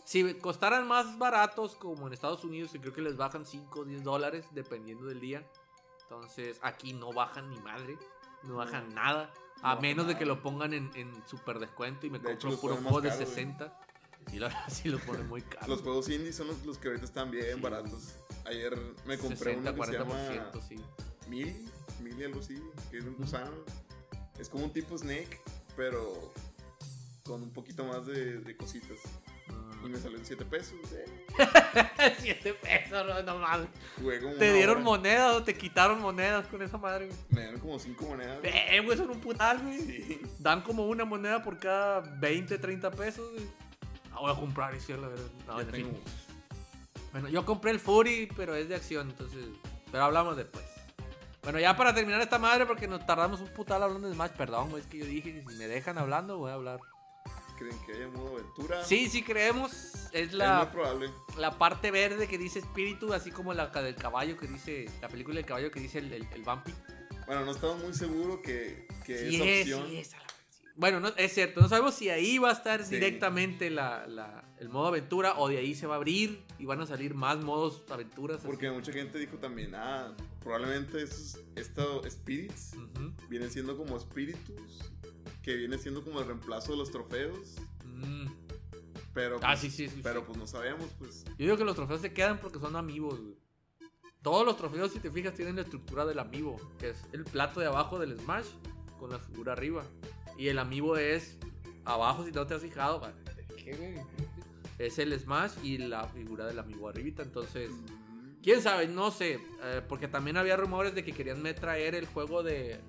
si 0.05 0.33
costaran 0.35 0.87
más 0.87 1.17
baratos 1.17 1.75
como 1.75 2.07
en 2.07 2.13
Estados 2.13 2.45
Unidos, 2.45 2.71
que 2.71 2.79
creo 2.79 2.93
que 2.93 3.01
les 3.01 3.17
bajan 3.17 3.45
5 3.45 3.81
o 3.81 3.83
10 3.83 4.03
dólares 4.03 4.45
dependiendo 4.51 5.05
del 5.05 5.19
día. 5.19 5.45
Entonces 6.03 6.57
aquí 6.61 6.93
no 6.93 7.11
bajan 7.11 7.49
ni 7.49 7.59
madre, 7.59 7.97
no 8.43 8.55
bajan 8.55 8.93
nada. 8.95 9.33
A 9.63 9.75
menos 9.77 10.07
de 10.07 10.17
que 10.17 10.25
lo 10.25 10.41
pongan 10.41 10.73
en, 10.73 10.89
en 10.95 11.11
super 11.27 11.59
descuento 11.59 12.05
y 12.05 12.09
me 12.09 12.19
De 12.19 12.33
hecho, 12.33 12.47
compro 12.49 12.51
los 12.51 12.59
puro 12.59 12.75
juego 12.89 13.01
de 13.01 13.09
caro, 13.09 13.21
güey. 13.21 13.35
60. 13.35 13.79
Sí, 14.29 14.39
la 14.39 14.47
verdad 14.47 14.63
sí 14.69 14.89
lo 14.89 14.99
ponen 14.99 15.27
muy 15.27 15.41
caro. 15.41 15.67
Los 15.67 15.81
juegos 15.81 16.09
indie 16.09 16.33
son 16.33 16.47
los, 16.47 16.65
los 16.65 16.77
que 16.77 16.87
ahorita 16.89 17.05
están 17.05 17.31
bien 17.31 17.55
Sí. 17.55 17.61
baratos. 17.61 18.15
Ayer 18.45 18.77
me 19.05 19.17
compré 19.17 19.55
60, 19.55 19.71
uno 19.71 19.81
que 19.81 19.91
se 19.91 19.97
llama 19.97 20.15
40%, 20.53 20.67
sí. 20.67 20.75
Mili, 21.27 21.69
Mili 22.01 22.23
algo 22.23 22.39
así, 22.39 22.61
que 22.91 22.97
es 22.99 23.03
un 23.03 23.15
gusano. 23.15 23.51
Es 24.39 24.47
como 24.49 24.65
un 24.65 24.71
tipo 24.73 24.97
Snake, 24.97 25.41
pero 25.75 26.31
con 27.25 27.41
un 27.43 27.51
poquito 27.51 27.83
más 27.83 28.05
de, 28.05 28.39
de 28.39 28.55
cositas. 28.55 28.97
Y 29.87 29.89
me 29.89 29.97
salió 29.97 30.17
en 30.17 30.25
7 30.25 30.45
pesos. 30.45 30.75
eh. 30.93 31.05
7 32.19 32.53
pesos, 32.55 33.05
no, 33.07 33.23
no 33.23 33.37
mames. 33.39 33.67
Jugué 33.99 34.21
como 34.21 34.33
¿Te 34.35 34.53
dieron 34.53 34.75
hora. 34.77 34.83
monedas 34.83 35.35
o 35.35 35.43
te 35.43 35.55
quitaron 35.57 36.01
monedas 36.01 36.45
con 36.47 36.61
esa 36.61 36.77
madre? 36.77 37.07
güey? 37.07 37.17
Me 37.29 37.41
dieron 37.41 37.59
como 37.59 37.79
5 37.79 38.05
monedas. 38.05 38.39
Eh, 38.43 38.81
güey, 38.83 38.97
son 38.97 39.09
un 39.09 39.19
putal, 39.21 39.59
güey. 39.59 39.79
Sí. 39.79 40.21
Dan 40.39 40.61
como 40.61 40.87
una 40.87 41.05
moneda 41.05 41.41
por 41.43 41.57
cada 41.57 42.01
20, 42.01 42.57
30 42.57 42.91
pesos, 42.91 43.31
güey. 43.33 43.45
Ah, 44.11 44.19
voy 44.19 44.31
a 44.31 44.35
comprar 44.35 44.73
y 44.75 44.91
la 44.91 45.07
verdad. 45.07 45.25
No, 45.47 45.61
Ya 45.61 45.67
tengo. 45.71 45.97
Bueno, 47.13 47.29
yo 47.29 47.45
compré 47.45 47.71
el 47.71 47.79
Fury, 47.79 48.29
pero 48.35 48.55
es 48.55 48.67
de 48.67 48.75
acción, 48.75 49.09
entonces. 49.09 49.45
Pero 49.91 50.03
hablamos 50.03 50.35
después. 50.35 50.65
Bueno, 51.43 51.59
ya 51.59 51.77
para 51.77 51.95
terminar 51.95 52.19
esta 52.19 52.39
madre, 52.39 52.65
porque 52.65 52.87
nos 52.89 53.05
tardamos 53.05 53.39
un 53.39 53.47
putal 53.47 53.81
hablando 53.81 54.09
de 54.09 54.13
Smash. 54.13 54.31
Perdón, 54.31 54.69
güey, 54.69 54.81
es 54.81 54.87
que 54.89 54.97
yo 54.97 55.05
dije 55.05 55.33
que 55.33 55.49
si 55.49 55.57
me 55.57 55.67
dejan 55.67 55.97
hablando, 55.97 56.37
voy 56.37 56.51
a 56.51 56.55
hablar. 56.55 56.79
¿Creen 57.57 57.77
que 57.85 57.93
haya 57.93 58.07
modo 58.09 58.35
aventura? 58.37 58.83
Sí, 58.85 59.07
sí 59.09 59.23
creemos. 59.23 59.71
Es 60.13 60.29
Es 60.29 60.33
la, 60.33 60.71
probable. 60.71 61.09
la 61.37 61.57
parte 61.57 61.91
verde 61.91 62.27
que 62.27 62.37
dice 62.37 62.59
espíritu, 62.59 63.13
así 63.13 63.31
como 63.31 63.53
la 63.53 63.69
del 63.69 63.95
caballo 63.95 64.37
que 64.37 64.47
dice. 64.47 64.89
La 65.01 65.09
película 65.09 65.35
del 65.35 65.45
caballo 65.45 65.71
que 65.71 65.79
dice 65.79 65.99
el, 65.99 66.13
el, 66.13 66.27
el 66.33 66.43
vampi. 66.43 66.73
Bueno, 67.25 67.43
no 67.45 67.51
estamos 67.51 67.83
muy 67.83 67.93
seguros 67.93 68.39
que, 68.41 68.87
que 69.05 69.17
Sí 69.29 69.35
esa 69.35 69.43
es, 69.45 69.61
opción. 69.73 69.87
sí 69.89 69.97
es, 69.97 70.13
a 70.13 70.17
la. 70.17 70.23
Bueno, 70.75 70.99
no, 70.99 71.07
es 71.17 71.33
cierto, 71.33 71.59
no 71.59 71.67
sabemos 71.67 71.95
si 71.95 72.09
ahí 72.09 72.37
va 72.37 72.49
a 72.51 72.53
estar 72.53 72.83
Sí. 72.85 72.93
directamente 72.95 73.71
la, 73.71 74.05
la- 74.05 74.43
el 74.59 74.69
modo 74.69 74.87
aventura 74.87 75.33
o 75.39 75.49
de 75.49 75.57
ahí 75.57 75.73
se 75.73 75.87
va 75.87 75.95
a 75.95 75.97
abrir 75.97 76.43
y 76.59 76.65
van 76.65 76.79
a 76.81 76.85
salir 76.85 77.15
más 77.15 77.37
modos 77.43 77.83
aventuras. 77.89 78.37
así. 78.37 78.45
Porque 78.47 78.69
mucha 78.69 78.91
gente 78.93 79.17
dijo 79.17 79.37
también, 79.37 79.73
ah, 79.73 80.15
probablemente 80.39 81.01
estos, 81.01 81.39
estos 81.55 82.05
spirits 82.11 82.73
Ujú. 82.75 83.11
vienen 83.27 83.49
siendo 83.51 83.75
como 83.75 83.97
espíritus, 83.97 84.91
que 85.47 85.55
viene 85.55 85.77
siendo 85.77 86.03
como 86.03 86.19
el 86.19 86.25
reemplazo 86.27 86.73
de 86.73 86.77
los 86.77 86.91
trofeos, 86.91 87.55
Mm. 87.85 88.27
pero 89.13 89.37
Ah, 89.41 89.51
pues, 89.53 89.59
sí, 89.61 89.69
sí, 89.71 89.87
sí, 89.87 90.01
pero 90.03 90.25
pues 90.25 90.37
no 90.37 90.45
sabemos, 90.45 90.91
pues. 90.99 91.23
Yo 91.25 91.33
digo 91.37 91.55
que 91.57 91.63
los 91.63 91.73
trofeos 91.75 92.01
se 92.01 92.11
quedan 92.13 92.37
porque 92.41 92.59
son 92.59 92.75
amigos, 92.75 93.17
güey. 93.21 93.37
Todos 94.21 94.45
los 94.45 94.57
trofeos, 94.57 94.91
si 94.91 94.99
te 94.99 95.09
fijas, 95.09 95.33
tienen 95.35 95.55
la 95.55 95.61
estructura 95.61 96.05
del 96.05 96.19
amiibo, 96.19 96.57
que 96.77 96.89
es 96.89 97.01
el 97.13 97.23
plato 97.23 97.61
de 97.61 97.67
abajo 97.67 97.97
del 97.97 98.19
Smash 98.19 98.47
con 98.99 99.09
la 99.09 99.19
figura 99.19 99.53
arriba. 99.53 99.85
Y 100.37 100.49
el 100.49 100.59
amiibo 100.59 100.97
es 100.97 101.37
abajo, 101.85 102.25
si 102.25 102.31
no 102.33 102.45
te 102.45 102.53
has 102.55 102.61
fijado. 102.61 103.01
Es 104.77 104.99
el 104.99 105.17
Smash 105.17 105.53
y 105.63 105.77
la 105.77 106.03
figura 106.09 106.45
del 106.45 106.59
amiibo 106.59 106.89
arribita. 106.89 107.23
Entonces, 107.23 107.71
mm, 107.71 108.41
quién 108.43 108.61
sabe, 108.61 108.87
no 108.89 109.11
sé. 109.11 109.39
eh, 109.63 109.81
porque 109.87 110.09
también 110.09 110.35
había 110.35 110.57
rumores 110.57 110.93
de 110.93 111.05
que 111.05 111.13
querían 111.13 111.41
traer 111.55 111.95
el 111.95 112.05
juego 112.05 112.43
de. 112.43 112.81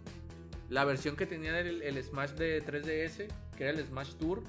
La 0.68 0.84
versión 0.84 1.16
que 1.16 1.26
tenía 1.26 1.58
el, 1.60 1.82
el 1.82 2.02
Smash 2.04 2.30
de 2.32 2.62
3DS, 2.64 3.26
que 3.56 3.64
era 3.64 3.70
el 3.78 3.84
Smash 3.86 4.14
Tour. 4.14 4.42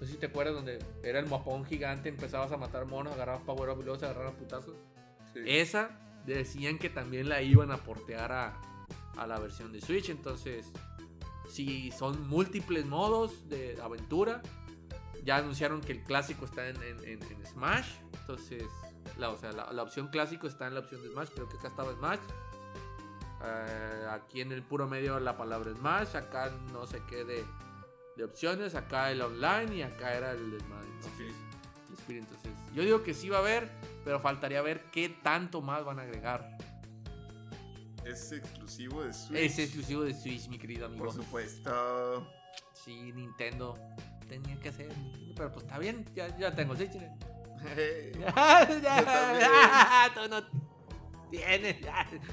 No 0.00 0.06
sé 0.06 0.12
si 0.12 0.18
te 0.18 0.26
acuerdas, 0.26 0.54
donde 0.54 0.78
era 1.02 1.18
el 1.20 1.26
mapón 1.26 1.64
gigante, 1.64 2.08
empezabas 2.08 2.50
a 2.52 2.56
matar 2.56 2.86
monos, 2.86 3.12
agarrabas 3.14 3.42
Power 3.42 3.70
Up 3.70 3.80
y 3.80 3.84
luego 3.84 3.98
se 3.98 4.06
agarraban 4.06 4.34
putazos. 4.34 4.74
sí. 5.32 5.40
Esa 5.46 5.98
decían 6.26 6.78
que 6.78 6.88
también 6.90 7.28
la 7.28 7.42
iban 7.42 7.70
a 7.72 7.76
portear 7.78 8.30
a, 8.32 8.60
a 9.16 9.26
la 9.26 9.38
versión 9.38 9.72
de 9.72 9.80
Switch. 9.80 10.08
Entonces, 10.10 10.66
si 11.48 11.90
son 11.92 12.28
múltiples 12.28 12.86
modos 12.86 13.48
de 13.48 13.78
aventura, 13.82 14.42
ya 15.24 15.36
anunciaron 15.36 15.80
que 15.80 15.92
el 15.92 16.02
clásico 16.04 16.44
está 16.46 16.68
en, 16.68 16.76
en- 16.82 17.04
en- 17.04 17.22
en 17.22 17.46
Smash. 17.46 17.88
Entonces, 18.20 18.64
la, 19.18 19.30
o 19.30 19.38
sea, 19.38 19.52
la, 19.52 19.72
la 19.72 19.82
opción 19.82 20.08
clásico 20.08 20.46
está 20.46 20.66
en 20.66 20.74
la 20.74 20.80
opción 20.80 21.02
de 21.02 21.10
Smash. 21.10 21.28
Creo 21.34 21.48
que 21.48 21.58
acá 21.58 21.68
estaba 21.68 21.92
Smash. 21.94 22.20
Eh, 23.44 24.06
aquí 24.10 24.40
en 24.40 24.52
el 24.52 24.62
puro 24.62 24.86
medio 24.86 25.18
la 25.20 25.36
palabra 25.36 25.72
Smash. 25.74 26.16
Acá 26.16 26.50
no 26.72 26.86
sé 26.86 27.02
qué 27.08 27.24
de, 27.24 27.44
de 28.16 28.24
opciones. 28.24 28.74
Acá 28.74 29.10
el 29.10 29.22
online 29.22 29.76
y 29.76 29.82
acá 29.82 30.14
era 30.14 30.32
el 30.32 30.58
Smash. 30.60 31.32
Entonces, 32.08 32.52
yo 32.74 32.82
digo 32.82 33.02
que 33.02 33.14
sí 33.14 33.28
va 33.28 33.38
a 33.38 33.40
haber, 33.40 33.70
pero 34.04 34.20
faltaría 34.20 34.60
ver 34.60 34.84
qué 34.90 35.08
tanto 35.08 35.62
más 35.62 35.84
van 35.84 35.98
a 35.98 36.02
agregar. 36.02 36.56
Es 38.04 38.32
exclusivo 38.32 39.02
de 39.02 39.12
Switch. 39.12 39.40
Es 39.40 39.58
exclusivo 39.58 40.02
de 40.02 40.14
Switch, 40.14 40.48
mi 40.48 40.58
querido 40.58 40.86
amigo. 40.86 41.04
Por 41.04 41.14
supuesto. 41.14 42.26
Sí, 42.72 43.12
Nintendo 43.12 43.78
tenía 44.28 44.58
que 44.58 44.70
hacer, 44.70 44.92
pero 45.36 45.52
pues 45.52 45.64
está 45.64 45.78
bien, 45.78 46.04
ya, 46.14 46.36
ya 46.36 46.52
tengo 46.52 46.74
Switch. 46.74 46.96
¿eh? 46.96 48.12
Yo 48.18 48.80
ya, 48.80 50.10
tú 50.14 50.28
no 50.28 50.42
tienes. 51.30 51.76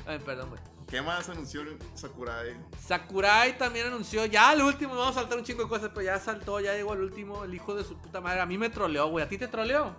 Ay, 0.08 0.20
perdón, 0.20 0.50
güey. 0.50 0.62
¿Qué 0.90 1.02
más 1.04 1.30
anunció 1.30 1.64
Sakurai? 1.94 2.56
Sakurai 2.84 3.58
también 3.58 3.88
anunció, 3.88 4.26
ya 4.26 4.54
el 4.54 4.62
último, 4.64 4.96
vamos 4.96 5.16
a 5.16 5.20
saltar 5.22 5.38
un 5.38 5.44
chingo 5.44 5.64
de 5.64 5.70
cosas, 5.70 5.92
pero 5.94 6.02
ya 6.06 6.20
saltó, 6.20 6.60
ya 6.60 6.74
llegó 6.74 6.94
el 6.94 7.02
último, 7.02 7.44
el 7.44 7.54
hijo 7.54 7.76
de 7.76 7.84
su 7.84 7.96
puta 7.98 8.22
madre. 8.22 8.40
A 8.42 8.46
mí 8.48 8.58
me 8.58 8.70
troleó, 8.70 9.08
güey. 9.10 9.24
¿A 9.24 9.30
ti 9.30 9.38
te 9.38 9.48
troleó? 9.48 9.96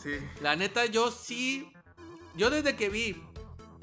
Sí. 0.00 0.10
La 0.40 0.54
neta, 0.54 0.86
yo 0.86 1.10
sí. 1.10 1.72
Yo 2.36 2.48
desde 2.50 2.76
que 2.76 2.88
vi 2.88 3.20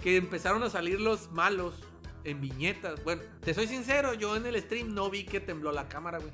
que 0.01 0.15
empezaron 0.15 0.63
a 0.63 0.69
salir 0.69 1.01
los 1.01 1.31
malos 1.31 1.75
en 2.23 2.39
viñetas. 2.39 3.03
Bueno, 3.03 3.21
te 3.41 3.53
soy 3.53 3.67
sincero, 3.67 4.13
yo 4.13 4.35
en 4.37 4.45
el 4.45 4.59
stream 4.61 4.93
no 4.93 5.09
vi 5.09 5.25
que 5.25 5.41
tembló 5.41 5.73
la 5.73 5.89
cámara, 5.89 6.19
güey. 6.19 6.31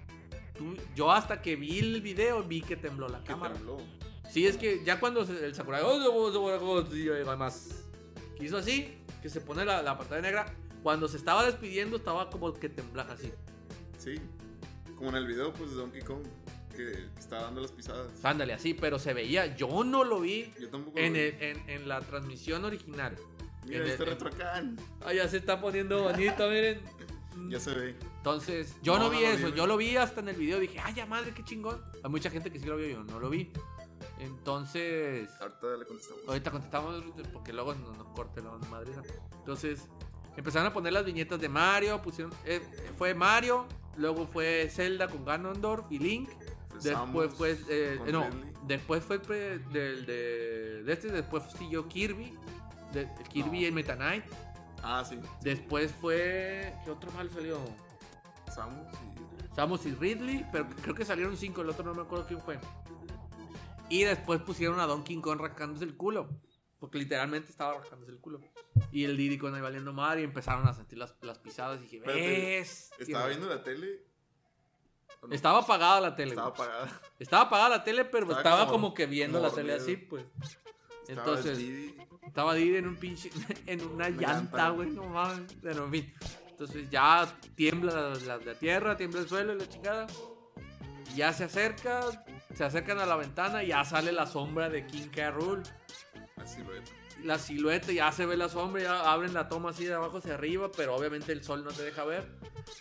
Tú- 0.56 0.78
yo 0.96 1.12
hasta 1.12 1.42
que 1.42 1.56
vi 1.56 1.80
el 1.80 2.02
video 2.02 2.44
vi 2.44 2.62
que 2.62 2.76
tembló 2.76 3.08
la 3.10 3.20
¿Qué 3.20 3.28
cámara. 3.32 3.56
tembló? 3.56 3.78
Sí, 4.30 4.46
es 4.46 4.58
que 4.58 4.84
ya 4.86 5.00
cuando 5.00 5.22
el 5.24 5.56
Sakurai. 5.56 5.82
"Oh, 5.84 5.98
hizo 8.40 8.58
así, 8.58 9.01
que 9.22 9.30
se 9.30 9.42
pone 9.42 9.66
la, 9.66 9.82
la 9.82 9.98
pantalla 9.98 10.22
negra. 10.22 10.46
Cuando 10.84 11.08
se 11.08 11.18
estaba 11.18 11.46
despidiendo, 11.46 11.98
estaba 11.98 12.30
como 12.30 12.54
que 12.54 12.70
temblaba 12.70 13.14
así. 13.14 13.32
Sí. 14.00 14.16
Como 14.96 15.10
en 15.12 15.16
el 15.18 15.28
video 15.28 15.54
pues 15.54 15.72
de 15.72 15.76
Donkey 15.78 16.02
Kong. 16.02 16.24
Que, 16.76 17.06
estaba 17.20 17.44
dando 17.44 17.62
las 17.62 17.72
pisadas. 17.72 18.08
Ándale, 18.24 18.54
así, 18.54 18.74
pero 18.74 18.98
se 18.98 19.14
veía. 19.14 19.56
Yo 19.58 19.84
no 19.84 20.04
lo 20.04 20.22
vi 20.22 20.52
Yo 20.60 20.70
tampoco. 20.70 20.98
en, 20.98 21.14
lo 21.14 21.20
vi. 21.20 21.26
el- 21.26 21.42
en, 21.44 21.70
en 21.70 21.88
la 21.90 22.00
transmisión 22.02 22.64
original. 22.66 23.16
Mira, 23.66 23.86
este 23.86 24.06
retrocán. 24.06 24.78
Ah, 25.06 25.14
ya 25.14 25.28
se 25.28 25.38
está 25.38 25.60
poniendo 25.62 26.04
bonito, 26.04 26.50
miren. 26.50 26.82
Ya 27.50 27.60
se 27.60 27.74
ve. 27.74 27.96
Entonces, 28.18 28.76
yo 28.84 28.98
no, 29.00 29.06
No, 29.06 29.10
vi 29.10 29.16
no 29.18 29.22
lo 29.22 29.28
vi, 29.30 29.42
eso, 29.44 29.56
yo 29.56 29.68
lo 29.68 29.78
vi 29.78 29.96
hasta 29.98 30.20
en 30.20 30.30
el 30.30 30.36
video. 30.36 30.60
Dije, 30.60 30.80
ay, 30.84 30.94
ya 30.94 31.06
madre, 31.06 31.34
qué 31.34 31.44
chingón. 31.44 31.82
Hay 32.04 32.10
mucha 32.12 32.30
gente 32.30 32.52
que 32.52 32.60
sí 32.60 32.66
lo 32.66 32.76
vio, 32.78 32.88
yo 32.88 33.04
no 33.04 33.20
lo 33.20 33.30
vi. 33.30 33.52
Entonces, 34.22 35.30
Ahorita 35.40 35.68
le 35.78 35.86
contestamos. 35.86 36.24
ahorita 36.28 36.52
contestamos 36.52 37.04
porque 37.34 37.52
luego 37.54 37.74
nos, 37.76 37.98
nos 37.98 38.08
corte 38.10 38.42
la 38.42 38.52
madre. 38.70 38.92
Entonces, 39.40 39.88
empezaron 40.38 40.68
a 40.68 40.74
poner 40.74 40.94
las 40.94 41.04
viñetas 41.06 41.40
de 41.42 41.50
Mario. 41.50 42.02
Pusieron, 42.02 42.32
eh, 42.46 42.62
fue 42.98 43.14
Mario, 43.16 43.66
luego 43.98 44.28
fue 44.28 44.70
Zelda 44.72 45.08
con 45.08 45.26
Ganondorf 45.26 45.92
y 45.92 45.98
Link. 46.00 46.30
Pues 46.70 46.84
Después 46.84 47.34
fue, 47.34 47.58
eh, 47.70 47.96
con 48.00 48.12
no, 48.12 48.30
Ridley. 48.30 48.54
después 48.68 49.04
fue 49.04 49.16
el 49.18 49.22
pre- 49.22 49.60
del 49.60 50.06
de, 50.06 50.84
de 50.84 50.94
este, 50.94 51.12
después 51.12 51.44
siguió 51.58 51.88
Kirby, 51.88 52.34
de, 52.94 53.08
Kirby 53.30 53.62
No. 53.62 53.68
y 53.68 53.72
Meta 53.72 53.96
Knight. 53.96 54.24
Ah, 54.84 55.04
sí. 55.08 55.20
Después 55.42 55.92
fue, 56.00 56.74
¿qué 56.86 56.92
otro 56.92 57.12
mal 57.12 57.30
salió? 57.30 57.60
Samus 58.54 58.88
y. 58.94 59.56
Samus 59.56 59.86
y 59.86 59.92
Ridley, 59.94 60.46
pero 60.52 60.66
creo 60.82 60.96
que 60.96 61.04
salieron 61.06 61.36
cinco, 61.36 61.62
el 61.62 61.70
otro 61.70 61.84
no 61.84 61.94
me 61.94 62.02
acuerdo 62.04 62.26
quién 62.26 62.40
fue. 62.40 62.58
Y 63.92 64.04
después 64.06 64.42
pusieron 64.42 64.80
a 64.80 64.86
Donkey 64.88 65.20
Kong 65.22 65.40
rascándose 65.40 65.84
el 65.86 65.96
culo. 65.98 66.30
Porque 66.80 66.98
literalmente 66.98 67.52
estaba 67.52 67.76
rascándose 67.78 68.12
el 68.12 68.20
culo. 68.20 68.40
Y 68.92 69.04
el 69.04 69.16
Diddy 69.18 69.38
con 69.38 69.54
ahí 69.54 69.62
valiendo 69.62 69.94
madre 69.94 70.22
y 70.22 70.24
empezaron 70.24 70.68
a 70.68 70.74
sentir 70.74 70.98
las, 70.98 71.16
las 71.22 71.38
pisadas. 71.38 71.80
Y 71.80 71.84
dije, 71.84 72.00
¿ves? 72.00 72.92
Estaba 72.98 73.28
viendo 73.28 73.48
la 73.48 73.64
tele. 73.64 74.04
Estaba 75.30 75.60
apagada 75.60 76.02
la 76.02 76.16
tele. 76.16 76.32
Estaba 76.32 76.50
güey. 76.50 76.62
apagada. 76.68 77.02
Estaba 77.20 77.44
apagada 77.44 77.70
la 77.70 77.84
tele, 77.84 78.06
pero 78.06 78.24
Estaba 78.26 78.40
estaba, 78.42 78.60
como- 78.66 78.72
como, 78.72 78.94
que 78.96 79.06
viendo 79.06 79.38
como 79.40 79.50
la 79.50 79.56
tele 79.56 79.74
así, 79.74 79.96
pues. 79.98 80.26
Estaba 81.08 81.28
Entonces, 81.30 81.58
Didi. 81.58 81.96
estaba 82.26 82.54
Diddy 82.56 82.78
en 82.78 82.88
un 82.88 82.96
pinche. 82.96 83.30
En 83.68 83.82
una 83.82 83.94
Una 84.08 84.10
llanta, 84.10 84.28
llanta. 84.34 84.70
güey, 84.70 84.90
no 84.90 85.04
mames. 85.06 85.54
Pero 85.62 85.86
en 85.86 85.92
fin. 85.92 86.14
Entonces 86.50 86.90
ya 86.90 87.32
tiembla 87.56 87.94
la, 87.94 88.16
la- 88.16 88.38
la 88.38 88.56
tierra, 88.56 88.98
tiembla 88.98 89.20
el 89.22 89.28
suelo 89.30 89.54
y 89.54 89.60
la 89.60 89.70
chingada. 89.70 90.08
Ya 91.16 91.34
se 91.34 91.44
acerca, 91.44 92.02
se 92.54 92.64
acercan 92.64 93.00
a 93.00 93.06
la 93.06 93.16
ventana 93.16 93.64
y 93.64 93.68
ya 93.68 93.84
sale 93.86 94.12
la 94.12 94.26
sombra 94.28 94.70
de 94.70 94.86
King 94.86 95.08
K. 95.14 95.32
Rool. 95.32 95.64
La 96.38 96.48
silueta. 96.48 96.92
La 97.24 97.38
silueta, 97.38 97.92
ya 97.92 98.12
se 98.12 98.26
ve 98.26 98.36
la 98.36 98.50
sombra, 98.50 98.82
ya 98.82 99.12
abren 99.12 99.32
la 99.36 99.48
toma 99.48 99.70
así 99.70 99.86
de 99.86 99.94
abajo 99.94 100.18
hacia 100.18 100.34
arriba, 100.34 100.72
pero 100.76 100.96
obviamente 100.96 101.32
el 101.32 101.44
sol 101.44 101.64
no 101.64 101.70
te 101.72 101.84
deja 101.84 102.04
ver. 102.04 102.28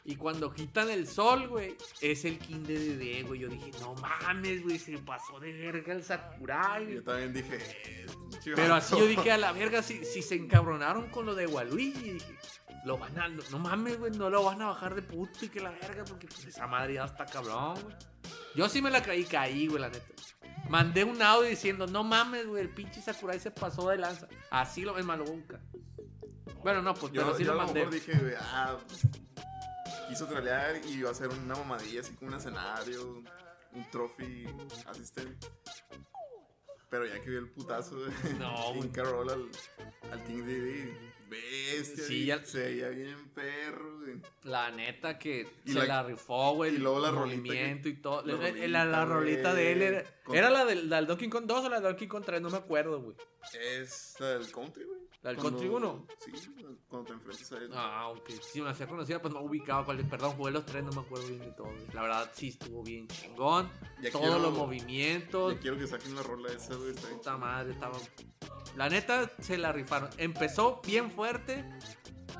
Y 0.07 0.17
cuando 0.17 0.51
quitan 0.51 0.89
el 0.89 1.07
sol, 1.07 1.47
güey, 1.49 1.77
es 2.01 2.25
el 2.25 2.39
King 2.39 2.63
de 2.63 2.97
Dede, 2.97 3.23
güey. 3.25 3.41
Yo 3.41 3.49
dije, 3.49 3.71
no 3.81 3.95
mames, 3.97 4.63
güey, 4.63 4.79
se 4.79 4.97
pasó 4.97 5.39
de 5.41 5.53
verga 5.53 5.93
el 5.93 6.03
Sakurai. 6.03 6.95
Yo 6.95 7.03
también 7.03 7.35
dije. 7.35 7.59
"Eh, 7.85 8.07
pinche 8.31 8.53
Pero 8.55 8.75
así 8.77 8.95
vato". 8.95 9.05
yo 9.05 9.11
dije 9.11 9.31
a 9.31 9.37
la 9.37 9.53
verga, 9.53 9.83
si, 9.83 10.07
si 10.07 10.23
se 10.23 10.37
encabronaron 10.37 11.11
con 11.11 11.27
lo 11.27 11.35
de 11.35 11.47
Waluigi, 11.47 12.13
dije, 12.13 12.39
lo 12.87 12.97
van 12.97 13.19
a, 13.19 13.29
no, 13.29 13.43
no 13.51 13.59
mames, 13.59 13.99
güey, 13.99 14.13
no 14.13 14.31
lo 14.31 14.43
van 14.43 14.63
a 14.63 14.69
bajar 14.69 14.95
de 14.95 15.03
puto 15.03 15.45
y 15.45 15.49
que 15.51 15.61
la 15.61 15.71
verga, 15.71 16.03
porque 16.09 16.27
pues 16.29 16.47
esa 16.47 16.67
madre 16.67 16.95
ya 16.95 17.05
está 17.05 17.27
cabrón, 17.27 17.75
güey. 17.83 17.95
Yo 18.55 18.69
sí 18.69 18.83
me 18.83 18.91
la 18.91 19.03
creí, 19.03 19.25
caí, 19.25 19.67
güey, 19.69 19.81
la 19.81 19.89
neta. 19.89 20.05
Mandé 20.69 21.05
un 21.05 21.21
audio 21.23 21.49
diciendo, 21.49 21.87
no 21.87 22.05
mames, 22.05 22.47
güey, 22.47 22.63
el 22.63 22.69
pinche 22.71 23.01
Sakurai 23.03 23.41
se 23.41 23.51
pasó 23.51 23.89
de 23.89 23.99
lanza. 23.99 24.29
Así 24.51 24.83
lo 24.83 24.95
ven 24.95 25.07
Malobunca. 25.07 25.61
Bueno, 26.63 26.83
no, 26.83 26.95
pues, 26.95 27.13
Yo, 27.13 27.23
pero 27.23 27.37
sí 27.37 27.45
yo 27.45 27.55
lo 27.55 27.61
a 27.61 27.63
lo 27.63 27.67
mandé. 27.67 27.81
mejor 27.87 27.95
dije, 27.95 28.19
güey, 28.19 28.35
ah, 28.39 28.77
quiso 30.09 30.27
trolear 30.27 30.81
y 30.87 30.91
iba 30.93 31.09
a 31.09 31.13
hacer 31.13 31.29
una 31.29 31.55
mamadilla 31.55 32.01
así 32.01 32.13
como 32.15 32.31
un 32.31 32.37
escenario, 32.37 33.23
un 33.73 33.91
trophy 33.91 34.47
assistant. 34.87 35.45
Pero 36.91 37.07
ya 37.07 37.21
que 37.23 37.31
vio 37.31 37.39
el 37.39 37.49
putazo 37.51 37.97
de 38.01 38.35
No, 38.35 38.73
King. 38.75 38.89
Carol 38.89 39.31
al, 39.31 39.49
al 40.13 40.25
King 40.25 40.45
Diddy, 40.45 40.93
bestia, 41.31 42.05
Sí, 42.05 42.27
ya- 42.27 42.45
se 42.45 42.59
veía 42.61 42.89
bien 42.89 43.29
perro, 43.35 43.99
güey. 44.01 44.17
La 44.43 44.71
neta 44.71 45.19
que 45.19 45.47
Y 45.65 45.73
se 45.73 45.79
la- 45.79 45.87
la, 45.87 46.03
rifó, 46.03 46.55
güey. 46.55 46.75
y 46.75 46.79
luego 46.79 47.01
la 47.01 47.09
el 47.11 47.15
rolita 47.15 47.39
movimiento 47.47 47.89
y 47.89 47.95
todo. 47.95 48.23
la 48.27 48.35
rolita, 48.37 48.67
la- 48.69 48.85
la 48.85 49.05
rolita 49.05 49.55
de 49.55 49.73
él 49.73 49.83
era, 49.83 50.05
¿era 50.35 50.51
la 50.51 50.65
del, 50.65 50.89
la 50.91 50.97
del 50.97 51.07
Donkey 51.07 51.29
Kong 51.29 51.45
2 51.47 51.65
o 51.65 51.69
la 51.69 51.77
del 51.77 51.85
Donkey 51.85 52.09
Kong 52.09 52.23
3, 52.25 52.41
no 52.43 52.51
me 52.51 52.57
acuerdo, 52.59 53.01
güey. 53.01 53.17
Es 53.61 54.15
la 54.19 54.27
del 54.39 54.51
country, 54.53 54.85
güey. 54.85 55.01
¿La 55.23 55.31
del 55.31 55.39
Cuando- 55.39 55.59
Country 55.59 55.69
1? 55.69 56.07
Sí, 56.19 56.55
cuando 56.89 57.07
te 57.09 57.13
enfrentas 57.13 57.53
a 57.53 57.57
él. 57.59 57.71
Ah, 57.75 58.09
ok. 58.09 58.31
Si 58.43 58.63
me 58.63 58.71
hacía 58.71 58.87
conocida, 58.89 59.21
pues 59.21 59.35
no 59.35 59.41
ubicaba 59.43 59.85
cuál. 59.85 59.99
Perdón, 60.09 60.33
jugué 60.33 60.51
los 60.51 60.65
tres, 60.65 60.83
no 60.83 60.93
me 60.93 61.01
acuerdo 61.01 61.27
bien 61.29 61.41
de 61.41 61.53
todo. 61.53 61.67
güey. 61.67 61.87
La 61.93 62.03
verdad, 62.03 62.31
sí 62.35 62.49
estuvo 62.49 62.83
bien 62.83 63.07
chingón. 63.09 63.71
Ya 64.01 64.11
Todos 64.11 64.25
quiero- 64.27 64.39
los 64.41 64.55
movimientos. 64.57 65.55
Ya 65.55 65.61
quiero 65.61 65.77
que 65.77 65.87
saquen 65.87 66.15
la 66.15 66.23
rola 66.23 66.51
esa, 66.53 66.75
güey. 66.75 66.95
Puta 66.95 67.37
madre, 67.37 67.73
estaba. 67.73 67.99
La 68.77 68.89
neta, 68.89 69.31
se 69.41 69.59
la 69.59 69.73
rifaron. 69.73 70.09
Empezó 70.17 70.81
bien 70.87 71.11
fuerte. 71.11 71.67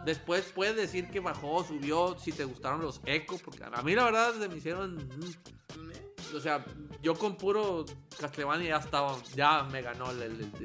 Después 0.07 0.51
puedes 0.55 0.75
decir 0.77 1.11
que 1.11 1.21
bajó, 1.21 1.63
subió. 1.65 2.17
Si 2.19 2.33
te 2.33 2.45
gustaron 2.45 2.81
los 2.81 3.03
ecos. 3.05 3.43
Porque 3.43 3.63
a 3.63 3.83
mí, 3.83 3.95
la 3.95 4.05
verdad, 4.05 4.33
se 4.39 4.49
me 4.49 4.57
hicieron. 4.57 4.97
mm. 4.97 6.10
O 6.35 6.41
sea, 6.41 6.65
yo 7.03 7.15
con 7.15 7.37
puro 7.37 7.85
Castlevania 8.19 8.71
ya 8.71 8.77
estaba, 8.77 9.17
ya 9.35 9.63
me 9.65 9.83
ganó, 9.83 10.07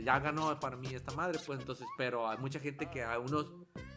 ya 0.03 0.19
ganó 0.19 0.59
para 0.59 0.75
mí 0.77 0.87
esta 0.93 1.11
madre, 1.13 1.39
pues 1.45 1.59
entonces, 1.59 1.87
pero 1.97 2.29
hay 2.29 2.37
mucha 2.37 2.59
gente 2.59 2.89
que 2.89 3.03
a 3.03 3.17
unos, 3.19 3.47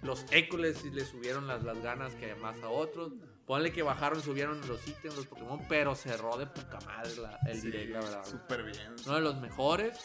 los 0.02 0.24
ecos 0.30 0.60
les, 0.60 0.84
les 0.84 1.08
subieron 1.08 1.46
las, 1.46 1.62
las 1.64 1.80
ganas 1.82 2.14
que 2.14 2.34
más 2.36 2.60
a 2.62 2.68
otros. 2.68 3.12
Ponle 3.46 3.72
que 3.72 3.82
bajaron, 3.82 4.20
subieron 4.22 4.60
los 4.68 4.86
ítems, 4.86 5.16
los 5.16 5.26
Pokémon, 5.26 5.58
pero 5.70 5.94
cerró 5.94 6.36
de 6.36 6.46
poca 6.46 6.78
madre 6.84 7.16
la- 7.16 7.38
el 7.46 7.58
Sí, 7.58 7.70
direct, 7.70 7.92
la 7.92 8.00
verdad. 8.00 8.24
Súper 8.26 8.62
bien. 8.62 8.94
Uno 9.06 9.14
de 9.14 9.20
los 9.22 9.40
mejores. 9.40 9.98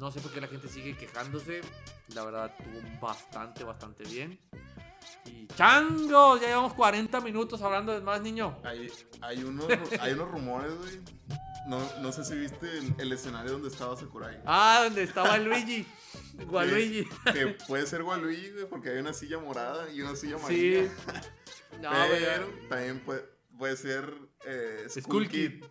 No 0.00 0.10
sé 0.10 0.20
por 0.20 0.32
qué 0.32 0.40
la 0.40 0.48
gente 0.48 0.66
sigue 0.68 0.96
quejándose. 0.96 1.60
La 2.16 2.24
verdad, 2.24 2.52
estuvo 2.58 2.80
bastante, 3.00 3.62
bastante 3.62 4.02
bien. 4.04 4.40
Y 5.26 5.46
changos, 5.48 6.40
ya 6.40 6.48
llevamos 6.48 6.74
40 6.74 7.20
minutos 7.20 7.60
hablando 7.62 7.92
de 7.92 8.00
más, 8.00 8.20
niño. 8.20 8.58
Hay, 8.64 8.90
hay, 9.22 9.42
unos, 9.44 9.66
hay 10.00 10.12
unos 10.12 10.30
rumores, 10.30 10.76
güey. 10.78 11.00
No, 11.66 11.80
no 12.02 12.12
sé 12.12 12.24
si 12.24 12.34
viste 12.36 12.66
el, 12.78 12.94
el 12.98 13.12
escenario 13.12 13.52
donde 13.52 13.68
estaba 13.68 13.96
Sakurai. 13.96 14.38
Ah, 14.44 14.82
donde 14.84 15.02
estaba 15.02 15.38
Luigi. 15.38 15.86
Waluigi. 16.50 17.08
Que 17.32 17.46
puede 17.66 17.86
ser 17.86 18.02
Waluigi, 18.02 18.50
güey, 18.50 18.68
porque 18.68 18.90
hay 18.90 18.98
una 18.98 19.14
silla 19.14 19.38
morada 19.38 19.90
y 19.90 20.02
una 20.02 20.14
silla 20.16 20.36
Sí. 20.38 20.44
amarilla. 20.76 20.90
No, 21.80 21.90
pero 22.08 22.46
también 22.68 23.00
puede, 23.00 23.24
puede 23.58 23.76
ser 23.76 24.14
eh, 24.46 24.86
Skull 24.88 25.02
Skull 25.02 25.28
Kid. 25.28 25.50
Kid. 25.60 25.64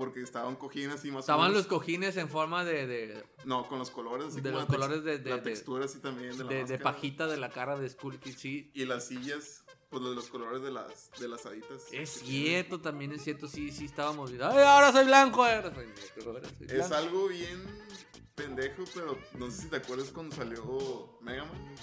Porque 0.00 0.22
estaba 0.22 0.48
un 0.48 0.56
cojín 0.56 0.88
así 0.88 1.08
más 1.08 1.16
o 1.16 1.20
Estaban 1.20 1.52
los 1.52 1.64
menos. 1.64 1.66
cojines 1.66 2.16
en 2.16 2.30
forma 2.30 2.64
de, 2.64 2.86
de, 2.86 3.22
No, 3.44 3.68
con 3.68 3.78
los 3.78 3.90
colores. 3.90 4.28
Así 4.28 4.40
de 4.40 4.48
como 4.50 4.60
los 4.62 4.68
la 4.70 4.74
colores 4.74 5.04
de, 5.04 5.18
de, 5.18 5.28
La 5.30 5.42
textura 5.42 5.84
así 5.84 5.98
también 5.98 6.38
de 6.38 6.44
la 6.44 6.48
de- 6.48 6.54
de 6.56 6.62
máscara. 6.62 6.82
pajita 6.84 7.26
de 7.26 7.36
la 7.36 7.50
cara 7.50 7.78
de 7.78 7.86
Skull 7.86 8.18
Kid, 8.18 8.34
sí. 8.34 8.70
Y 8.72 8.86
las 8.86 9.08
sillas, 9.08 9.62
pues 9.90 10.02
de 10.02 10.14
los 10.14 10.28
colores 10.30 10.62
de 10.62 10.70
las, 10.70 11.10
de 11.20 11.28
las 11.28 11.44
haditas. 11.44 11.82
Es 11.92 12.08
cierto, 12.08 12.80
también 12.80 13.12
es 13.12 13.22
cierto, 13.24 13.46
sí, 13.46 13.70
sí 13.72 13.84
estábamos. 13.84 14.30
¡Ay, 14.32 14.38
ahora 14.40 14.90
soy 14.90 15.04
blanco! 15.04 15.44
Ahora 15.44 15.74
soy 15.74 15.86
negro, 15.88 16.32
ahora 16.32 16.48
soy 16.48 16.66
Es 16.70 16.76
blanco". 16.78 16.94
algo 16.94 17.28
bien 17.28 17.62
pendejo, 18.34 18.84
pero 18.94 19.18
no 19.38 19.50
sé 19.50 19.62
si 19.64 19.68
te 19.68 19.76
acuerdas 19.76 20.08
cuando 20.12 20.34
salió 20.34 21.18
Mega 21.20 21.44
Man. 21.44 21.74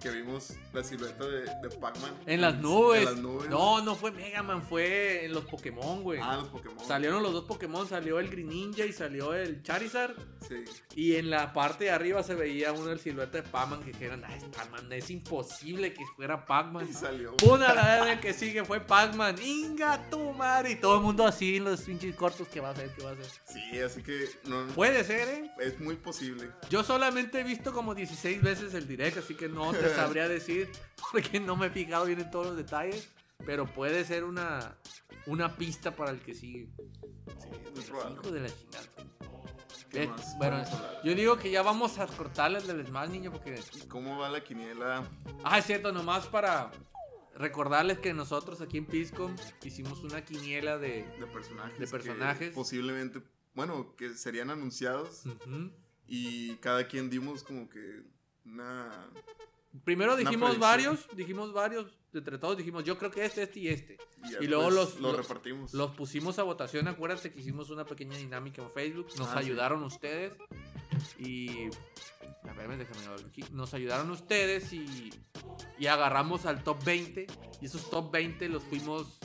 Que 0.00 0.10
vimos 0.10 0.54
la 0.72 0.82
silueta 0.84 1.26
de, 1.26 1.42
de 1.42 1.76
Pac-Man. 1.80 2.12
En 2.26 2.40
las 2.40 2.56
nubes. 2.58 3.00
En 3.00 3.04
las 3.06 3.16
nubes. 3.16 3.48
No, 3.48 3.82
no 3.82 3.94
fue 3.94 4.10
Mega 4.12 4.42
Man, 4.42 4.62
fue 4.62 5.24
en 5.24 5.32
los 5.32 5.44
Pokémon, 5.44 6.02
güey. 6.02 6.20
Ah, 6.22 6.36
los 6.36 6.48
Pokémon. 6.48 6.84
Salieron 6.86 7.22
los 7.22 7.32
dos 7.32 7.44
Pokémon, 7.44 7.88
salió 7.88 8.18
el 8.18 8.28
Green 8.28 8.48
Ninja 8.48 8.84
y 8.84 8.92
salió 8.92 9.34
el 9.34 9.62
Charizard. 9.62 10.14
Sí. 10.46 10.64
Y 10.94 11.16
en 11.16 11.30
la 11.30 11.52
parte 11.52 11.84
de 11.84 11.90
arriba 11.90 12.22
se 12.22 12.34
veía 12.34 12.72
uno 12.72 12.86
del 12.86 13.00
silueta 13.00 13.38
de 13.38 13.42
Pac-Man 13.42 13.80
que 13.80 13.92
dijeron, 13.92 14.22
ay, 14.26 14.40
Pac-Man, 14.56 14.92
es 14.92 15.10
imposible 15.10 15.92
que 15.92 16.04
fuera 16.16 16.44
Pac-Man. 16.46 16.88
Y 16.88 16.92
salió. 16.92 17.34
Una 17.48 17.74
la 17.74 18.04
vez 18.04 18.20
que 18.20 18.32
sigue 18.32 18.64
fue 18.64 18.80
Pac-Man. 18.80 19.36
Inga 19.42 20.08
tu 20.10 20.32
madre. 20.32 20.72
Y 20.72 20.76
todo 20.76 20.96
el 20.96 21.02
mundo 21.02 21.26
así 21.26 21.56
en 21.56 21.64
los 21.64 21.82
pinches 21.82 22.14
cortos. 22.14 22.48
¿Qué 22.48 22.60
va 22.60 22.68
a 22.68 22.72
hacer? 22.72 22.90
¿Qué 22.94 23.02
va 23.02 23.10
a 23.10 23.12
hacer? 23.14 23.26
Sí, 23.46 23.78
así 23.80 24.02
que 24.02 24.28
no, 24.44 24.66
Puede 24.68 25.04
ser, 25.04 25.28
¿eh? 25.28 25.50
es 25.60 25.80
muy 25.80 25.96
posible. 25.96 26.50
Yo 26.70 26.82
solamente 26.82 27.40
he 27.40 27.44
visto 27.44 27.72
como 27.72 27.94
16 27.94 28.42
veces 28.42 28.74
el 28.74 28.86
direct, 28.86 29.18
así 29.18 29.34
que 29.34 29.48
no 29.48 29.72
te 29.72 29.87
sabría 29.96 30.28
decir 30.28 30.70
porque 31.12 31.40
no 31.40 31.56
me 31.56 31.66
he 31.66 31.70
fijado 31.70 32.06
bien 32.06 32.20
en 32.20 32.30
todos 32.30 32.46
los 32.48 32.56
detalles. 32.56 33.08
Pero 33.46 33.66
puede 33.66 34.04
ser 34.04 34.24
una, 34.24 34.76
una 35.26 35.56
pista 35.56 35.94
para 35.94 36.10
el 36.10 36.20
que 36.20 36.34
sigue. 36.34 36.68
Sí, 37.38 37.48
muy 37.74 37.84
probable. 37.84 38.16
Hijo 38.20 38.30
de 38.32 38.40
la 38.40 38.48
chingada. 38.48 38.84
¿Qué 39.90 40.02
Eh, 40.02 40.08
más 40.08 40.36
bueno, 40.36 40.62
yo 41.04 41.14
digo 41.14 41.38
que 41.38 41.50
ya 41.50 41.62
vamos 41.62 41.98
a 41.98 42.06
cortarles 42.06 42.66
del 42.66 42.84
Smash, 42.84 43.08
niño, 43.10 43.30
porque... 43.30 43.62
¿Cómo 43.88 44.18
va 44.18 44.28
la 44.28 44.42
quiniela? 44.42 45.08
Ah, 45.44 45.58
es 45.58 45.66
cierto, 45.66 45.92
nomás 45.92 46.26
para 46.26 46.70
recordarles 47.36 48.00
que 48.00 48.12
nosotros 48.12 48.60
aquí 48.60 48.76
en 48.78 48.86
Piscom 48.86 49.34
hicimos 49.62 50.00
una 50.02 50.24
quiniela 50.24 50.76
de... 50.76 51.04
de 51.18 51.26
personajes. 51.26 51.78
De 51.78 51.84
que 51.86 51.90
personajes. 51.90 52.54
posiblemente, 52.54 53.22
bueno, 53.54 53.94
que 53.96 54.14
serían 54.14 54.50
anunciados. 54.50 55.24
Ujú. 55.26 55.70
Y 56.06 56.56
cada 56.56 56.86
quien 56.88 57.08
dimos 57.08 57.44
como 57.44 57.68
que 57.68 58.02
una. 58.44 59.08
Primero 59.84 60.16
dijimos 60.16 60.58
varios, 60.58 61.06
dijimos 61.14 61.52
varios, 61.52 61.86
entre 62.12 62.38
todos 62.38 62.56
dijimos 62.56 62.84
yo 62.84 62.96
creo 62.98 63.10
que 63.10 63.24
este, 63.24 63.42
este 63.42 63.60
y 63.60 63.68
este. 63.68 63.96
Y 64.40 64.46
luego 64.46 64.70
los- 64.70 64.98
lo 65.00 65.12
los- 65.12 65.16
repartimos. 65.18 65.72
Los 65.74 65.92
pusimos 65.92 66.38
a 66.38 66.42
votación, 66.42 66.88
acuérdate 66.88 67.32
que 67.32 67.40
hicimos 67.40 67.70
una 67.70 67.84
pequeña 67.84 68.16
dinámica 68.16 68.62
en 68.62 68.70
Facebook, 68.72 69.08
nos 69.18 69.28
Ah, 69.28 69.34
sí. 69.34 69.46
ayudaron 69.46 69.82
ustedes 69.84 70.32
y... 71.18 71.68
A 72.48 72.52
ver, 72.54 72.78
déjame 72.78 73.08
ver 73.08 73.26
aquí. 73.28 73.44
Nos 73.52 73.74
ayudaron 73.74 74.10
ustedes 74.10 74.72
y, 74.72 75.10
y 75.78 75.86
agarramos 75.86 76.46
al 76.46 76.62
top 76.64 76.82
20 76.82 77.26
y 77.60 77.66
esos 77.66 77.90
top 77.90 78.10
20 78.10 78.48
los 78.48 78.62
fuimos 78.64 79.18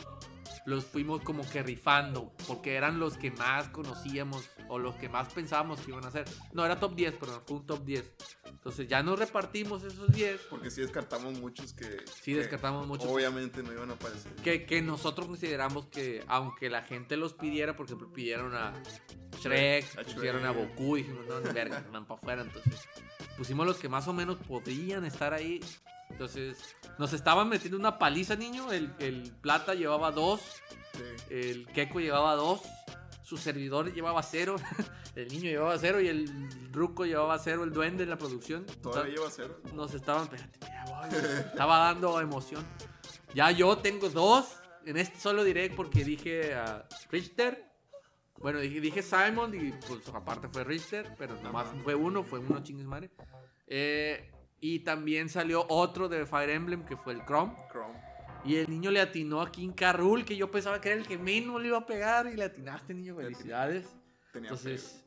los 0.66 0.86
fuimos 0.86 1.22
como 1.22 1.47
que 1.49 1.61
rifando 1.61 2.34
porque 2.47 2.76
eran 2.76 2.99
los 2.99 3.18
que 3.18 3.32
más 3.32 3.68
conocíamos 3.70 4.49
o 4.70 4.80
los 4.80 4.95
que 4.95 5.09
más 5.09 5.32
pensábamos 5.34 5.82
que 5.82 5.91
iban 5.91 6.05
a 6.05 6.11
ser. 6.11 6.26
No, 6.53 6.66
era 6.66 6.80
top 6.80 6.95
10, 6.95 7.16
pero 7.20 7.43
fue 7.45 7.57
un 7.57 7.66
top 7.66 7.84
10. 7.84 8.11
Entonces 8.45 8.88
ya 8.88 9.03
nos 9.03 9.20
repartimos 9.20 9.84
esos 9.84 10.11
10 10.11 10.41
Porque 10.49 10.72
sí 10.72 10.82
descartamos 10.82 11.38
muchos 11.39 11.74
que. 11.74 12.03
Sí, 12.22 12.32
que 12.32 12.38
descartamos 12.38 12.88
muchos. 12.88 13.07
Obviamente 13.09 13.61
no 13.61 13.74
iban 13.74 13.91
a 13.91 13.93
aparecer. 13.93 14.34
que, 14.36 14.66
que 14.66 14.82
nosotros 14.82 15.28
consideramos 15.28 15.88
que 15.88 16.24
aunque 16.28 16.70
la 16.70 16.84
gente 16.84 17.18
los 17.18 17.34
pidiera, 17.34 17.76
por 17.76 17.86
ejemplo, 17.86 18.11
pidieron 18.11 18.55
a 18.55 18.74
Shrek, 19.39 19.97
A 19.97 20.03
pusieron 20.03 20.45
a 20.45 20.51
Goku, 20.51 20.95
dijimos, 20.95 21.26
no, 21.28 21.39
ni 21.41 21.51
verga, 21.51 21.84
van 21.91 22.05
para 22.05 22.20
afuera, 22.20 22.41
entonces 22.43 22.88
pusimos 23.38 23.66
los 23.66 23.78
que 23.78 23.89
más 23.89 24.07
o 24.07 24.14
menos 24.14 24.38
podrían 24.38 25.05
estar 25.05 25.34
ahí. 25.34 25.59
Entonces, 26.09 26.76
nos 26.99 27.11
estaban 27.14 27.49
metiendo 27.49 27.78
una 27.78 27.97
paliza, 27.97 28.36
niño. 28.36 28.72
El, 28.72 28.93
el 28.99 29.32
Plata 29.41 29.74
llevaba 29.74 30.11
dos, 30.11 30.53
Sí. 30.94 31.04
el 31.30 31.68
Keko 31.68 32.00
llevaba 32.00 32.36
dos, 32.36 32.62
su 33.24 33.38
servidor 33.38 33.94
llevaba 33.94 34.22
cero, 34.22 34.58
el 35.16 35.28
niño 35.30 35.46
llevaba 35.46 35.78
cero 35.78 36.00
y 36.02 36.08
el 36.08 36.30
Ruco 36.72 37.06
llevaba 37.06 37.39
cero, 37.39 37.64
el 37.64 37.72
duende 37.72 38.04
en 38.04 38.10
la 38.10 38.18
producción. 38.18 38.66
Todavía 38.82 39.16
lleva 39.16 39.30
cero. 39.32 39.60
Nos 39.74 39.94
estaban, 39.94 40.24
espérate, 40.24 40.60
estaba 41.48 41.78
dando 41.80 42.20
emoción. 42.20 42.66
Ya 43.34 43.50
yo 43.52 43.78
tengo 43.80 44.10
dos 44.10 44.58
en 44.86 44.98
este 44.98 45.20
solo 45.20 45.44
direct 45.44 45.76
porque 45.76 46.04
dije 46.04 46.54
a 46.54 46.88
Richter. 47.12 47.66
Bueno, 48.38 48.60
dije, 48.60 48.82
dije 48.82 49.02
Simon 49.02 49.54
y 49.56 49.72
pues 49.88 50.08
aparte 50.10 50.50
fue 50.50 50.64
Richter, 50.64 51.16
pero 51.18 51.36
nomás 51.41 51.68
Ajá. 51.68 51.78
fue 51.84 51.96
uno, 51.96 52.24
fue 52.24 52.39
uno 52.39 52.62
chingues 52.62 52.86
madre. 52.86 53.10
Eh, 53.68 54.30
y 54.60 54.80
también 54.80 55.30
salió 55.30 55.66
otro 55.70 56.10
de 56.10 56.26
Fire 56.26 56.50
Emblem 56.50 56.86
que 56.86 56.98
fue 56.98 57.14
el 57.14 57.24
Chrome. 57.26 57.54
Chrome. 57.72 58.12
Y 58.46 58.58
el 58.58 58.70
niño 58.70 58.91
le 58.91 59.00
atinó 59.00 59.41
a 59.41 59.52
King 59.52 59.72
Carrul, 59.72 60.26
que 60.26 60.36
yo 60.36 60.52
pensaba 60.52 60.82
que 60.82 60.89
era 60.89 61.00
el 61.00 61.08
que 61.08 61.18
menos 61.18 61.62
le 61.62 61.70
iba 61.70 61.78
a 61.78 61.86
pegar. 61.86 62.28
Y 62.28 62.36
le 62.36 62.44
atinaste, 62.44 62.94
niño. 62.94 63.16
Felicidades. 63.16 63.88
Tenía 64.32 64.50
Entonces, 64.50 65.04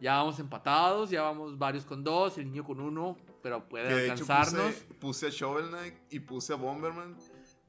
ya 0.00 0.16
vamos 0.16 0.38
empatados, 0.38 1.10
ya 1.10 1.22
vamos 1.22 1.58
varios 1.58 1.84
con 1.84 2.02
dos, 2.04 2.38
el 2.38 2.46
niño 2.46 2.64
con 2.64 2.80
uno, 2.80 3.16
pero 3.42 3.68
puede 3.68 3.88
Que 3.88 3.94
de 3.94 4.04
hecho 4.04 4.12
alcanzarnos. 4.12 4.72
puse, 4.74 4.94
puse 4.94 5.26
a 5.26 5.30
Shovel 5.30 5.68
Knight 5.68 5.94
y 6.10 6.20
puse 6.20 6.52
a 6.52 6.56
Bomberman. 6.56 7.16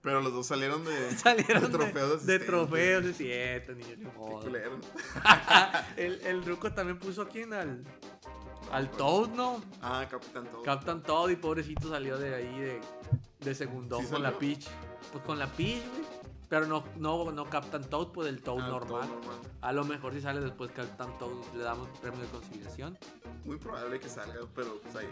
Pero 0.01 0.21
los 0.21 0.31
dos 0.31 0.47
salieron 0.47 0.85
de. 0.85 1.11
Salieron 1.17 1.63
de 1.63 1.67
de, 1.67 1.73
trofeos 1.77 2.09
de 2.09 2.15
asistentes. 2.15 2.47
trofeos, 2.47 3.05
es 3.05 3.17
cierto, 3.17 3.73
niño. 3.73 3.95
ni 3.97 4.51
Qué 4.51 4.69
el, 6.05 6.21
el 6.21 6.45
Ruco 6.45 6.71
también 6.71 6.97
puso 6.97 7.23
a 7.23 7.27
quién 7.27 7.53
al, 7.53 7.83
al 8.71 8.89
Toad, 8.91 9.29
¿no? 9.31 9.61
Ah, 9.81 10.07
Capitán 10.09 10.45
Toad. 10.49 10.63
Captain 10.63 11.03
Toad 11.03 11.29
y 11.31 11.35
pobrecito 11.35 11.89
salió 11.89 12.17
de 12.17 12.33
ahí 12.33 12.59
de, 12.59 12.81
de 13.41 13.55
segundón 13.55 14.05
¿Sí 14.05 14.11
con 14.11 14.23
la? 14.23 14.37
Peach. 14.37 14.67
Pues 15.11 15.23
con 15.23 15.39
la 15.39 15.47
Peach, 15.47 15.83
güey. 15.89 16.19
Pero 16.49 16.65
no, 16.65 16.83
no, 16.97 17.31
no 17.31 17.45
Captain 17.45 17.83
Toad, 17.83 18.07
pues 18.07 18.27
el 18.27 18.41
Toad 18.41 18.63
Ah, 18.63 18.67
normal. 18.69 19.07
Normal. 19.07 19.35
A 19.61 19.71
lo 19.71 19.83
mejor 19.83 20.13
si 20.13 20.21
sale 20.21 20.39
después 20.41 20.71
Captain 20.71 21.15
Toad 21.19 21.31
le 21.55 21.63
damos 21.63 21.87
premio 21.99 22.19
de 22.19 22.27
consideración. 22.27 22.97
Muy 23.45 23.57
probable 23.57 23.99
que 23.99 24.09
salga, 24.09 24.39
pero 24.55 24.79
pues 24.81 24.95
ahí. 24.95 25.07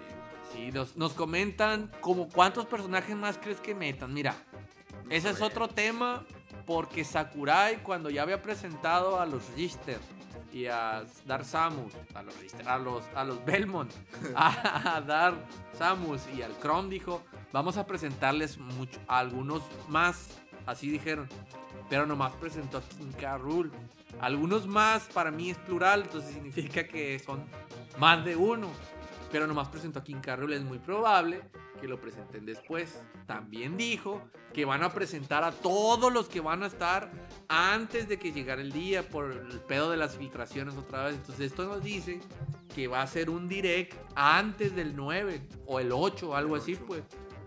Sí, 0.51 0.71
nos, 0.71 0.97
nos 0.97 1.13
comentan 1.13 1.91
como 2.01 2.27
cuántos 2.27 2.65
personajes 2.65 3.15
más 3.15 3.37
crees 3.37 3.59
que 3.59 3.75
metan. 3.75 4.13
Mira, 4.15 4.35
no 5.05 5.11
ese 5.11 5.29
es 5.29 5.41
otro 5.41 5.67
tema 5.67 6.25
porque 6.65 7.03
Sakurai 7.05 7.83
cuando 7.83 8.09
ya 8.09 8.23
había 8.23 8.41
presentado 8.41 9.19
a 9.19 9.25
los 9.27 9.47
Richter 9.55 9.99
y 10.51 10.65
a 10.65 11.03
Dar 11.27 11.45
Samus, 11.45 11.93
a 12.15 12.23
los 12.23 12.35
Richter, 12.39 12.67
a 12.67 12.79
los, 12.79 13.03
a 13.13 13.23
los 13.23 13.45
Belmont, 13.45 13.91
a, 14.35 14.95
a 14.97 15.01
Dar 15.01 15.35
Samus 15.77 16.21
y 16.35 16.41
al 16.41 16.57
Chrome 16.59 16.89
dijo, 16.89 17.21
vamos 17.51 17.77
a 17.77 17.85
presentarles 17.85 18.57
mucho, 18.57 18.99
a 19.07 19.19
algunos 19.19 19.61
más, 19.87 20.29
así 20.65 20.89
dijeron, 20.89 21.27
pero 21.89 22.05
nomás 22.05 22.33
presentó 22.33 22.77
a 22.77 22.81
King 22.81 23.11
K. 23.19 23.37
Rool. 23.37 23.71
Algunos 24.19 24.67
más 24.67 25.03
para 25.13 25.31
mí 25.31 25.51
es 25.51 25.57
plural, 25.57 26.03
entonces 26.03 26.33
significa 26.33 26.87
que 26.87 27.19
son 27.19 27.43
más 27.97 28.23
de 28.25 28.35
uno. 28.35 28.69
Pero 29.31 29.45
nomás 29.45 29.67
presentó 29.67 29.99
a 29.99 30.03
King 30.03 30.21
Carroll, 30.21 30.53
es 30.53 30.63
muy 30.63 30.79
probable 30.79 31.41
que 31.81 31.87
lo 31.87 31.99
presenten 31.99 32.45
después. 32.45 33.01
También 33.25 33.77
dijo 33.77 34.21
que 34.53 34.65
van 34.65 34.83
a 34.83 34.93
presentar 34.93 35.43
a 35.43 35.51
todos 35.51 36.11
los 36.11 36.29
que 36.29 36.39
van 36.39 36.63
a 36.63 36.67
estar 36.67 37.11
antes 37.47 38.07
de 38.07 38.17
que 38.17 38.31
llegara 38.31 38.61
el 38.61 38.71
día 38.71 39.07
por 39.07 39.31
el 39.31 39.59
pedo 39.61 39.91
de 39.91 39.97
las 39.97 40.15
filtraciones 40.15 40.75
otra 40.75 41.03
vez. 41.03 41.15
Entonces 41.15 41.51
esto 41.51 41.65
nos 41.65 41.83
dice 41.83 42.21
que 42.73 42.87
va 42.87 43.01
a 43.01 43.07
ser 43.07 43.29
un 43.29 43.47
direct 43.47 43.95
antes 44.15 44.75
del 44.75 44.95
9 44.95 45.41
o 45.65 45.79
el 45.79 45.91
8 45.91 46.35
algo 46.35 46.55
así 46.55 46.73
8. 46.73 46.85
pues. 46.87 47.03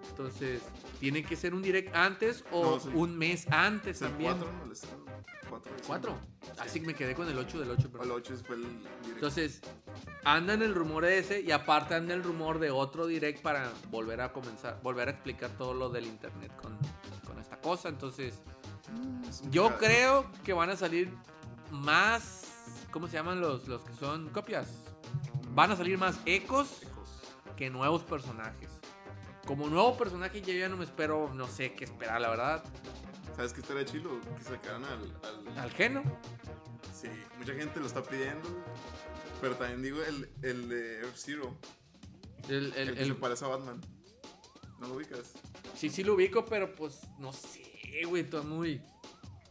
Entonces 0.08 0.62
tiene 0.98 1.22
que 1.22 1.36
ser 1.36 1.54
un 1.54 1.62
direct 1.62 1.94
antes 1.94 2.44
o 2.50 2.62
No, 2.76 2.80
sí. 2.80 2.88
un 2.94 3.16
mes 3.18 3.46
antes 3.50 3.98
también. 4.00 4.36
4, 4.38 4.52
¿no? 4.66 4.72
Estado. 4.72 5.04
4. 5.48 5.72
¿Cuatro? 5.86 6.18
Así 6.58 6.80
que 6.80 6.86
me 6.86 6.94
quedé 6.94 7.14
con 7.14 7.28
el 7.28 7.36
8 7.38 7.60
del 7.60 7.70
8. 7.70 7.90
El 8.02 8.10
8 8.10 8.34
fue 8.46 8.56
el 8.56 8.62
directo. 8.62 9.08
Entonces, 9.14 9.60
anda 10.24 10.54
en 10.54 10.62
el 10.62 10.74
rumor 10.74 11.04
ese 11.04 11.40
y 11.40 11.50
aparte 11.52 11.94
anda 11.94 12.14
el 12.14 12.22
rumor 12.22 12.58
de 12.58 12.70
otro 12.70 13.06
direct 13.06 13.42
para 13.42 13.70
volver 13.90 14.20
a 14.20 14.32
comenzar, 14.32 14.80
volver 14.82 15.08
a 15.08 15.10
explicar 15.12 15.50
todo 15.58 15.74
lo 15.74 15.88
del 15.88 16.06
internet 16.06 16.52
con, 16.60 16.76
con 17.26 17.38
esta 17.40 17.56
cosa. 17.60 17.88
Entonces, 17.88 18.34
Es 19.28 19.40
un 19.40 19.50
yo 19.50 19.76
creo 19.78 20.30
que 20.44 20.52
van 20.52 20.70
a 20.70 20.76
salir 20.76 21.10
más, 21.70 22.44
¿cómo 22.90 23.06
se 23.08 23.14
llaman 23.14 23.40
los, 23.40 23.66
los 23.68 23.82
que 23.82 23.92
son 23.94 24.28
copias? 24.30 24.68
Van 25.52 25.70
a 25.72 25.76
salir 25.76 25.98
más 25.98 26.16
ecos 26.26 26.82
Ecos. 26.82 27.08
que 27.56 27.70
nuevos 27.70 28.02
personajes. 28.04 28.70
Como 29.50 29.68
nuevo 29.68 29.96
personaje 29.96 30.40
yo 30.42 30.52
ya 30.54 30.68
no 30.68 30.76
me 30.76 30.84
espero, 30.84 31.34
no 31.34 31.48
sé 31.48 31.72
qué 31.72 31.82
esperar, 31.84 32.20
la 32.20 32.28
verdad. 32.30 32.64
¿Sabes 33.34 33.52
qué 33.52 33.62
estaría 33.62 33.84
chido? 33.84 34.10
Que 34.38 34.44
sacaran 34.44 34.84
al. 34.84 35.12
al- 35.24 35.58
Al 35.58 35.70
Geno. 35.72 36.04
Sí, 36.94 37.08
mucha 37.36 37.52
gente 37.54 37.80
lo 37.80 37.86
está 37.86 38.00
pidiendo. 38.00 38.48
Pero 39.40 39.56
también 39.56 39.82
digo 39.82 40.00
el, 40.04 40.30
el 40.42 40.68
de 40.68 41.00
F-Zero. 41.00 41.56
El, 42.48 42.72
El, 42.74 42.88
el- 42.90 42.94
que 42.94 43.02
el- 43.02 43.08
se 43.08 43.14
parece 43.16 43.44
a 43.44 43.48
Batman. 43.48 43.80
¿No 44.78 44.86
lo 44.86 44.94
ubicas? 44.94 45.32
sí, 45.74 45.90
sí 45.90 46.04
lo 46.04 46.14
ubico, 46.14 46.44
pero 46.44 46.72
pues 46.76 47.00
no 47.18 47.32
sé, 47.32 47.60
güey, 48.06 48.22
todo 48.22 48.44
muy... 48.44 48.80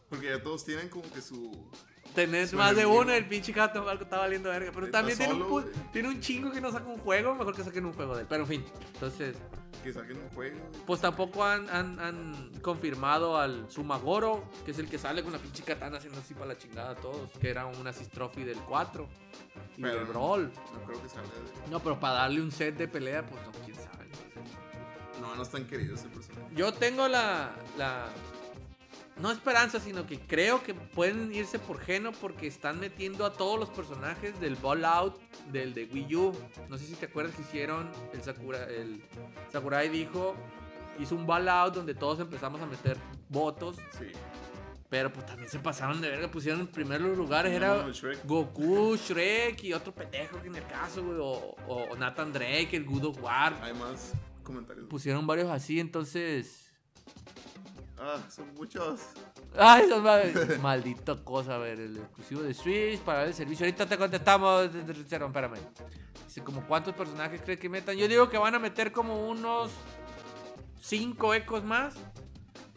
Porque 0.08 0.28
ya 0.28 0.42
todos 0.42 0.64
tienen 0.64 0.88
como 0.88 1.02
que 1.12 1.20
su. 1.20 1.70
Tenés 2.14 2.50
Su 2.50 2.56
más 2.56 2.74
de 2.74 2.86
uno, 2.86 3.12
el 3.12 3.28
pinche 3.28 3.52
gato 3.52 3.86
algo 3.86 4.04
está 4.04 4.16
valiendo 4.16 4.48
verga. 4.48 4.70
Pero 4.72 4.86
Está 4.86 4.98
también 5.00 5.18
tiene, 5.18 5.34
un, 5.34 5.46
güey. 5.46 5.66
tiene 5.92 6.08
un 6.08 6.20
chingo 6.22 6.50
que 6.52 6.60
no 6.62 6.72
saca 6.72 6.86
un 6.86 6.98
juego, 7.00 7.34
mejor 7.34 7.54
que 7.54 7.62
saquen 7.64 7.84
un 7.84 7.92
juego 7.92 8.14
de 8.16 8.22
él. 8.22 8.26
Pero 8.30 8.44
en 8.44 8.48
fin, 8.48 8.64
entonces, 8.94 9.36
Que 9.82 9.92
saquen 9.92 10.18
un 10.18 10.28
juego. 10.30 10.58
pues 10.86 11.00
tampoco 11.00 11.42
han, 11.44 11.68
han- 11.70 11.98
han 12.00 12.50
confirmado 12.60 13.38
al 13.38 13.70
Sumagoro, 13.70 14.44
que 14.64 14.72
es 14.72 14.78
el 14.78 14.88
que 14.90 14.98
sale 14.98 15.22
con 15.22 15.32
la 15.32 15.38
pinche 15.38 15.62
katana 15.62 15.96
haciendo 15.96 16.20
así 16.20 16.34
para 16.34 16.46
la 16.48 16.58
chingada 16.58 16.90
a 16.90 16.94
todos, 16.96 17.30
que 17.40 17.48
era 17.48 17.64
un 17.66 17.86
Assist 17.86 18.12
Trophy 18.12 18.44
del 18.44 18.58
4 18.58 19.08
y 19.78 19.82
Pero 19.82 19.94
del 19.94 20.04
no. 20.04 20.10
Brawl. 20.10 20.52
No 20.74 20.80
creo 20.86 21.02
que 21.02 21.08
salga 21.08 21.28
de. 21.30 21.70
No, 21.70 21.80
pero 21.80 21.98
para 21.98 22.14
darle 22.14 22.42
un 22.42 22.52
set 22.52 22.76
de 22.76 22.88
pelea, 22.88 23.24
pues 23.26 23.42
no, 23.42 23.52
quién 23.64 23.76
sabe. 23.76 24.06
No, 25.20 25.28
No, 25.28 25.34
no 25.36 25.42
están 25.42 25.64
queridos 25.66 26.00
ese 26.00 26.08
personaje. 26.10 26.54
Yo 26.54 26.72
tengo 26.74 27.08
la, 27.08 27.50
la. 27.78 28.06
No 29.20 29.30
esperanza, 29.30 29.80
sino 29.80 30.06
que 30.06 30.18
creo 30.18 30.62
que 30.62 30.72
pueden 30.72 31.32
irse 31.34 31.58
por 31.58 31.78
Geno 31.78 32.12
porque 32.12 32.46
están 32.46 32.80
metiendo 32.80 33.26
a 33.26 33.32
todos 33.32 33.58
los 33.58 33.68
personajes 33.68 34.40
del 34.40 34.56
Fallout 34.56 35.20
del 35.52 35.74
de 35.74 35.84
Wii 35.84 36.16
U. 36.16 36.32
No 36.68 36.78
sé 36.78 36.86
si 36.86 36.94
te 36.94 37.06
acuerdas 37.06 37.34
que 37.34 37.42
hicieron 37.42 37.90
el 38.12 38.22
Sakura. 38.22 38.64
El 38.64 39.02
Sakurai 39.52 39.88
dijo. 39.88 40.34
Hizo 40.98 41.14
un 41.14 41.26
Fallout 41.26 41.74
donde 41.74 41.94
todos 41.94 42.20
empezamos 42.20 42.60
a 42.60 42.66
meter 42.66 42.96
votos. 43.28 43.76
Sí. 43.98 44.06
Pero 44.90 45.12
pues 45.12 45.24
también 45.24 45.48
se 45.48 45.58
pasaron 45.58 46.00
de 46.00 46.10
verga. 46.10 46.30
Pusieron 46.30 46.60
en 46.60 46.66
primeros 46.66 47.16
lugares. 47.16 47.52
No, 47.52 47.56
Era 47.56 47.82
no, 47.82 47.92
Shrek. 47.92 48.26
Goku, 48.26 48.96
Shrek 48.96 49.62
y 49.64 49.72
otro 49.72 49.94
pendejo 49.94 50.40
que 50.42 50.48
en 50.48 50.56
el 50.56 50.66
caso, 50.66 51.02
güey. 51.02 51.18
O, 51.18 51.56
o 51.68 51.96
Nathan 51.96 52.32
Drake, 52.32 52.70
el 52.72 52.84
God 52.84 53.04
of 53.04 53.22
War. 53.22 53.54
Hay 53.62 53.72
más 53.72 54.12
comentarios. 54.42 54.88
Pusieron 54.88 55.26
varios 55.26 55.48
así, 55.48 55.78
entonces. 55.78 56.59
Ah, 58.02 58.16
son 58.30 58.54
muchos. 58.54 59.00
Ay, 59.58 59.84
eso 59.84 60.42
es 60.42 60.58
maldita 60.62 61.16
cosa, 61.22 61.56
a 61.56 61.58
ver, 61.58 61.78
el 61.80 61.98
exclusivo 61.98 62.40
de 62.42 62.54
Switch 62.54 62.98
para 63.00 63.24
el 63.24 63.34
servicio. 63.34 63.66
Ahorita 63.66 63.84
te 63.86 63.98
contestamos, 63.98 64.70
Cero, 65.06 65.26
espérame. 65.26 65.58
Dice, 66.26 66.42
como 66.42 66.66
cuántos 66.66 66.94
personajes 66.94 67.42
crees 67.44 67.60
que 67.60 67.68
metan. 67.68 67.96
Yo 67.96 68.08
digo 68.08 68.30
que 68.30 68.38
van 68.38 68.54
a 68.54 68.58
meter 68.58 68.90
como 68.90 69.28
unos 69.28 69.70
5 70.80 71.34
ecos 71.34 71.62
más 71.64 71.94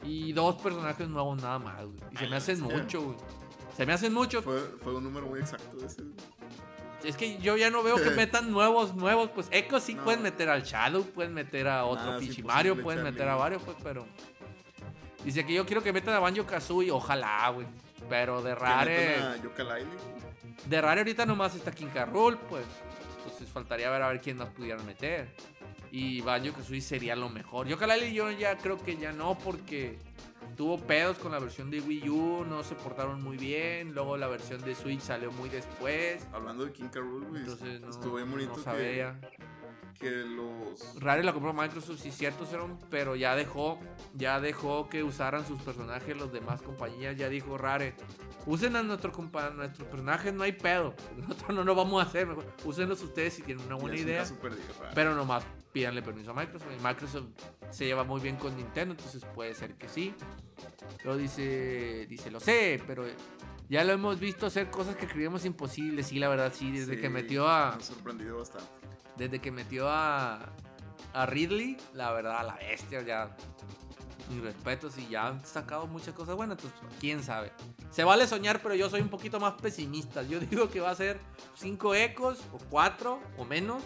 y 0.03 0.33
dos 0.33 0.55
personajes 0.61 1.07
nuevos 1.07 1.41
nada 1.41 1.57
más, 1.59 1.85
güey. 1.85 1.99
Y 2.11 2.17
se 2.17 2.27
me 2.27 2.35
hacen 2.35 2.59
mucho, 2.61 3.01
güey. 3.01 3.17
Se 3.77 3.85
me 3.85 3.93
hacen 3.93 4.13
mucho. 4.13 4.41
Fue, 4.41 4.59
fue 4.83 4.93
un 4.95 5.03
número 5.05 5.27
muy 5.27 5.39
exacto 5.39 5.77
ese. 5.85 6.03
Es 7.03 7.17
que 7.17 7.37
yo 7.39 7.57
ya 7.57 7.69
no 7.69 7.83
veo 7.83 7.95
que 7.97 8.09
metan 8.15 8.51
nuevos, 8.51 8.95
nuevos. 8.95 9.29
Pues 9.33 9.47
ecos 9.51 9.83
sí 9.83 9.93
No. 9.93 10.03
pueden 10.03 10.21
meter 10.21 10.49
al 10.49 10.63
Shadow, 10.63 11.03
pueden 11.03 11.33
meter 11.33 11.67
a 11.67 11.85
otro 11.85 12.13
Ah, 12.13 12.17
Pichimario, 12.19 12.73
posible, 12.73 12.83
pueden 12.83 13.03
meter 13.03 13.27
a 13.29 13.35
varios, 13.35 13.61
pues, 13.63 13.77
pero. 13.83 14.05
Dice 15.23 15.45
que 15.45 15.53
yo 15.53 15.65
quiero 15.65 15.81
que 15.81 15.93
metan 15.93 16.13
a 16.15 16.19
Banjo 16.19 16.45
Kazooie, 16.45 16.91
ojalá, 16.91 17.49
güey. 17.49 17.67
Pero 18.09 18.41
de 18.41 18.55
rare. 18.55 19.17
De 20.65 20.81
rare 20.81 21.01
ahorita 21.01 21.25
nomás 21.25 21.55
está 21.55 21.71
King. 21.71 21.87
Rool, 22.11 22.37
pues. 22.37 22.65
Entonces 23.17 23.47
faltaría 23.49 23.89
ver 23.89 24.01
a 24.01 24.09
ver 24.09 24.19
quién 24.19 24.37
más 24.37 24.49
pudieran 24.49 24.85
meter. 24.85 25.33
Y 25.91 26.21
Banjo 26.21 26.53
Kazooie 26.53 26.81
sería 26.81 27.15
lo 27.15 27.29
mejor. 27.29 27.67
Yo 27.67 27.77
y 28.05 28.13
yo 28.13 28.31
ya 28.31 28.57
creo 28.57 28.77
que 28.77 28.97
ya 28.97 29.13
no, 29.13 29.37
porque 29.37 29.97
tuvo 30.57 30.77
pedos 30.77 31.17
con 31.17 31.31
la 31.31 31.39
versión 31.39 31.71
de 31.71 31.79
Wii 31.79 32.09
U, 32.09 32.45
no 32.45 32.63
se 32.63 32.75
portaron 32.75 33.21
muy 33.21 33.37
bien. 33.37 33.93
Luego 33.93 34.17
la 34.17 34.27
versión 34.27 34.61
de 34.61 34.75
Switch 34.75 35.01
salió 35.01 35.31
muy 35.31 35.49
después. 35.49 36.27
Hablando 36.33 36.65
de 36.65 36.73
King. 36.73 36.89
Rool, 36.93 37.25
güey. 37.25 37.41
Entonces 37.41 37.81
no, 37.81 37.89
estuvo 37.89 38.15
bien 38.15 38.29
bonito 38.29 38.53
no 38.57 38.63
sabía. 38.63 39.19
que 39.21 39.37
los. 40.01 40.99
Rare 40.99 41.23
la 41.23 41.33
compró 41.33 41.53
Microsoft, 41.53 41.99
sí 42.01 42.11
cierto, 42.11 42.45
Serum, 42.45 42.77
pero 42.89 43.15
ya 43.15 43.35
dejó, 43.35 43.79
ya 44.15 44.39
dejó 44.39 44.89
que 44.89 45.03
usaran 45.03 45.45
sus 45.45 45.61
personajes 45.61 46.15
los 46.17 46.31
demás 46.33 46.61
compañías, 46.61 47.15
ya 47.17 47.29
dijo 47.29 47.57
Rare, 47.57 47.95
usen 48.45 48.75
a 48.75 48.83
nuestros 48.83 49.13
compa- 49.15 49.53
nuestros 49.53 49.87
personajes, 49.87 50.33
no 50.33 50.43
hay 50.43 50.53
pedo, 50.53 50.93
nosotros 51.17 51.55
no 51.55 51.63
lo 51.63 51.75
vamos 51.75 52.03
a 52.03 52.07
hacer, 52.07 52.27
mejor, 52.27 52.45
úsenlos 52.65 53.01
ustedes 53.01 53.33
si 53.35 53.41
tienen 53.43 53.65
una 53.65 53.75
buena 53.75 53.97
idea, 53.97 54.25
pero 54.93 55.15
nomás 55.15 55.43
pídanle 55.71 56.01
permiso 56.01 56.31
a 56.31 56.33
Microsoft, 56.33 56.69
y 56.79 56.83
Microsoft 56.83 57.25
se 57.71 57.85
lleva 57.85 58.03
muy 58.03 58.21
bien 58.21 58.35
con 58.35 58.55
Nintendo, 58.55 58.93
entonces 58.93 59.23
puede 59.33 59.53
ser 59.55 59.75
que 59.75 59.87
sí. 59.89 60.13
Luego 61.03 61.17
dice, 61.19 62.05
dice, 62.07 62.29
lo 62.29 62.39
sé, 62.39 62.81
pero 62.85 63.05
ya 63.69 63.83
lo 63.83 63.93
hemos 63.93 64.19
visto 64.19 64.45
hacer 64.45 64.69
cosas 64.69 64.95
que 64.95 65.07
creíamos 65.07 65.45
imposibles, 65.45 66.07
sí, 66.07 66.19
la 66.19 66.29
verdad, 66.29 66.53
sí, 66.53 66.71
desde 66.71 66.95
Sí, 66.95 67.01
que 67.01 67.09
metió 67.09 67.47
a... 67.47 67.75
Me 67.77 67.83
sorprendido 67.83 68.37
bastante. 68.37 68.69
Desde 69.17 69.39
que 69.39 69.51
metió 69.51 69.89
a, 69.89 70.39
a 71.13 71.25
Ridley, 71.25 71.77
la 71.93 72.11
verdad, 72.11 72.45
la 72.45 72.55
bestia, 72.55 73.01
ya. 73.01 73.35
Mis 74.29 74.41
respetos 74.41 74.97
y 74.97 75.07
ya 75.09 75.27
han 75.27 75.45
sacado 75.45 75.85
muchas 75.85 76.13
cosas 76.13 76.35
buenas, 76.35 76.57
entonces 76.57 76.79
quién 76.99 77.21
sabe. 77.21 77.51
Se 77.91 78.05
vale 78.05 78.25
soñar, 78.25 78.61
pero 78.61 78.73
yo 78.73 78.89
soy 78.89 79.01
un 79.01 79.09
poquito 79.09 79.39
más 79.39 79.53
pesimista. 79.55 80.23
Yo 80.23 80.39
digo 80.51 80.69
que 80.69 80.79
va 80.79 80.91
a 80.91 80.95
ser 80.95 81.19
5 81.55 81.95
ecos, 81.95 82.39
o 82.53 82.57
4, 82.69 83.19
o 83.37 83.45
menos, 83.45 83.83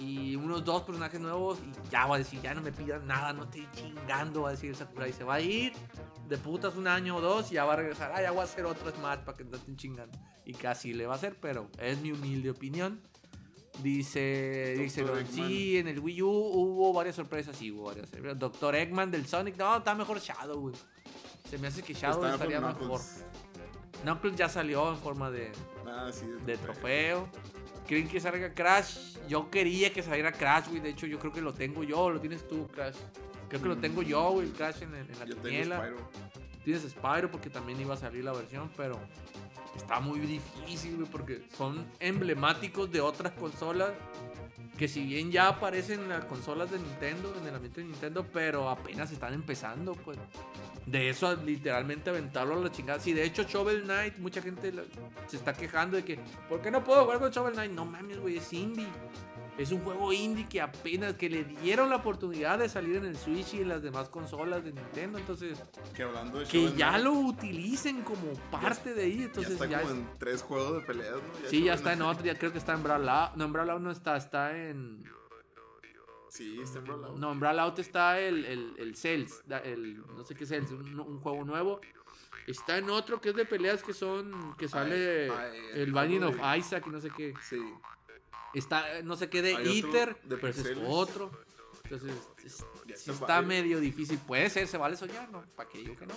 y 0.00 0.36
unos 0.36 0.64
dos 0.64 0.82
personajes 0.82 1.20
nuevos, 1.20 1.58
y 1.58 1.90
ya 1.90 2.06
va 2.06 2.14
a 2.14 2.18
decir, 2.18 2.40
ya 2.40 2.54
no 2.54 2.62
me 2.62 2.72
pidan 2.72 3.06
nada, 3.06 3.32
no 3.32 3.44
estoy 3.44 3.66
chingando, 3.74 4.42
va 4.42 4.50
a 4.50 4.52
decir 4.52 4.74
Sakurai. 4.76 5.12
Se 5.12 5.24
va 5.24 5.34
a 5.34 5.40
ir 5.40 5.72
de 6.28 6.36
putas 6.38 6.76
un 6.76 6.86
año 6.86 7.16
o 7.16 7.20
dos, 7.20 7.50
y 7.50 7.54
ya 7.54 7.64
va 7.64 7.72
a 7.72 7.76
regresar, 7.76 8.12
ah, 8.14 8.22
ya 8.22 8.30
voy 8.30 8.40
a 8.40 8.44
hacer 8.44 8.64
otro 8.64 8.90
Smash 8.90 9.20
para 9.20 9.36
que 9.36 9.44
no 9.44 9.56
estén 9.56 9.76
chingando. 9.76 10.16
Y 10.44 10.54
casi 10.54 10.94
le 10.94 11.06
va 11.06 11.14
a 11.14 11.16
hacer, 11.16 11.36
pero 11.40 11.68
es 11.78 11.98
mi 12.00 12.12
humilde 12.12 12.50
opinión. 12.50 13.02
Dice, 13.82 14.74
dice, 14.76 15.04
sí, 15.30 15.78
en 15.78 15.86
el 15.86 16.00
Wii 16.00 16.22
U 16.22 16.28
hubo 16.28 16.92
varias 16.92 17.14
sorpresas, 17.14 17.56
sí, 17.56 17.70
hubo 17.70 17.84
varias 17.84 18.08
sorpresas. 18.08 18.38
Doctor 18.38 18.74
Eggman 18.74 19.10
del 19.10 19.24
Sonic, 19.26 19.56
no, 19.56 19.76
está 19.76 19.94
mejor 19.94 20.18
Shadow, 20.18 20.58
güey. 20.60 20.74
Se 21.48 21.58
me 21.58 21.68
hace 21.68 21.82
que 21.82 21.94
Shadow 21.94 22.24
Estaba 22.24 22.34
estaría 22.34 22.60
mejor. 22.60 23.00
Knuckles. 24.02 24.36
Ya 24.36 24.48
salió 24.48 24.90
en 24.90 24.96
forma 24.98 25.30
de, 25.30 25.52
Ah, 25.86 26.10
sí, 26.12 26.26
de 26.44 26.56
trofeo. 26.56 27.28
¿Creen 27.86 28.08
que 28.08 28.20
salga 28.20 28.52
Crash? 28.52 29.16
Yo 29.28 29.48
quería 29.50 29.92
que 29.92 30.02
saliera 30.02 30.32
Crash, 30.32 30.68
güey. 30.68 30.80
De 30.80 30.90
hecho, 30.90 31.06
yo 31.06 31.18
creo 31.18 31.32
que 31.32 31.40
lo 31.40 31.54
tengo 31.54 31.84
yo. 31.84 32.10
Lo 32.10 32.20
tienes 32.20 32.46
tú, 32.46 32.66
Crash. 32.68 32.96
Creo 33.48 33.62
que 33.62 33.68
lo 33.68 33.78
tengo 33.78 34.02
yo, 34.02 34.30
güey, 34.32 34.48
Crash 34.50 34.82
en, 34.82 34.94
en 34.94 35.18
la 35.18 35.24
Yo 35.24 35.36
tengo. 35.36 35.74
Spyro. 35.76 36.10
Tienes 36.64 36.82
Spyro 36.82 37.30
porque 37.30 37.48
también 37.48 37.80
iba 37.80 37.94
a 37.94 37.96
salir 37.96 38.24
la 38.24 38.32
versión, 38.32 38.70
pero 38.76 38.98
está 39.78 40.00
muy 40.00 40.18
difícil, 40.20 40.96
güey, 40.96 41.08
porque 41.08 41.42
son 41.56 41.86
emblemáticos 42.00 42.90
de 42.90 43.00
otras 43.00 43.32
consolas 43.32 43.92
que 44.76 44.86
si 44.86 45.04
bien 45.04 45.32
ya 45.32 45.48
aparecen 45.48 46.00
en 46.00 46.08
las 46.10 46.24
consolas 46.24 46.70
de 46.70 46.78
Nintendo, 46.78 47.34
en 47.40 47.46
el 47.48 47.54
ambiente 47.54 47.80
de 47.80 47.88
Nintendo, 47.88 48.24
pero 48.32 48.70
apenas 48.70 49.10
están 49.10 49.34
empezando, 49.34 49.94
pues. 49.94 50.18
De 50.86 51.10
eso 51.10 51.34
literalmente 51.34 52.10
aventarlo 52.10 52.54
a 52.54 52.60
la 52.60 52.70
chingada. 52.70 53.00
Sí, 53.00 53.12
de 53.12 53.24
hecho 53.24 53.42
Shovel 53.42 53.82
Knight, 53.82 54.18
mucha 54.18 54.40
gente 54.40 54.72
se 55.26 55.36
está 55.36 55.52
quejando 55.52 55.96
de 55.96 56.04
que, 56.04 56.18
¿por 56.48 56.62
qué 56.62 56.70
no 56.70 56.84
puedo 56.84 57.02
jugar 57.02 57.18
con 57.18 57.30
Shovel 57.30 57.54
Knight? 57.54 57.72
No 57.72 57.84
mames, 57.84 58.20
güey, 58.20 58.38
es 58.38 58.52
indie. 58.52 58.86
Es 59.58 59.72
un 59.72 59.80
juego 59.80 60.12
indie 60.12 60.46
que 60.48 60.60
apenas 60.60 61.14
que 61.14 61.28
le 61.28 61.42
dieron 61.42 61.90
la 61.90 61.96
oportunidad 61.96 62.60
de 62.60 62.68
salir 62.68 62.96
en 62.96 63.04
el 63.06 63.16
Switch 63.16 63.54
y 63.54 63.62
en 63.62 63.68
las 63.68 63.82
demás 63.82 64.08
consolas 64.08 64.62
de 64.64 64.72
Nintendo, 64.72 65.18
entonces 65.18 65.60
Que 65.96 66.04
hablando 66.04 66.38
de 66.38 66.46
que 66.46 66.72
ya 66.74 66.96
lo 66.96 67.12
utilicen 67.12 68.02
como 68.02 68.32
parte 68.52 68.94
de 68.94 69.02
ahí. 69.02 69.22
Entonces 69.24 69.58
ya 69.58 69.66
ya, 69.66 69.76
está 69.80 69.80
como 69.82 69.92
es- 70.00 70.12
en 70.12 70.18
tres 70.18 70.42
juegos 70.42 70.74
de 70.74 70.80
peleas, 70.86 71.14
¿no? 71.16 71.48
Sí, 71.50 71.64
ya 71.64 71.74
está 71.74 71.92
en 71.92 72.02
otro. 72.02 72.24
Ya 72.24 72.38
creo 72.38 72.52
que 72.52 72.58
está 72.58 72.74
en 72.74 72.84
Brawl 72.84 73.08
Out. 73.08 73.34
No, 73.34 73.44
en 73.46 73.52
Brawl 73.52 73.70
Out 73.70 73.82
no 73.82 73.90
está. 73.90 74.16
Está 74.16 74.56
en. 74.56 75.02
Sí, 76.30 76.60
está 76.62 76.78
en 76.78 76.84
Brawlout. 76.84 77.16
No, 77.18 77.32
en 77.32 77.40
Brawl 77.40 77.58
Out 77.58 77.78
está 77.80 78.20
el, 78.20 78.44
el, 78.44 78.74
el 78.78 78.94
Cells. 78.94 79.42
El, 79.64 79.98
no 80.14 80.22
sé 80.24 80.34
qué 80.34 80.46
Cells. 80.46 80.70
Un, 80.70 81.00
un 81.00 81.18
juego 81.20 81.44
nuevo. 81.44 81.80
Está 82.46 82.78
en 82.78 82.90
otro 82.90 83.20
que 83.20 83.30
es 83.30 83.34
de 83.34 83.44
peleas 83.44 83.82
que 83.82 83.92
son. 83.92 84.54
Que 84.56 84.68
sale 84.68 85.30
ay, 85.30 85.58
el 85.74 85.88
algo 85.88 86.00
Binding 86.00 86.22
of 86.24 86.36
de- 86.36 86.58
Isaac 86.58 86.84
y 86.86 86.90
no 86.90 87.00
sé 87.00 87.10
qué. 87.16 87.34
Sí. 87.42 87.60
Está, 88.54 88.98
eh, 88.98 89.02
no 89.02 89.16
sé 89.16 89.28
qué 89.28 89.42
de 89.42 89.56
Hay 89.56 89.80
otro 89.82 89.90
Ether. 89.90 90.16
de 90.24 90.36
pero 90.36 90.48
ese 90.48 90.72
es 90.72 90.78
otro. 90.86 91.30
Entonces, 91.84 92.12
es- 92.44 92.64
sí 92.96 93.10
está 93.10 93.42
medio 93.42 93.80
difícil. 93.80 94.18
Puede 94.18 94.48
ser, 94.50 94.66
se 94.68 94.76
vale 94.78 94.96
soñar, 94.96 95.30
¿no? 95.30 95.42
¿Para 95.56 95.68
qué 95.68 95.78
digo 95.78 95.96
que 95.96 96.06
no? 96.06 96.14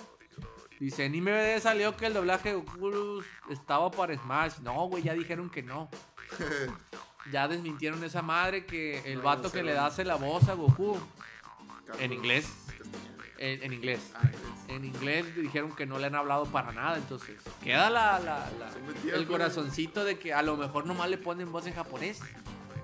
Dice, 0.79 1.05
en 1.05 1.13
IMBD 1.13 1.59
salió 1.61 1.95
que 1.95 2.07
el 2.07 2.13
doblaje 2.13 2.49
de 2.49 2.55
Goku 2.55 3.21
estaba 3.51 3.91
para 3.91 4.17
Smash. 4.17 4.59
No, 4.61 4.87
güey, 4.87 5.03
ya 5.03 5.13
dijeron 5.13 5.49
que 5.49 5.61
no. 5.63 5.89
Ya 7.31 7.47
desmintieron 7.47 8.03
esa 8.03 8.23
madre 8.23 8.65
que 8.65 8.97
el 9.13 9.21
vato 9.21 9.51
que 9.51 9.61
le 9.61 9.73
güey. 9.73 9.85
hace 9.85 10.03
la 10.03 10.15
voz 10.15 10.49
a 10.49 10.55
Goku. 10.55 10.97
En 11.99 12.13
inglés. 12.13 12.51
En, 13.41 13.63
en 13.63 13.73
inglés. 13.73 14.11
Ah. 14.13 14.21
En 14.67 14.85
inglés 14.85 15.35
dijeron 15.35 15.75
que 15.75 15.85
no 15.85 15.97
le 15.97 16.05
han 16.07 16.15
hablado 16.15 16.45
para 16.45 16.71
nada. 16.71 16.97
Entonces, 16.97 17.37
queda 17.63 17.89
la, 17.89 18.19
la- 18.19 18.49
la- 18.59 19.15
el 19.15 19.25
corazoncito 19.27 20.03
de 20.05 20.17
que 20.19 20.33
a 20.33 20.41
lo 20.43 20.55
mejor 20.57 20.85
nomás 20.85 21.09
le 21.09 21.17
ponen 21.17 21.51
voz 21.51 21.65
en 21.65 21.73
japonés. 21.73 22.19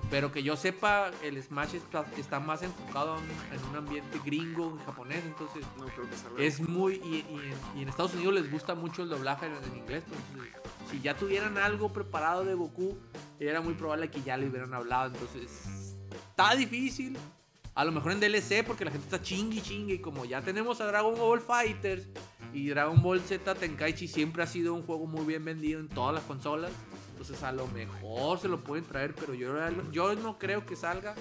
Pero 0.10 0.32
que 0.32 0.42
yo 0.42 0.56
sepa, 0.56 1.12
el 1.22 1.42
Smash 1.44 1.76
está, 1.76 2.06
está 2.18 2.40
más 2.40 2.62
enfocado 2.64 3.18
en, 3.18 3.60
en 3.60 3.66
un 3.70 3.76
ambiente 3.76 4.20
gringo, 4.26 4.80
japonés. 4.86 5.22
Entonces, 5.26 5.66
No 5.78 5.86
creo 5.88 6.10
que 6.10 6.16
salga. 6.16 6.42
es 6.42 6.62
muy. 6.62 6.94
Y, 6.96 7.26
y 7.30 7.36
en, 7.76 7.80
y 7.80 7.82
en 7.84 7.90
Estados 7.90 8.14
Unidos 8.14 8.34
les 8.36 8.50
gusta 8.50 8.74
mucho 8.74 9.04
el 9.04 9.10
doblaje 9.10 9.46
en, 9.48 9.54
en 9.64 9.78
inglés. 9.78 10.04
pues, 10.08 10.20
entonces, 10.32 10.92
si 10.92 11.02
ya 11.02 11.14
tuvieran 11.18 11.58
algo 11.58 11.92
preparado 11.92 12.46
de 12.46 12.54
Goku, 12.54 12.98
era 13.40 13.60
muy 13.60 13.74
probable 13.74 14.10
que 14.10 14.22
ya 14.24 14.38
le 14.38 14.48
hubieran 14.48 14.74
hablado. 14.74 15.14
Entonces, 15.14 15.96
está 16.30 16.56
difícil. 16.56 17.18
A 17.78 17.86
lo 17.86 17.92
mejor 17.92 18.12
en 18.12 18.20
DLC, 18.20 18.64
porque 18.66 18.84
la 18.84 18.90
gente 18.92 19.06
está 19.06 19.22
chingui 19.22 19.62
chingue. 19.62 19.94
Y 19.96 20.00
como 20.00 20.26
ya 20.26 20.42
tenemos 20.42 20.82
a 20.82 20.88
Dragon 20.88 21.16
Ball 21.16 21.40
Fighters 21.40 22.08
y 22.52 22.70
Dragon 22.70 23.02
Ball 23.04 23.22
Z 23.22 23.54
Tenkaichi 23.54 24.08
siempre 24.08 24.42
ha 24.42 24.48
sido 24.48 24.74
un 24.74 24.82
juego 24.82 25.06
muy 25.06 25.24
bien 25.26 25.46
vendido 25.46 25.80
en 25.80 25.88
todas 25.88 26.16
las 26.16 26.24
consolas. 26.24 26.72
Entonces, 27.12 27.42
a 27.44 27.52
lo 27.52 27.68
mejor 27.68 28.40
se 28.40 28.48
lo 28.48 28.64
pueden 28.64 28.84
traer, 28.84 29.14
pero 29.14 29.34
yo, 29.36 29.54
yo 29.92 30.16
no 30.16 30.38
creo 30.40 30.66
que 30.66 30.76
salga 30.76 31.14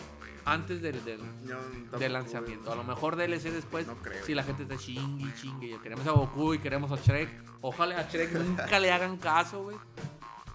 antes 0.47 0.81
del, 0.81 0.97
No, 1.45 1.99
lanzamiento. 2.09 2.73
A 2.73 2.77
lo 2.77 2.85
mejor 2.85 3.17
DLC 3.17 3.51
después, 3.51 3.87
No 3.87 3.97
creo. 3.97 4.25
si 4.25 4.35
la 4.35 4.43
gente 4.43 4.63
está 4.63 4.79
chingue, 4.79 5.31
chingue. 5.41 5.69
Ya 5.71 5.79
queremos 5.83 6.07
a 6.07 6.13
Goku 6.13 6.55
y 6.55 6.59
queremos 6.59 6.91
a 6.91 6.97
Shrek. 6.97 7.29
Ojalá 7.61 7.99
a 8.01 8.09
Shrek 8.11 8.33
nunca 8.33 8.79
le 8.81 8.91
hagan 8.93 9.19
caso, 9.19 9.63
güey. 9.65 9.77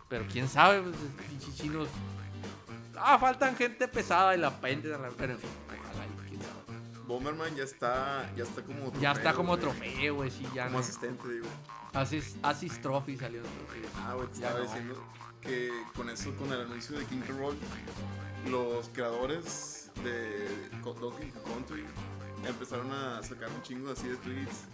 Pero 0.10 0.26
quién 0.32 0.48
sabe, 0.48 0.82
pues, 0.82 0.96
pinches 1.30 1.56
chinos. 1.56 1.88
Ah, 2.98 3.18
faltan 3.20 3.56
gente 3.56 3.88
pesada 3.88 4.36
y 4.36 4.40
la 4.40 4.50
la- 4.50 4.60
Pero 4.60 5.34
en 5.34 5.40
fin, 5.40 5.50
Bomberman 7.12 7.56
ya 7.56 7.64
está, 7.64 8.32
ya 8.36 8.44
está 8.44 8.62
como 8.64 8.80
trofeo. 8.84 9.02
Ya 9.02 9.12
está 9.12 9.34
como 9.34 9.50
güey. 9.50 9.60
trofeo, 9.62 10.16
güey, 10.16 10.32
sí, 10.32 10.48
ya 10.54 10.66
Como 10.66 10.78
no. 10.80 10.84
asistente, 10.84 11.28
digo. 11.28 11.48
Assist, 11.94 12.38
Assist 12.44 12.82
Trophy 12.82 13.18
salió 13.18 13.42
entonces. 13.42 13.92
Ah, 13.98 14.14
güey, 14.16 14.28
te 14.30 14.40
Ya 14.40 14.48
estaba 14.48 14.64
no. 14.66 14.70
diciendo 14.72 15.04
que 15.42 15.72
con 15.96 16.10
eso, 16.10 16.34
con 16.36 16.52
el 16.54 16.62
anuncio 16.62 16.98
de 16.98 17.06
King 17.06 17.22
Roll, 17.38 17.58
los 18.50 18.90
creadores 18.90 19.92
de 20.04 20.48
Donkey 20.84 21.32
Country 21.46 21.86
empezaron 22.46 22.92
a 22.92 23.22
sacar 23.24 23.50
un 23.50 23.62
chingo 23.62 23.92
así 23.92 24.08
de 24.08 24.16
tweets. 24.18 24.66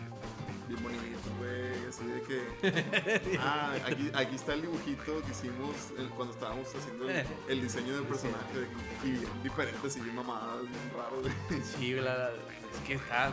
Bien 0.68 0.84
bonitos, 0.84 1.38
güey, 1.40 1.86
así 1.88 2.06
de 2.06 2.22
que... 2.24 3.38
Ah, 3.40 3.74
aquí, 3.86 4.12
aquí 4.14 4.36
está 4.36 4.54
el 4.54 4.64
dibujito 4.64 5.22
que 5.24 5.32
hicimos 5.32 5.92
el- 5.98 6.10
cuando 6.10 6.34
estábamos 6.34 6.68
haciendo 6.76 7.10
el, 7.10 7.26
el 7.48 7.62
diseño 7.62 7.94
del 7.96 8.04
personaje. 8.04 8.68
Y 9.04 9.12
bien 9.12 9.44
diferentes 9.44 9.96
y 9.96 10.02
bien 10.02 10.16
mamadas, 10.16 10.62
bien 10.64 10.92
raro. 10.96 11.22
Sí, 11.64 11.94
la, 11.94 12.32
es 12.32 12.80
que 12.86 12.94
está. 12.96 13.32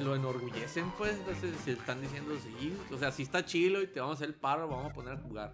Lo 0.00 0.14
enorgullecen, 0.14 0.90
pues. 0.92 1.14
Entonces, 1.16 1.52
se 1.64 1.72
están 1.72 2.00
diciendo, 2.00 2.32
sí. 2.40 2.76
O 2.92 2.98
sea, 2.98 3.10
sí 3.10 3.22
está 3.24 3.44
chilo 3.44 3.82
y 3.82 3.88
te 3.88 3.98
vamos 3.98 4.14
a 4.14 4.18
hacer 4.18 4.28
el 4.28 4.34
paro, 4.34 4.68
vamos 4.68 4.92
a 4.92 4.94
poner 4.94 5.14
a 5.14 5.16
jugar. 5.16 5.52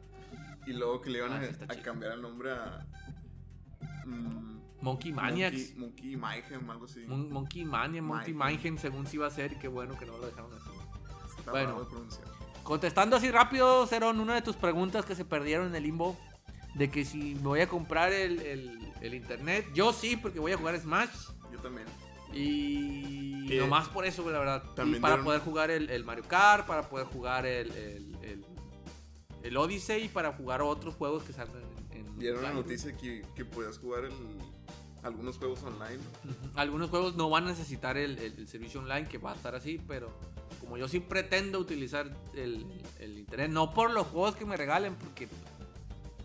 Y 0.67 0.73
luego 0.75 1.01
que 1.01 1.09
le 1.11 1.19
iban 1.19 1.33
Ah, 1.33 1.41
a, 1.69 1.75
sí 1.75 1.81
cambiar 1.81 2.13
el 2.13 2.23
nombre 2.23 2.51
a... 2.53 2.85
mm, 4.05 4.52
Monkey 4.83 5.13
Monkey, 5.13 5.31
Maniacs. 5.31 5.77
Monkey 5.77 6.17
Mayhem, 6.17 6.71
algo 6.71 6.85
así. 6.85 7.01
Mon- 7.07 7.31
Monkey 7.33 7.65
Mania, 7.65 8.03
Monkey 8.03 8.35
Mayhem. 8.35 8.77
Según 8.79 9.07
sí 9.07 9.17
iba 9.17 9.27
a 9.27 9.31
ser. 9.31 9.53
Y 9.53 9.57
qué 9.57 9.69
bueno 9.69 9.97
que 9.99 10.05
no 10.07 10.19
lo 10.19 10.27
dejaron 10.27 10.53
así. 10.53 10.71
Está 11.39 11.51
bueno. 11.53 11.69
raro 11.71 11.85
de 11.85 11.91
pronunciar. 11.91 12.25
Contestando 12.63 13.17
así 13.17 13.31
rápido, 13.31 13.87
Cerón, 13.87 14.21
una 14.21 14.35
de 14.35 14.43
tus 14.43 14.57
preguntas 14.57 15.05
que 15.05 15.15
se 15.15 15.25
perdieron 15.25 15.69
en 15.69 15.75
el 15.77 15.83
limbo. 15.85 16.17
De 16.75 16.91
que 16.91 17.05
si 17.05 17.35
me 17.37 17.43
voy 17.43 17.61
a 17.61 17.69
comprar 17.69 18.13
el, 18.13 18.41
el- 18.41 18.93
el 19.01 19.15
internet. 19.15 19.67
Yo 19.75 19.93
sí, 19.93 20.17
porque 20.17 20.39
voy 20.41 20.53
a 20.53 20.57
jugar 20.57 20.79
Smash. 20.79 21.11
Yo 21.53 21.59
también. 21.59 21.87
Y 22.33 23.47
Que 23.47 23.59
nomás 23.59 23.89
por 23.89 24.07
eso, 24.07 24.29
la 24.31 24.39
verdad. 24.39 24.63
Y 24.73 24.75
también 24.75 25.03
para 25.03 25.15
dieron- 25.15 25.25
poder 25.25 25.41
jugar 25.43 25.71
el, 25.71 25.91
el 25.91 26.05
Mario 26.05 26.25
Kart, 26.27 26.67
para 26.67 26.89
poder 26.89 27.07
jugar 27.07 27.45
el, 27.47 27.71
el, 27.73 28.45
el, 29.43 29.57
Odyssey 29.57 30.05
y 30.05 30.09
para 30.09 30.33
jugar 30.33 30.63
otros 30.63 30.95
juegos 30.95 31.25
que 31.25 31.33
salgan 31.33 31.63
en, 31.91 31.99
en 32.07 32.19
Dieron 32.19 32.43
la 32.43 32.53
noticia 32.53 32.97
que, 32.97 33.27
que 33.35 33.45
podías 33.45 33.79
jugar 33.79 34.05
el- 34.05 34.13
algunos 35.03 35.37
juegos 35.39 35.63
online. 35.65 36.01
Algunos 36.55 36.91
juegos 36.91 37.17
no 37.17 37.29
van 37.31 37.45
a 37.45 37.49
necesitar 37.49 37.97
el, 37.97 38.19
el- 38.19 38.35
el 38.39 38.49
servicio 38.49 38.81
online, 38.81 39.09
que 39.09 39.19
va 39.19 39.33
a 39.33 39.35
estar 39.35 39.55
así, 39.55 39.81
pero 39.89 40.11
como 40.61 40.77
yo 40.79 40.87
sí 40.89 41.01
pretendo 41.01 41.59
utilizar 41.59 42.11
el, 42.35 42.67
el 43.01 43.19
internet, 43.19 43.51
no 43.51 43.73
por 43.75 43.91
los 43.91 44.07
juegos 44.07 44.37
que 44.37 44.45
me 44.47 44.57
regalen, 44.57 44.95
porque 44.95 45.29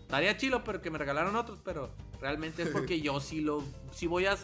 estaría 0.00 0.36
chilo, 0.36 0.62
pero 0.64 0.80
que 0.80 0.90
me 0.90 0.98
regalaron 0.98 1.34
otros, 1.36 1.58
pero 1.64 1.90
realmente 2.20 2.62
es 2.62 2.68
porque 2.72 3.00
yo 3.00 3.20
sí 3.20 3.40
lo 3.40 3.62
sí 3.92 4.06
voy 4.06 4.26
a, 4.26 4.36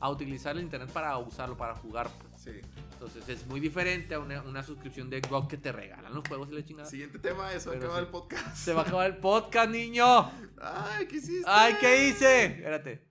a 0.00 0.10
utilizar 0.10 0.56
el 0.56 0.62
internet 0.62 0.90
para 0.90 1.16
usarlo, 1.18 1.56
para 1.56 1.74
jugar. 1.74 2.08
pues. 2.10 2.42
Sí. 2.42 2.50
Entonces 2.92 3.28
es 3.28 3.46
muy 3.46 3.58
diferente 3.58 4.14
a 4.14 4.20
una, 4.20 4.40
una 4.42 4.62
suscripción 4.62 5.10
de 5.10 5.18
Xbox 5.20 5.48
que 5.48 5.56
te 5.58 5.72
regalan 5.72 6.14
los 6.14 6.26
juegos 6.28 6.48
y 6.50 6.54
la 6.54 6.64
chingada. 6.64 6.88
Siguiente 6.88 7.18
tema, 7.18 7.52
eso 7.52 7.70
Pero 7.70 7.82
acaba 7.86 7.98
sí. 7.98 8.04
el 8.04 8.10
podcast. 8.10 8.56
Se 8.56 8.72
va 8.72 8.82
a 8.82 8.84
acabar 8.84 9.06
el 9.10 9.16
podcast, 9.16 9.70
niño. 9.70 10.04
Ay, 10.60 11.06
¿qué 11.06 11.16
hiciste? 11.16 11.42
Ay, 11.46 11.74
¿qué 11.80 12.08
hice? 12.08 12.44
Espérate. 12.46 13.06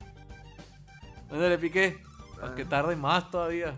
¿Dónde 1.33 1.49
le 1.49 1.57
piqué? 1.57 1.99
Ah. 2.39 2.41
Aunque 2.43 2.63
tarde 2.63 2.95
más 2.95 3.31
todavía. 3.31 3.73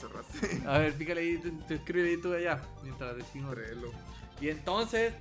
Cerraste. 0.00 0.62
A 0.66 0.78
ver, 0.78 0.94
pícale 0.94 1.20
ahí, 1.20 1.36
tú, 1.38 1.50
tú 1.68 1.74
escribe 1.74 2.08
ahí 2.08 2.16
tú 2.20 2.32
allá. 2.32 2.62
Mientras 2.82 3.14
decimos. 3.16 3.54
Créelo. 3.54 3.90
Y 4.40 4.48
entonces, 4.48 5.12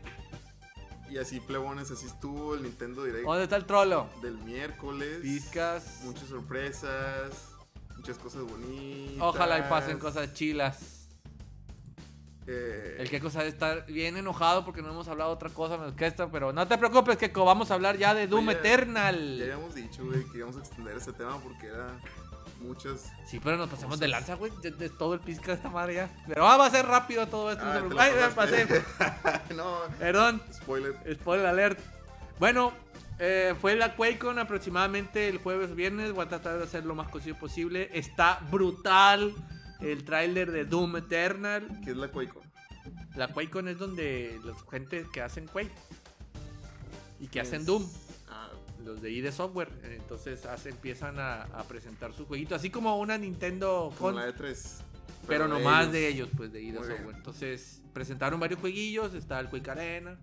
Y 1.09 1.17
así, 1.17 1.39
plebones, 1.41 1.91
así 1.91 2.05
estuvo 2.05 2.55
el 2.55 2.63
Nintendo 2.63 3.03
Direct 3.03 3.25
¿dónde 3.25 3.43
está 3.43 3.57
el 3.57 3.65
trolo? 3.65 4.09
del 4.21 4.37
miércoles. 4.39 5.19
Piscas. 5.21 5.99
Muchas 6.03 6.29
sorpresas. 6.29 7.49
Muchas 7.97 8.17
cosas 8.17 8.43
bonitas. 8.43 9.21
Ojalá 9.21 9.59
y 9.59 9.63
pasen 9.69 9.99
cosas 9.99 10.33
chilas. 10.33 10.94
Eh, 12.47 12.97
El 12.99 13.09
que 13.09 13.19
cosa 13.19 13.41
de 13.41 13.49
estar 13.49 13.85
bien 13.87 14.17
enojado 14.17 14.63
porque 14.65 14.81
no 14.83 14.89
hemos 14.91 15.07
hablado 15.07 15.31
otra 15.31 15.49
cosa 15.49 15.77
menos 15.77 15.95
que 15.95 16.05
esta, 16.05 16.29
pero 16.29 16.53
no 16.53 16.67
te 16.67 16.77
preocupes, 16.77 17.17
que 17.17 17.27
vamos 17.29 17.71
a 17.71 17.73
hablar 17.73 17.97
ya 17.97 18.13
de 18.13 18.27
Doom 18.27 18.47
Oye, 18.49 18.53
Ya 18.53 18.59
Eternal. 18.59 19.39
habíamos 19.41 19.73
dicho, 19.75 20.05
güey, 20.05 20.23
que 20.31 20.37
íbamos 20.37 20.57
a 20.57 20.59
extender 20.59 20.95
este 20.97 21.13
tema 21.13 21.39
porque 21.39 21.67
era 21.67 21.87
muchas. 22.61 23.11
Sí, 23.25 23.39
pero 23.43 23.57
nos 23.57 23.69
pasamos 23.69 23.99
de 23.99 24.07
lanza, 24.07 24.35
güey. 24.35 24.51
De, 24.61 24.71
de 24.71 24.89
todo 24.89 25.13
el 25.15 25.19
pizca 25.21 25.47
de 25.47 25.53
esta 25.53 25.69
madre 25.69 25.95
ya. 25.95 26.09
Pero 26.27 26.47
ah, 26.47 26.57
va 26.57 26.67
a 26.67 26.69
ser 26.71 26.85
rápido 26.85 27.25
todo 27.27 27.51
esto. 27.51 27.63
Ah, 27.65 27.81
Ay, 27.97 28.11
me 28.13 28.29
pasé. 28.29 28.67
no, 29.55 29.79
Perdón. 29.99 30.41
spoiler. 30.53 30.95
Spoiler 31.19 31.45
alert. 31.47 31.79
Bueno, 32.39 32.73
eh, 33.19 33.55
fue 33.59 33.75
la 33.75 33.95
QuakeCon 33.95 34.39
aproximadamente 34.39 35.29
el 35.29 35.37
jueves 35.39 35.75
viernes. 35.75 36.11
Voy 36.11 36.25
a 36.25 36.29
tratar 36.29 36.57
de 36.57 36.63
hacer 36.65 36.85
lo 36.85 36.95
más 36.95 37.09
posible. 37.39 37.89
Está 37.93 38.39
brutal 38.51 39.33
el 39.91 40.03
tráiler 40.03 40.51
de 40.51 40.65
Doom 40.65 40.97
Eternal. 40.97 41.79
¿Qué 41.83 41.91
es 41.91 41.97
la 41.97 42.07
QuakeCon? 42.09 42.43
La 43.15 43.27
QuakeCon 43.29 43.67
es 43.67 43.77
donde 43.77 44.39
los 44.43 44.63
gente 44.69 45.05
que 45.13 45.21
hacen 45.21 45.47
Quake 45.47 45.71
y 47.19 47.27
que 47.27 47.39
hacen 47.39 47.61
Es- 47.61 47.67
Doom, 47.67 47.85
Ah, 48.29 48.49
los 48.83 49.01
de 49.01 49.11
ID 49.11 49.31
Software. 49.31 49.69
Entonces 49.83 50.45
hace- 50.45 50.69
empiezan 50.69 51.19
a, 51.19 51.43
a 51.43 51.63
presentar 51.63 52.13
su 52.13 52.25
jueguito, 52.25 52.55
así 52.55 52.69
como 52.69 52.97
una 52.99 53.17
Nintendo 53.17 53.93
como 53.97 54.11
Con, 54.11 54.15
la 54.15 54.27
E3. 54.27 54.81
pero 55.27 55.47
no 55.47 55.55
de 55.59 55.61
ellos. 55.63 55.91
de 55.91 56.07
ellos, 56.07 56.29
pues 56.35 56.51
de 56.51 56.61
ID 56.61 56.73
Muy 56.73 56.87
bien. 56.87 56.97
Software. 56.97 57.15
Entonces 57.15 57.81
presentaron 57.93 58.39
varios 58.39 58.59
jueguillos, 58.59 59.13
está 59.13 59.39
el 59.39 59.49
Quake 59.49 59.69
Arena. 59.71 60.17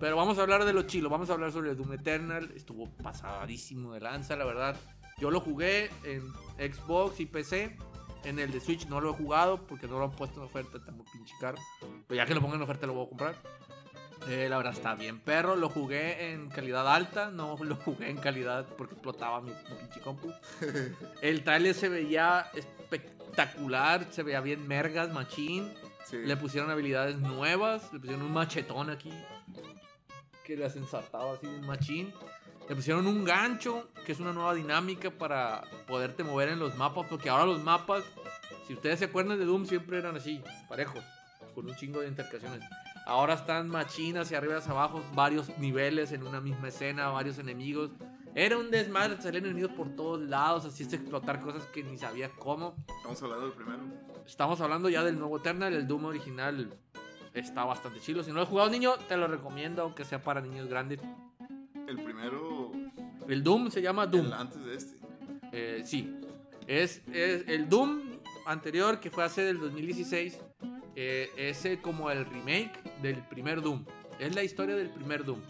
Pero 0.00 0.16
vamos 0.16 0.38
a 0.38 0.42
hablar 0.42 0.64
de 0.64 0.72
lo 0.72 0.82
chilo, 0.82 1.08
vamos 1.10 1.30
a 1.30 1.34
hablar 1.34 1.52
sobre 1.52 1.70
el 1.70 1.76
Doom 1.76 1.92
Eternal. 1.92 2.50
Estuvo 2.56 2.88
pasadísimo 2.96 3.92
de 3.94 4.00
lanza, 4.00 4.34
la 4.36 4.44
verdad. 4.44 4.74
Yo 5.18 5.30
lo 5.30 5.40
jugué 5.40 5.90
en 6.04 6.22
Xbox 6.72 7.20
y 7.20 7.26
PC. 7.26 7.76
En 8.24 8.38
el 8.38 8.52
de 8.52 8.60
Switch 8.60 8.86
no 8.86 9.00
lo 9.00 9.10
he 9.10 9.12
jugado 9.14 9.66
porque 9.66 9.86
no 9.86 9.98
lo 9.98 10.04
han 10.04 10.12
puesto 10.12 10.40
en 10.40 10.46
oferta, 10.46 10.78
está 10.78 10.92
muy 10.92 11.04
pinche 11.12 11.34
caro. 11.40 11.58
Pero 12.06 12.16
ya 12.16 12.26
que 12.26 12.34
lo 12.34 12.40
pongan 12.40 12.56
en 12.56 12.62
oferta 12.62 12.86
lo 12.86 12.94
voy 12.94 13.06
a 13.06 13.08
comprar. 13.08 13.34
Eh, 14.28 14.46
la 14.48 14.56
verdad 14.56 14.72
está 14.72 14.94
bien, 14.94 15.18
perro. 15.18 15.56
Lo 15.56 15.68
jugué 15.68 16.32
en 16.32 16.48
calidad 16.48 16.86
alta, 16.86 17.30
no 17.30 17.56
lo 17.64 17.76
jugué 17.76 18.10
en 18.10 18.18
calidad 18.18 18.66
porque 18.78 18.94
explotaba 18.94 19.40
mi, 19.40 19.50
mi 19.50 19.76
pinche 19.80 20.00
compu. 20.00 20.32
El 21.20 21.42
trailer 21.42 21.74
se 21.74 21.88
veía 21.88 22.50
espectacular, 22.54 24.06
se 24.10 24.22
veía 24.22 24.40
bien 24.40 24.66
mergas, 24.66 25.12
machín. 25.12 25.72
Sí. 26.04 26.18
Le 26.18 26.36
pusieron 26.36 26.70
habilidades 26.70 27.18
nuevas, 27.18 27.92
le 27.92 27.98
pusieron 27.98 28.22
un 28.22 28.32
machetón 28.32 28.90
aquí 28.90 29.12
que 30.44 30.56
las 30.56 30.76
ensartaba 30.76 31.34
así 31.34 31.46
bien 31.46 31.66
machín. 31.66 32.12
Le 32.68 32.76
pusieron 32.76 33.06
un 33.06 33.24
gancho, 33.24 33.88
que 34.06 34.12
es 34.12 34.20
una 34.20 34.32
nueva 34.32 34.54
dinámica 34.54 35.10
para 35.10 35.62
poderte 35.86 36.24
mover 36.24 36.48
en 36.48 36.58
los 36.58 36.76
mapas, 36.76 37.06
porque 37.08 37.28
ahora 37.28 37.44
los 37.44 37.62
mapas, 37.62 38.04
si 38.66 38.74
ustedes 38.74 39.00
se 39.00 39.06
acuerdan 39.06 39.38
de 39.38 39.44
Doom, 39.44 39.66
siempre 39.66 39.98
eran 39.98 40.16
así, 40.16 40.42
parejos, 40.68 41.02
con 41.54 41.68
un 41.68 41.74
chingo 41.74 42.00
de 42.00 42.08
intercaciones. 42.08 42.60
Ahora 43.04 43.34
están 43.34 43.68
machín 43.68 44.16
hacia 44.16 44.38
arriba 44.38 44.54
y 44.54 44.58
hacia 44.58 44.72
abajo, 44.72 45.02
varios 45.12 45.56
niveles 45.58 46.12
en 46.12 46.26
una 46.26 46.40
misma 46.40 46.68
escena, 46.68 47.08
varios 47.08 47.38
enemigos. 47.38 47.90
Era 48.34 48.56
un 48.56 48.70
desmadre, 48.70 49.20
salían 49.20 49.44
enemigos 49.44 49.72
por 49.72 49.94
todos 49.94 50.20
lados, 50.20 50.64
así 50.64 50.84
es 50.84 50.92
explotar 50.92 51.40
cosas 51.40 51.66
que 51.66 51.82
ni 51.82 51.98
sabía 51.98 52.30
cómo. 52.30 52.76
Estamos 52.96 53.22
hablando 53.22 53.46
del 53.46 53.54
primero. 53.54 53.82
Estamos 54.24 54.60
hablando 54.60 54.88
ya 54.88 55.02
del 55.02 55.18
nuevo 55.18 55.36
Eternal, 55.38 55.74
el 55.74 55.86
Doom 55.86 56.06
original 56.06 56.78
está 57.34 57.64
bastante 57.64 58.00
chido. 58.00 58.22
Si 58.22 58.30
no 58.30 58.36
lo 58.36 58.42
has 58.42 58.48
jugado 58.48 58.70
niño, 58.70 58.94
te 59.08 59.16
lo 59.16 59.26
recomiendo, 59.26 59.82
aunque 59.82 60.04
sea 60.04 60.22
para 60.22 60.40
niños 60.40 60.68
grandes. 60.68 61.00
El 61.88 62.02
primero. 62.02 62.51
El 63.28 63.42
Doom 63.42 63.70
se 63.70 63.82
llama 63.82 64.06
Doom. 64.06 64.26
el 64.26 64.32
antes 64.32 64.64
de 64.64 64.74
este. 64.76 64.96
Eh, 65.52 65.82
sí. 65.86 66.14
Es, 66.66 67.02
es 67.12 67.44
el 67.48 67.68
Doom 67.68 68.00
anterior 68.46 69.00
que 69.00 69.10
fue 69.10 69.24
hace 69.24 69.42
del 69.42 69.58
2016. 69.58 70.38
Eh, 70.94 71.30
es 71.36 71.66
como 71.80 72.10
el 72.10 72.24
remake 72.26 72.72
del 73.02 73.16
primer 73.28 73.62
Doom. 73.62 73.84
Es 74.18 74.34
la 74.34 74.42
historia 74.42 74.76
del 74.76 74.90
primer 74.90 75.24
Doom. 75.24 75.40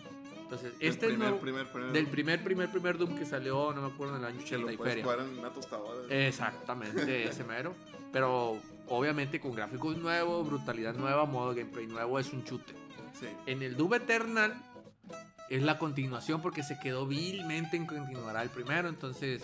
Entonces, 0.43 0.75
El 0.81 0.89
este 0.89 1.07
es 1.07 1.12
primer, 1.12 1.29
nuevo- 1.31 1.41
primer, 1.41 1.73
primer. 1.73 1.93
del 1.93 2.07
primer, 2.07 2.45
primer, 2.45 2.70
primer 2.70 2.99
Doom 2.99 3.16
que 3.16 3.25
salió, 3.25 3.73
no 3.73 3.81
me 3.89 3.93
acuerdo, 3.95 4.16
en 4.16 4.20
el 4.23 4.27
año 4.29 4.45
que 4.45 4.59
lo 4.59 4.66
80 4.66 4.73
y 4.73 4.77
puedes 4.77 4.93
feria. 4.95 5.05
jugar 5.05 5.20
en 5.20 5.39
una 5.39 5.51
tostadora. 5.51 6.27
Exactamente, 6.27 7.25
ese 7.29 7.45
mero. 7.45 7.75
Pero 8.12 8.59
obviamente 8.89 9.41
con 9.41 9.55
gráficos 9.55 9.97
nuevos, 9.97 10.47
brutalidad 10.47 10.95
nueva, 10.95 11.25
modo 11.25 11.55
gameplay 11.55 11.87
nuevo, 11.87 12.18
es 12.18 12.33
un 12.33 12.45
chute. 12.45 12.75
Sí. 13.18 13.27
En 13.47 13.62
el 13.62 13.77
Doom 13.77 13.95
Eternal 13.95 14.55
es 15.57 15.62
la 15.62 15.78
continuación 15.78 16.40
porque 16.40 16.62
se 16.62 16.78
quedó 16.78 17.07
vilmente 17.07 17.76
en 17.76 17.86
continuará 17.86 18.42
el 18.42 18.50
primero, 18.50 18.88
entonces... 18.88 19.42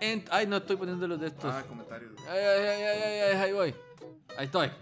en- 0.00 0.24
Ay, 0.30 0.46
no 0.46 0.56
estoy 0.58 0.76
poniendo 0.76 1.06
los 1.08 1.20
de 1.20 1.28
estos. 1.28 1.52
Ah, 1.52 1.62
comentarios. 1.68 2.12
Ay, 2.28 2.38
ay, 2.38 2.66
ay, 2.66 2.82
ay, 2.82 3.02
ay, 3.02 3.20
ay, 3.20 3.36
ahí 3.36 3.52
voy. 3.52 3.74
Ahí 4.36 4.46
estoy. 4.46 4.70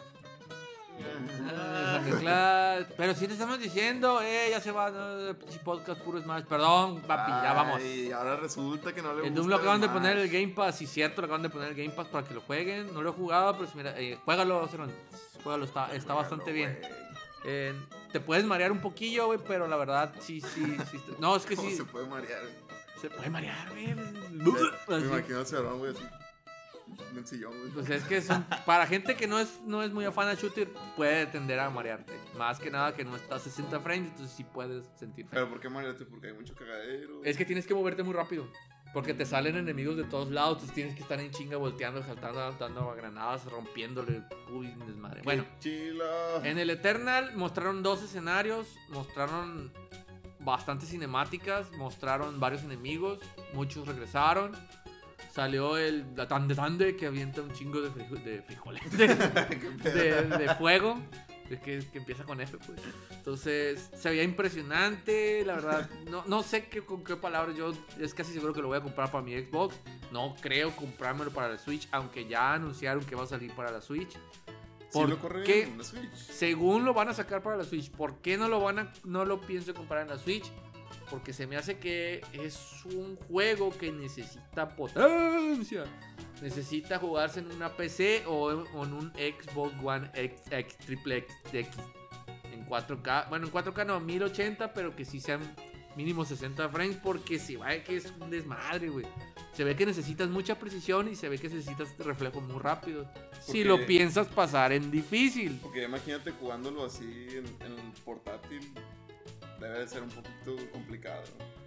Ah. 1.54 2.78
Pero 2.96 3.14
si 3.14 3.26
te 3.26 3.32
estamos 3.32 3.58
diciendo, 3.58 4.20
eh, 4.22 4.48
ya 4.50 4.60
se 4.60 4.70
va, 4.70 4.90
no, 4.90 5.34
podcast 5.64 6.00
puro 6.02 6.20
Smash. 6.20 6.44
Perdón, 6.44 7.00
papi, 7.02 7.30
ya 7.30 7.52
vamos. 7.52 7.80
Y 7.82 8.12
ahora 8.12 8.36
resulta 8.36 8.92
que 8.94 9.02
no 9.02 9.14
le 9.14 9.26
El 9.26 9.34
Doom 9.34 9.48
lo 9.48 9.56
acaban 9.56 9.80
de 9.80 9.88
poner 9.88 10.16
el 10.18 10.28
Game 10.28 10.48
Pass, 10.48 10.76
sí, 10.76 10.86
cierto, 10.86 11.20
lo 11.22 11.26
acaban 11.26 11.42
de 11.42 11.50
poner 11.50 11.68
el 11.70 11.74
Game 11.74 11.90
Pass 11.90 12.06
para 12.08 12.26
que 12.26 12.34
lo 12.34 12.40
jueguen. 12.42 12.92
No 12.94 13.02
lo 13.02 13.10
he 13.10 13.12
jugado, 13.12 13.56
pero 13.56 13.70
si 13.70 13.76
mira, 13.76 13.98
eh, 13.98 14.18
juégalo. 14.24 14.68
Juégalo, 15.42 15.64
está, 15.64 15.92
está 15.94 16.14
bastante 16.14 16.52
bien. 16.52 16.78
Güey, 17.42 17.54
Eh, 17.54 17.74
te 18.12 18.20
puedes 18.20 18.44
marear 18.44 18.70
un 18.72 18.80
poquillo, 18.80 19.26
güey, 19.26 19.38
pero 19.46 19.66
la 19.66 19.76
verdad, 19.76 20.14
sí, 20.20 20.40
sí, 20.40 20.76
sí. 20.90 21.00
No, 21.18 21.36
es 21.36 21.44
que 21.46 21.56
¿Cómo 21.56 21.68
sí. 21.70 21.76
se 21.76 21.84
puede 21.84 22.06
marear? 22.06 22.42
Se 23.00 23.10
puede 23.10 23.30
marear, 23.30 23.68
güey. 23.70 23.94
Me 23.94 25.06
imagino 25.06 25.40
a 25.40 25.44
Cerrón, 25.44 25.78
güey, 25.80 25.92
así. 25.92 26.02
en 27.10 27.18
el 27.18 27.26
sillón, 27.26 27.52
güey. 27.58 27.70
Pues 27.72 27.90
es 27.90 28.04
que 28.04 28.20
son, 28.22 28.44
para 28.64 28.86
gente 28.86 29.16
que 29.16 29.26
no 29.26 29.38
es, 29.40 29.60
no 29.66 29.82
es 29.82 29.90
muy 29.92 30.04
afán 30.04 30.28
de 30.28 30.40
shooter, 30.40 30.68
puede 30.96 31.26
tender 31.26 31.58
a 31.58 31.68
marearte. 31.70 32.12
Más 32.36 32.58
que 32.60 32.70
nada 32.70 32.94
que 32.94 33.04
no 33.04 33.16
está 33.16 33.36
a 33.36 33.38
60 33.40 33.80
frames, 33.80 34.10
entonces 34.10 34.36
sí 34.36 34.44
puedes 34.44 34.84
sentir. 34.96 35.26
Pero 35.30 35.48
¿por 35.48 35.58
qué 35.58 35.68
marearte? 35.68 36.04
Porque 36.04 36.28
hay 36.28 36.32
mucho 36.34 36.54
cagadero. 36.54 37.22
Es 37.24 37.36
que 37.36 37.44
tienes 37.44 37.66
que 37.66 37.74
moverte 37.74 38.02
muy 38.04 38.14
rápido. 38.14 38.46
Porque 38.92 39.14
te 39.14 39.24
salen 39.24 39.56
enemigos 39.56 39.96
de 39.96 40.04
todos 40.04 40.30
lados, 40.30 40.58
tienes 40.74 40.94
que 40.94 41.00
estar 41.02 41.18
en 41.18 41.30
chinga 41.30 41.56
volteando, 41.56 42.02
saltando, 42.02 42.52
dando 42.58 42.94
granadas, 42.94 43.44
rompiéndole. 43.46 44.22
Uy, 44.50 44.66
desmadre. 44.86 45.22
Bueno, 45.22 45.46
Chila. 45.60 46.04
en 46.44 46.58
el 46.58 46.68
Eternal 46.68 47.34
mostraron 47.34 47.82
dos 47.82 48.02
escenarios, 48.02 48.66
mostraron 48.90 49.72
bastantes 50.40 50.90
cinemáticas, 50.90 51.72
mostraron 51.72 52.38
varios 52.38 52.62
enemigos, 52.64 53.18
muchos 53.54 53.86
regresaron. 53.88 54.52
Salió 55.32 55.78
el 55.78 56.04
Tande 56.28 56.54
Tande 56.54 56.94
que 56.94 57.06
avienta 57.06 57.40
un 57.40 57.52
chingo 57.52 57.80
de, 57.80 57.88
frijo- 57.90 58.22
de 58.22 58.42
frijoles, 58.42 58.82
de, 58.98 59.08
de- 59.90 60.24
de 60.38 60.54
fuego, 60.56 60.98
que, 61.60 61.84
que 61.90 61.98
empieza 61.98 62.24
con 62.24 62.40
F, 62.40 62.56
pues. 62.66 62.80
Entonces, 63.10 63.90
se 63.94 64.10
veía 64.10 64.22
impresionante, 64.22 65.44
la 65.44 65.54
verdad. 65.54 65.90
No, 66.10 66.24
no 66.26 66.42
sé 66.42 66.66
qué, 66.66 66.82
con 66.82 67.02
qué 67.04 67.16
palabras, 67.16 67.56
yo 67.56 67.72
es 67.98 68.12
casi 68.12 68.32
seguro 68.32 68.52
que 68.52 68.60
lo 68.60 68.68
voy 68.68 68.76
a 68.78 68.82
comprar 68.82 69.10
para 69.10 69.24
mi 69.24 69.32
Xbox. 69.38 69.76
No 70.10 70.34
creo 70.40 70.74
comprármelo 70.76 71.30
para 71.30 71.48
la 71.48 71.58
Switch, 71.58 71.88
aunque 71.90 72.26
ya 72.28 72.52
anunciaron 72.54 73.04
que 73.04 73.14
va 73.14 73.24
a 73.24 73.26
salir 73.26 73.50
para 73.54 73.70
la 73.70 73.80
Switch. 73.80 74.10
Sí 74.10 74.18
¿Por 74.98 75.08
lo 75.08 75.18
corre 75.18 75.42
qué? 75.44 75.62
en 75.62 75.78
la 75.78 75.84
Switch. 75.84 76.12
Según 76.14 76.84
lo 76.84 76.92
van 76.92 77.08
a 77.08 77.14
sacar 77.14 77.42
para 77.42 77.56
la 77.56 77.64
Switch, 77.64 77.90
¿por 77.90 78.16
qué 78.20 78.36
no 78.36 78.46
lo 78.48 78.60
van 78.60 78.78
a 78.78 78.92
no 79.04 79.24
lo 79.24 79.40
pienso 79.40 79.72
comprar 79.72 80.02
en 80.02 80.08
la 80.08 80.18
Switch? 80.18 80.44
Porque 81.10 81.32
se 81.32 81.46
me 81.46 81.56
hace 81.56 81.78
que 81.78 82.20
es 82.32 82.84
un 82.84 83.16
juego 83.16 83.70
que 83.70 83.92
necesita 83.92 84.68
potencia. 84.68 85.84
Necesita 86.40 86.98
jugarse 86.98 87.40
en 87.40 87.52
una 87.52 87.76
PC 87.76 88.24
o 88.26 88.50
en, 88.50 88.64
o 88.74 88.84
en 88.84 88.92
un 88.92 89.12
Xbox 89.12 89.74
One 89.82 90.10
X, 90.14 90.40
X 90.50 90.76
triple 90.78 91.18
X, 91.18 91.34
X 91.52 91.76
en 92.52 92.66
4K. 92.66 93.28
Bueno, 93.28 93.46
en 93.46 93.52
4K 93.52 93.86
no, 93.86 94.00
1080, 94.00 94.72
pero 94.72 94.96
que 94.96 95.04
sí 95.04 95.20
sean 95.20 95.40
mínimo 95.96 96.24
60 96.24 96.68
frames 96.68 96.96
porque 97.02 97.38
se 97.38 97.56
va 97.56 97.70
que 97.82 97.96
es 97.96 98.12
un 98.20 98.30
desmadre, 98.30 98.88
güey. 98.88 99.06
Se 99.52 99.64
ve 99.64 99.76
que 99.76 99.84
necesitas 99.84 100.28
mucha 100.30 100.58
precisión 100.58 101.08
y 101.08 101.16
se 101.16 101.28
ve 101.28 101.38
que 101.38 101.48
necesitas 101.48 101.96
reflejos 101.98 102.42
muy 102.42 102.58
rápidos. 102.58 103.06
Si 103.40 103.64
lo 103.64 103.84
piensas 103.86 104.26
pasar 104.28 104.72
en 104.72 104.90
difícil. 104.90 105.58
Porque 105.62 105.84
imagínate 105.84 106.30
jugándolo 106.32 106.86
así 106.86 107.26
en, 107.30 107.44
en 107.66 107.92
portátil. 108.04 108.72
Debe 109.62 109.78
de 109.80 109.88
ser 109.88 110.02
un 110.02 110.10
poquito 110.10 110.56
complicado. 110.72 111.22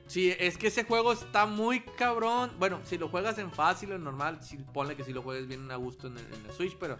Sí, 0.08 0.34
es 0.38 0.58
que 0.58 0.68
ese 0.68 0.84
juego 0.84 1.14
está 1.14 1.46
muy 1.48 1.80
cabrón. 1.82 2.52
Bueno, 2.60 2.80
si 2.84 2.98
lo 2.98 3.10
juegas 3.10 3.38
en 3.40 3.52
fácil 3.52 3.92
o 3.92 3.96
en 3.96 4.04
normal, 4.04 4.40
sí, 4.44 4.58
ponle 4.74 4.96
que 4.96 5.04
si 5.04 5.14
lo 5.14 5.22
juegues 5.24 5.48
bien 5.48 5.72
a 5.72 5.76
gusto 5.78 6.08
en, 6.08 6.18
el- 6.18 6.34
en 6.34 6.48
la 6.48 6.54
Switch, 6.54 6.78
pero 6.80 6.98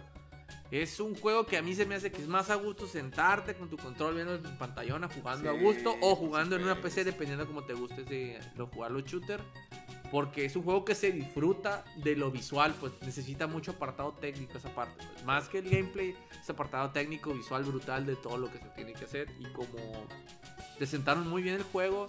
es 0.72 0.98
un 0.98 1.14
juego 1.14 1.46
que 1.46 1.56
a 1.56 1.62
mí 1.62 1.74
se 1.74 1.86
me 1.86 1.94
hace 1.94 2.10
que 2.10 2.20
es 2.20 2.26
más 2.26 2.50
a 2.50 2.56
gusto 2.56 2.88
sentarte 2.88 3.54
con 3.54 3.68
tu 3.68 3.76
control 3.76 4.14
viendo 4.16 4.40
tu 4.40 4.50
pantallona 4.58 5.08
jugando 5.08 5.42
Sí, 5.52 5.56
a 5.56 5.60
gusto 5.60 5.94
o 6.00 6.10
sí 6.14 6.16
jugando 6.18 6.56
en 6.56 6.64
una. 6.64 6.80
PC 6.82 7.04
dependiendo 7.04 7.46
como 7.46 7.62
te 7.64 7.74
guste 7.74 8.02
ese, 8.02 8.40
lo 8.56 8.66
jugar 8.66 8.90
los 8.90 9.04
shooter. 9.04 9.40
Porque 10.10 10.44
es 10.44 10.54
un 10.54 10.62
juego 10.62 10.84
que 10.84 10.94
se 10.94 11.10
disfruta 11.10 11.84
de 11.96 12.14
lo 12.14 12.30
visual, 12.30 12.72
pues 12.78 12.92
necesita 13.02 13.48
mucho 13.48 13.72
apartado 13.72 14.12
técnico 14.12 14.56
esa 14.58 14.72
parte. 14.72 15.04
pues. 15.12 15.24
Más 15.24 15.48
que 15.48 15.58
el 15.58 15.68
gameplay, 15.68 16.16
ese 16.40 16.52
apartado 16.52 16.90
técnico, 16.90 17.34
visual 17.34 17.64
brutal 17.64 18.06
de 18.06 18.14
todo 18.14 18.36
lo 18.38 18.50
que 18.50 18.58
se 18.58 18.68
tiene 18.70 18.92
que 18.92 19.04
hacer. 19.04 19.28
Y 19.40 19.44
como 19.52 20.06
presentaron 20.78 21.28
muy 21.28 21.42
bien 21.42 21.56
el 21.56 21.62
juego, 21.64 22.06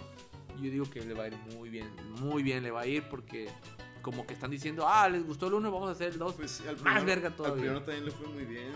yo 0.56 0.70
digo 0.70 0.88
que 0.90 1.00
le 1.00 1.14
va 1.14 1.24
a 1.24 1.26
ir 1.28 1.36
muy 1.56 1.68
bien, 1.68 1.88
muy 2.20 2.42
bien 2.42 2.62
le 2.62 2.70
va 2.70 2.80
a 2.82 2.86
ir 2.86 3.04
porque 3.08 3.48
como 4.02 4.26
que 4.26 4.34
están 4.34 4.50
diciendo, 4.50 4.86
ah, 4.88 5.08
les 5.08 5.26
gustó 5.26 5.46
el 5.48 5.54
1, 5.54 5.70
vamos 5.70 5.88
a 5.88 5.92
hacer 5.92 6.08
el 6.12 6.18
2. 6.18 6.34
Pues 6.34 6.60
al 6.60 6.74
Más 6.76 6.82
primero- 6.82 7.04
verga 7.06 7.28
Al 7.28 7.34
todavía. 7.36 7.56
primero 7.60 7.82
también 7.82 8.04
le 8.06 8.10
fue 8.10 8.26
muy 8.28 8.44
bien. 8.44 8.72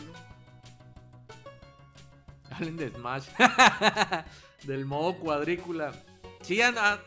Hablen 2.51 2.77
de 2.77 2.91
Smash. 2.91 3.29
del 4.65 4.85
modo 4.85 5.15
cuadrícula. 5.19 5.93
Sí, 6.43 6.61
anda- 6.61 7.03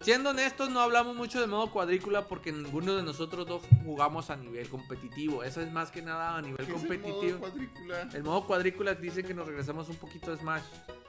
siendo 0.00 0.30
honestos, 0.30 0.70
no 0.70 0.80
hablamos 0.80 1.14
mucho 1.16 1.40
del 1.40 1.50
modo 1.50 1.70
cuadrícula 1.70 2.26
porque 2.28 2.50
ninguno 2.50 2.94
de 2.96 3.02
nosotros 3.02 3.46
dos 3.46 3.62
jugamos 3.84 4.30
a 4.30 4.36
nivel 4.36 4.68
competitivo. 4.68 5.42
Eso 5.44 5.60
es 5.60 5.70
más 5.70 5.90
que 5.90 6.02
nada 6.02 6.36
a 6.36 6.42
nivel 6.42 6.56
¿Qué 6.56 6.62
es 6.62 6.68
el 6.68 6.74
competitivo. 6.88 7.38
modo 7.38 7.40
cuadrícula? 7.40 8.08
El 8.14 8.22
modo 8.24 8.46
cuadrícula 8.46 8.94
dicen 8.94 9.26
que 9.26 9.34
nos 9.34 9.46
regresamos 9.46 9.88
un 9.88 9.96
poquito 9.96 10.30
de 10.30 10.38
Smash. 10.38 10.62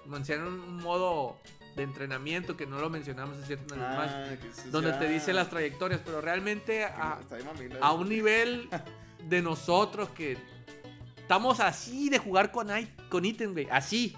Mencionaron 0.06 0.60
un 0.60 0.78
modo 0.78 1.38
de 1.76 1.84
entrenamiento 1.84 2.56
que 2.56 2.66
no 2.66 2.80
lo 2.80 2.89
mencionamos, 2.89 3.38
es 3.39 3.47
cierto, 3.47 3.74
en 3.74 3.82
Smash. 3.82 4.10
Ah, 4.12 4.28
eso 4.34 4.70
Donde 4.72 4.91
ya- 4.91 4.99
te 4.99 5.10
dice 5.10 5.34
las 5.34 5.49
trayectorias, 5.49 6.01
pero 6.06 6.22
realmente 6.22 6.86
a, 6.86 7.20
un 7.91 8.08
nivel 8.10 8.70
de 9.28 9.41
nosotros 9.41 10.10
que 10.10 10.38
estamos 11.18 11.60
así 11.60 12.10
de 12.10 12.18
jugar 12.20 12.51
con, 12.51 12.70
con 13.10 13.26
ítems, 13.26 13.53
güey. 13.53 13.68
Así. 13.72 14.16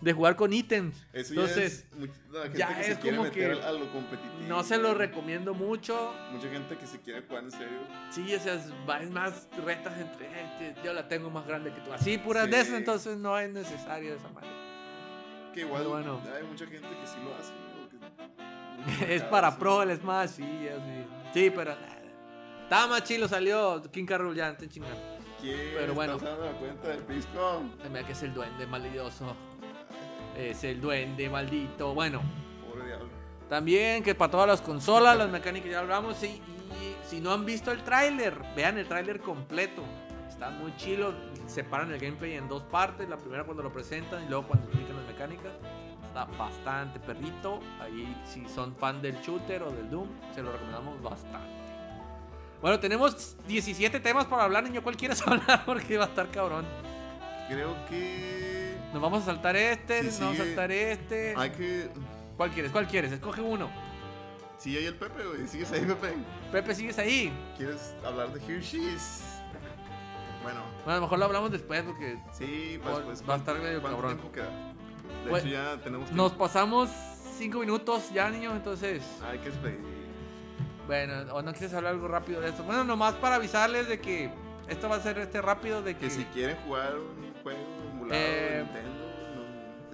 De 0.00 0.12
jugar 0.12 0.36
con 0.36 0.52
ítems. 0.52 1.06
Eso 1.14 1.32
Entonces, 1.32 1.86
ya 1.90 2.04
es. 2.04 2.08
gente 2.42 2.58
ya 2.58 2.76
que 2.76 2.84
se 2.84 2.92
es 2.92 2.98
quiere 2.98 3.16
como 3.16 3.28
meter 3.30 3.56
que 3.58 3.64
a 3.64 3.72
lo 3.72 3.90
competitivo. 3.92 4.34
No 4.46 4.62
se 4.62 4.76
lo 4.76 4.92
recomiendo 4.92 5.54
mucho. 5.54 6.12
Mucha 6.32 6.50
gente 6.50 6.76
que 6.76 6.86
se 6.86 7.00
quiere 7.00 7.22
jugar 7.22 7.44
en 7.44 7.50
serio. 7.50 7.78
Sí, 8.10 8.34
o 8.34 8.38
sea, 8.40 8.54
es, 8.54 8.66
más 9.10 9.48
retas 9.64 9.98
entre. 9.98 10.26
"Eh, 10.26 10.74
te- 10.74 10.82
yo 10.84 10.92
la 10.92 11.08
tengo 11.08 11.30
más 11.30 11.46
grande 11.46 11.72
que 11.72 11.80
tú. 11.80 11.94
Así, 11.94 12.18
puras 12.18 12.44
Sí. 12.44 12.50
de 12.50 12.60
esas, 12.60 12.74
entonces 12.74 13.16
no 13.16 13.38
es 13.38 13.50
necesario 13.50 14.12
esa 14.14 14.28
manera. 14.28 14.52
Que 15.56 15.62
igual 15.62 15.82
Pero 15.82 15.90
bueno. 15.94 16.20
hay 16.36 16.44
mucha 16.44 16.66
gente 16.66 16.86
que 16.88 17.06
sí 17.06 17.16
lo 17.24 17.34
hace. 17.34 17.52
¿no? 17.52 18.98
Que- 18.98 19.14
es 19.16 19.22
para 19.24 19.56
pro 19.58 19.82
el 19.82 19.96
Smash, 19.96 20.28
sí, 20.30 20.42
así. 20.68 21.06
Sí, 21.34 21.50
pero. 21.50 21.74
Está 22.62 22.86
más 22.86 23.02
chilo, 23.04 23.26
salió 23.28 23.82
King 23.90 24.04
Carroll 24.06 24.34
ya, 24.36 24.56
te 24.56 24.68
chingando. 24.68 24.96
¿Quién 25.40 25.56
Pero 25.76 25.94
bueno. 25.94 26.14
está 26.16 26.26
usando 26.26 26.44
la 26.46 26.52
cuenta 26.58 26.88
del 26.88 26.98
Pisco? 27.04 27.62
Se 27.82 27.88
me 27.90 28.00
da 28.00 28.06
que 28.06 28.12
es 28.12 28.22
el 28.22 28.34
duende 28.34 28.66
maldioso. 28.66 29.34
Es 30.36 30.62
el 30.64 30.80
duende 30.80 31.28
maldito. 31.30 31.94
Bueno, 31.94 32.20
Pobre 32.68 32.86
diablo. 32.86 33.08
también 33.48 34.02
que 34.02 34.14
para 34.14 34.30
todas 34.30 34.48
las 34.48 34.60
consolas, 34.60 35.16
las 35.16 35.30
mecánicas 35.30 35.70
ya 35.70 35.78
hablamos. 35.80 36.22
Y, 36.22 36.26
y 36.26 36.42
si 37.08 37.20
no 37.20 37.32
han 37.32 37.46
visto 37.46 37.70
el 37.72 37.82
tráiler, 37.82 38.38
vean 38.56 38.76
el 38.78 38.86
tráiler 38.88 39.20
completo. 39.20 39.82
Está 40.28 40.50
muy 40.50 40.74
chilo. 40.76 41.14
Separan 41.46 41.92
el 41.92 41.98
gameplay 42.00 42.32
en 42.34 42.48
dos 42.48 42.62
partes. 42.64 43.08
La 43.08 43.16
primera 43.16 43.44
cuando 43.44 43.62
lo 43.62 43.72
presentan 43.72 44.24
y 44.24 44.28
luego 44.28 44.48
cuando 44.48 44.66
explican 44.66 44.96
las 45.18 45.28
mecánicas. 45.28 45.52
Está 46.06 46.24
bastante 46.24 47.00
perrito. 47.00 47.60
Ahí 47.80 48.16
si 48.24 48.46
son 48.48 48.74
fan 48.76 49.00
del 49.02 49.16
shooter 49.20 49.62
o 49.62 49.70
del 49.70 49.90
Doom, 49.90 50.08
se 50.34 50.42
lo 50.42 50.52
recomendamos 50.52 51.02
bastante. 51.02 51.56
Bueno, 52.62 52.80
tenemos 52.80 53.36
17 53.46 54.00
temas 54.00 54.24
para 54.26 54.44
hablar, 54.44 54.64
niño. 54.64 54.82
¿Cuál 54.82 54.96
quieres 54.96 55.20
hablar? 55.26 55.64
Porque 55.66 55.98
va 55.98 56.04
a 56.04 56.08
estar 56.08 56.28
cabrón. 56.30 56.64
Creo 57.48 57.74
que. 57.88 58.76
Nos 58.92 59.02
vamos 59.02 59.22
a 59.22 59.26
saltar 59.26 59.56
este, 59.56 60.02
nos 60.04 60.18
vamos 60.20 60.34
a 60.34 60.36
sigue. 60.42 60.46
saltar 60.54 60.72
este. 60.72 61.34
Hay 61.36 61.50
que. 61.50 61.90
¿Cuál 62.36 62.50
quieres? 62.50 62.72
¿Cuál 62.72 62.86
quieres? 62.86 63.12
Escoge 63.12 63.40
uno. 63.40 63.68
Sí, 64.58 64.74
hay 64.76 64.86
el 64.86 64.94
Pepe, 64.94 65.22
güey. 65.26 65.46
Sigues 65.46 65.70
ahí, 65.72 65.80
Pepe. 65.84 66.14
Pepe, 66.50 66.74
¿sigues 66.74 66.98
ahí? 66.98 67.32
¿Quieres 67.58 67.94
hablar 68.04 68.32
de 68.32 68.40
Hershey's? 68.40 69.22
Bueno, 70.42 70.60
Bueno, 70.84 70.92
a 70.92 70.94
lo 70.96 71.00
mejor 71.02 71.18
lo 71.18 71.24
hablamos 71.26 71.50
después 71.50 71.82
porque 71.82 72.18
sí, 72.32 72.78
pues, 72.82 72.98
pues 73.00 73.28
va 73.28 73.34
a 73.34 73.36
estar 73.38 73.58
medio 73.58 73.80
¿cuánto 73.82 74.00
cabrón. 74.00 74.16
tiempo 74.18 74.32
queda? 74.32 74.72
De 75.26 75.30
Bueno, 75.30 75.46
hecho, 75.48 75.56
ya 75.56 75.80
tenemos 75.82 76.08
que. 76.08 76.14
nos 76.14 76.32
pasamos 76.32 76.88
cinco 77.38 77.60
minutos 77.60 78.10
ya, 78.12 78.30
niño. 78.30 78.54
Entonces, 78.54 79.02
Hay 79.24 79.38
que 79.38 79.50
despedir. 79.50 79.80
bueno, 80.86 81.34
o 81.34 81.42
no 81.42 81.52
quieres 81.52 81.74
hablar 81.74 81.92
algo 81.92 82.08
rápido 82.08 82.40
de 82.40 82.48
esto. 82.50 82.62
Bueno, 82.64 82.84
nomás 82.84 83.14
para 83.14 83.36
avisarles 83.36 83.88
de 83.88 84.00
que 84.00 84.30
esto 84.68 84.88
va 84.88 84.96
a 84.96 85.00
ser 85.00 85.18
este 85.18 85.40
rápido 85.42 85.82
de 85.82 85.94
que. 85.94 86.06
Que 86.06 86.10
si 86.10 86.24
quieren 86.26 86.56
jugar 86.66 86.94
un 86.96 87.32
juego 87.42 87.58
emulado 87.92 88.14
Eh, 88.20 88.50
de 88.56 88.62
Nintendo, 88.64 89.06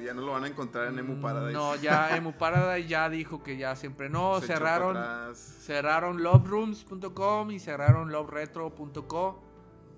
ya 0.04 0.14
no 0.14 0.22
lo 0.22 0.32
van 0.32 0.44
a 0.44 0.48
encontrar 0.48 0.88
en 0.88 0.98
Emu 0.98 1.20
Paradise. 1.20 1.52
No, 1.52 1.76
ya 1.76 2.10
Emu 2.16 2.32
Paradise 2.32 2.88
ya 2.88 3.08
dijo 3.08 3.42
que 3.42 3.56
ya 3.56 3.76
siempre 3.76 4.08
no. 4.10 4.40
Se 4.40 4.48
cerraron. 4.48 4.96
Cerraron 5.34 6.22
loverooms.com 6.22 7.50
y 7.52 7.58
cerraron 7.60 8.10
loveretro.co. 8.12 9.42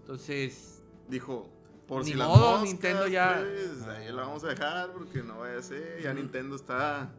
Entonces, 0.00 0.82
Dijo, 1.08 1.48
por 1.86 2.00
Ni 2.04 2.10
si 2.12 2.14
las 2.14 2.28
modo, 2.28 2.50
moscas, 2.52 2.64
Nintendo 2.68 3.06
ya- 3.08 3.38
pues, 3.42 3.82
ahí 3.88 4.10
la 4.12 4.22
vamos 4.22 4.44
a 4.44 4.48
dejar 4.48 4.92
porque 4.92 5.22
no 5.22 5.38
vaya 5.40 5.58
a 5.58 5.62
ser. 5.62 6.00
Ya 6.02 6.10
Ujú. 6.10 6.20
Nintendo 6.20 6.56
está 6.56 7.10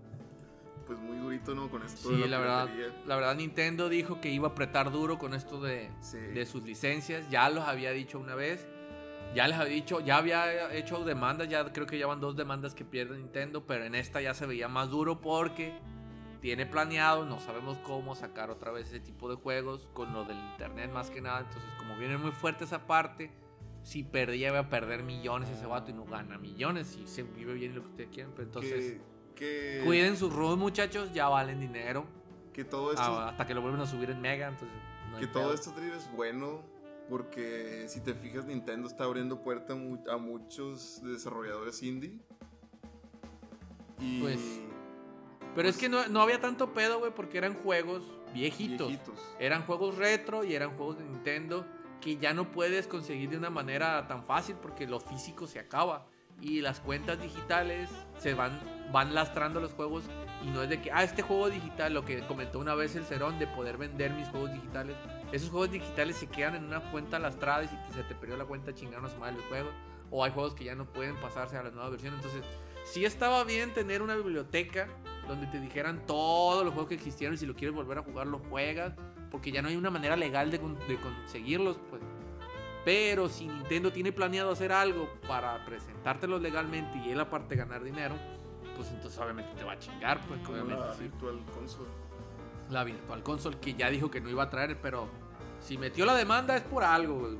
pues 0.87 0.99
muy 0.99 1.17
durito, 1.17 1.55
¿no? 1.55 1.67
Con 1.69 1.81
esto 1.83 2.09
de 2.09 2.23
Sí, 2.23 2.29
la 2.29 2.37
verdad, 2.37 2.69
la 3.07 3.15
verdad 3.15 3.35
Nintendo 3.35 3.89
dijo 3.89 4.21
que 4.21 4.29
iba 4.29 4.49
a 4.49 4.51
apretar 4.51 4.91
duro 4.91 5.17
con 5.17 5.33
esto 5.33 5.59
de, 5.59 5.89
Sí. 6.01 6.17
de 6.17 6.45
sus 6.45 6.61
licencias. 6.63 7.27
Ya 7.31 7.49
los 7.49 7.63
había 7.67 7.91
dicho 7.91 8.19
una 8.19 8.35
vez. 8.35 8.67
Ya 9.33 9.47
les 9.47 9.57
había 9.57 9.73
dicho, 9.73 9.99
ya 9.99 10.17
había 10.17 10.71
hecho 10.73 11.03
demandas, 11.03 11.49
ya 11.49 11.73
creo 11.73 11.87
que 11.87 11.97
ya 11.97 12.05
van 12.07 12.19
dos 12.21 12.35
demandas 12.35 12.73
que 12.75 12.85
pierde 12.85 13.17
Nintendo, 13.17 13.65
pero 13.65 13.83
en 13.83 13.95
esta 13.95 14.21
ya 14.21 14.33
se 14.35 14.45
veía 14.45 14.67
más 14.67 14.89
duro 14.91 15.19
porque 15.19 15.73
tiene 16.39 16.65
planeado, 16.67 17.25
no 17.25 17.39
sabemos 17.39 17.77
cómo 17.79 18.15
sacar 18.15 18.51
otra 18.51 18.71
vez 18.71 18.87
ese 18.87 18.99
tipo 18.99 19.27
de 19.27 19.35
juegos 19.35 19.89
con 19.93 20.13
lo 20.13 20.23
del 20.23 20.37
internet 20.37 20.91
más 20.91 21.09
que 21.09 21.19
nada. 21.19 21.39
Entonces, 21.39 21.69
como 21.79 21.97
viene 21.97 22.17
muy 22.17 22.31
fuerte 22.31 22.63
esa 22.63 22.85
parte, 22.85 23.31
si 23.85 24.03
perdía 24.03 24.47
iba 24.49 24.57
a 24.59 24.69
perder 24.69 25.03
millones 25.03 25.47
ese 25.51 25.67
vato 25.67 25.91
y 25.91 25.93
no 25.93 26.05
gana 26.05 26.39
millones 26.39 26.97
y 26.99 27.05
se 27.05 27.21
vive 27.21 27.53
bien 27.53 27.75
lo 27.75 27.81
que 27.83 27.87
ustedes 27.89 28.09
quieran. 28.09 28.31
Pero 28.35 28.47
entonces, 28.47 28.97
que, 29.35 29.79
que, 29.79 29.85
cuiden 29.85 30.17
sus 30.17 30.33
rudos 30.33 30.57
muchachos, 30.57 31.13
ya 31.13 31.27
valen 31.29 31.59
dinero. 31.59 32.05
que 32.51 32.63
todo 32.65 32.89
esto 32.91 33.03
Ah, 33.03 33.29
hasta 33.29 33.45
que 33.45 33.53
lo 33.53 33.61
vuelven 33.61 33.81
a 33.81 33.85
subir 33.85 34.09
en 34.09 34.21
Mega, 34.21 34.47
entonces 34.47 34.75
no 35.11 35.19
Que 35.19 35.27
todo 35.27 35.43
pedo. 35.43 35.53
esto, 35.53 35.71
Tri, 35.73 35.89
es 35.91 36.09
bueno 36.15 36.63
porque 37.09 37.85
si 37.87 37.99
te 38.01 38.15
fijas, 38.15 38.45
Nintendo 38.45 38.87
está 38.87 39.03
abriendo 39.03 39.41
puerta 39.43 39.73
a 39.73 39.75
mu- 39.75 40.03
a 40.09 40.17
muchos 40.17 41.01
desarrolladores 41.03 41.83
indie. 41.83 42.17
Y 43.99 44.21
Pues, 44.21 44.39
Pero 45.53 45.69
es 45.69 45.77
que 45.77 45.87
no, 45.89 46.05
no 46.07 46.21
había 46.21 46.41
tanto 46.41 46.73
pedo, 46.73 46.99
güey, 46.99 47.13
porque 47.13 47.37
eran 47.37 47.53
juegos 47.53 48.03
viejitos. 48.33 48.87
viejitos. 48.89 49.19
Eran 49.39 49.61
juegos 49.65 49.95
retro 49.95 50.43
y 50.43 50.53
eran 50.55 50.75
juegos 50.75 50.97
de 50.97 51.05
Nintendo 51.05 51.65
que 52.05 52.17
ya 52.17 52.35
no 52.35 52.51
puedes 52.51 52.85
conseguir 52.85 53.31
de 53.31 53.37
una 53.37 53.49
manera 53.49 54.07
tan 54.07 54.23
fácil 54.25 54.55
porque 54.61 54.85
lo 54.85 54.99
físico 54.99 55.47
se 55.47 55.57
acaba. 55.57 56.05
Y 56.39 56.61
las 56.61 56.79
cuentas 56.79 57.19
digitales 57.19 57.89
se 58.19 58.35
van, 58.35 58.59
van 58.91 59.15
lastrando 59.15 59.59
los 59.59 59.73
juegos 59.73 60.03
y 60.43 60.51
no 60.51 60.61
es 60.61 60.69
de 60.69 60.79
que, 60.79 60.91
ah, 60.91 61.03
este 61.03 61.23
juego 61.23 61.49
digital, 61.49 61.95
lo 61.95 62.05
que 62.05 62.19
comentó 62.27 62.59
una 62.59 62.75
vez 62.75 62.95
el 62.95 63.05
Cerón 63.05 63.39
de 63.39 63.47
poder 63.47 63.77
vender 63.77 64.11
mis 64.13 64.27
juegos 64.27 64.53
digitales. 64.53 64.95
Esos 65.31 65.49
juegos 65.49 65.71
digitales 65.71 66.17
se 66.17 66.27
quedan 66.27 66.53
en 66.53 66.65
una 66.65 66.91
cuenta 66.91 67.17
lastrada 67.17 67.63
y 67.63 67.69
si 67.69 67.75
se 67.91 68.03
te 68.03 68.13
perdió 68.13 68.37
la 68.37 68.45
cuenta 68.45 68.75
chingaron 68.75 69.05
a 69.05 69.09
su 69.09 69.17
madre 69.17 69.37
el 69.37 69.49
juego. 69.49 69.71
O 70.11 70.23
hay 70.23 70.31
juegos 70.31 70.53
que 70.53 70.63
ya 70.63 70.75
no 70.75 70.85
pueden 70.85 71.15
pasarse 71.15 71.57
a 71.57 71.63
la 71.63 71.71
nueva 71.71 71.89
versión. 71.89 72.13
Entonces, 72.13 72.43
sí 72.83 73.03
estaba 73.03 73.43
bien 73.45 73.73
tener 73.73 74.03
una 74.03 74.15
biblioteca 74.15 74.87
donde 75.27 75.47
te 75.47 75.59
dijeran 75.59 76.05
todos 76.05 76.63
los 76.63 76.71
juegos 76.71 76.89
que 76.89 76.95
existieron 76.95 77.33
y 77.33 77.39
si 77.39 77.47
lo 77.47 77.55
quieres 77.55 77.75
volver 77.75 77.97
a 77.97 78.03
jugar 78.03 78.27
lo 78.27 78.37
juegas 78.37 78.93
porque 79.35 79.51
ya 79.51 79.61
no 79.61 79.67
hay 79.67 79.75
una 79.75 79.89
manera 79.89 80.15
legal 80.15 80.49
de, 80.49 80.61
con- 80.61 80.79
de 80.87 80.95
conseguirlos 80.95 81.77
pues 81.89 82.01
pero 82.85 83.27
si 83.27 83.47
Nintendo 83.49 83.91
tiene 83.91 84.13
planeado 84.13 84.51
hacer 84.53 84.71
algo 84.71 85.09
para 85.27 85.65
presentártelos 85.65 86.41
legalmente 86.41 86.97
y 86.99 87.09
él 87.11 87.19
aparte 87.19 87.57
ganar 87.57 87.83
dinero 87.83 88.15
pues 88.77 88.91
entonces 88.91 89.19
obviamente 89.19 89.51
te 89.57 89.65
va 89.65 89.73
a 89.73 89.77
chingar 89.79 90.21
pues 90.25 90.39
Como 90.39 90.53
obviamente 90.53 90.85
la 90.87 90.93
sí. 90.93 91.01
Virtual 91.03 91.37
Console. 91.53 91.89
la 92.69 92.83
Virtual 92.85 93.23
Console 93.23 93.57
que 93.59 93.73
ya 93.73 93.89
dijo 93.89 94.09
que 94.09 94.21
no 94.21 94.29
iba 94.29 94.43
a 94.43 94.49
traer 94.49 94.79
pero 94.81 95.09
si 95.59 95.77
metió 95.77 96.05
la 96.05 96.15
demanda 96.15 96.55
es 96.55 96.63
por 96.63 96.85
algo 96.85 97.15
güey. 97.19 97.37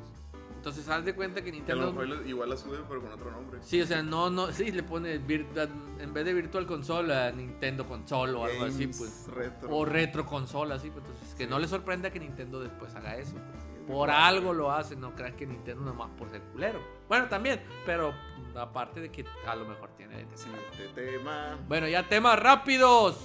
Entonces 0.65 0.89
haz 0.89 1.05
de 1.05 1.13
cuenta 1.13 1.41
que 1.43 1.51
Que 1.51 1.57
a 1.57 1.59
Nintendo 1.59 1.85
lo 1.85 1.93
mejor 1.93 2.07
le- 2.23 2.27
igual 2.27 2.49
la 2.49 2.57
sube, 2.57 2.79
pero 2.89 2.99
con 2.99 3.11
otro 3.11 3.29
nombre. 3.29 3.59
Sí, 3.61 3.79
o 3.81 3.85
sea, 3.85 4.01
no, 4.01 4.31
no, 4.31 4.51
sí, 4.51 4.71
le 4.71 4.81
pone 4.81 5.13
en 5.13 6.13
vez 6.13 6.25
de 6.25 6.33
Virtual 6.33 6.65
Console 6.65 7.13
a 7.15 7.31
Nintendo 7.31 7.85
Console 7.87 8.33
o 8.33 8.45
algo 8.45 8.65
así, 8.65 8.87
pues. 8.87 9.27
Retro. 9.27 9.69
O 9.69 9.85
retro 9.85 10.25
consola, 10.25 10.73
así, 10.75 10.89
pues. 10.89 11.05
Entonces, 11.05 11.35
que 11.35 11.45
no 11.45 11.59
le 11.59 11.67
sorprenda 11.67 12.09
que 12.09 12.19
Nintendo 12.19 12.59
después 12.59 12.95
haga 12.95 13.15
eso. 13.15 13.33
Sí, 13.33 13.83
Por 13.85 14.09
algo 14.09 14.53
lo 14.53 14.71
hace, 14.71 14.95
no 14.95 15.13
crean 15.13 15.35
que 15.35 15.45
Nintendo 15.45 15.85
nomás 15.85 16.09
por 16.17 16.31
ser 16.31 16.41
culero. 16.41 16.79
Bueno, 17.07 17.27
también, 17.27 17.61
pero 17.85 18.11
aparte 18.55 19.01
de 19.01 19.11
que 19.11 19.23
a 19.45 19.55
lo 19.55 19.65
mejor 19.65 19.91
tiene 19.95 20.25
Siguiente 20.33 20.89
tema. 20.95 21.59
Bueno, 21.67 21.87
ya 21.87 22.07
temas 22.09 22.39
rápidos. 22.39 23.19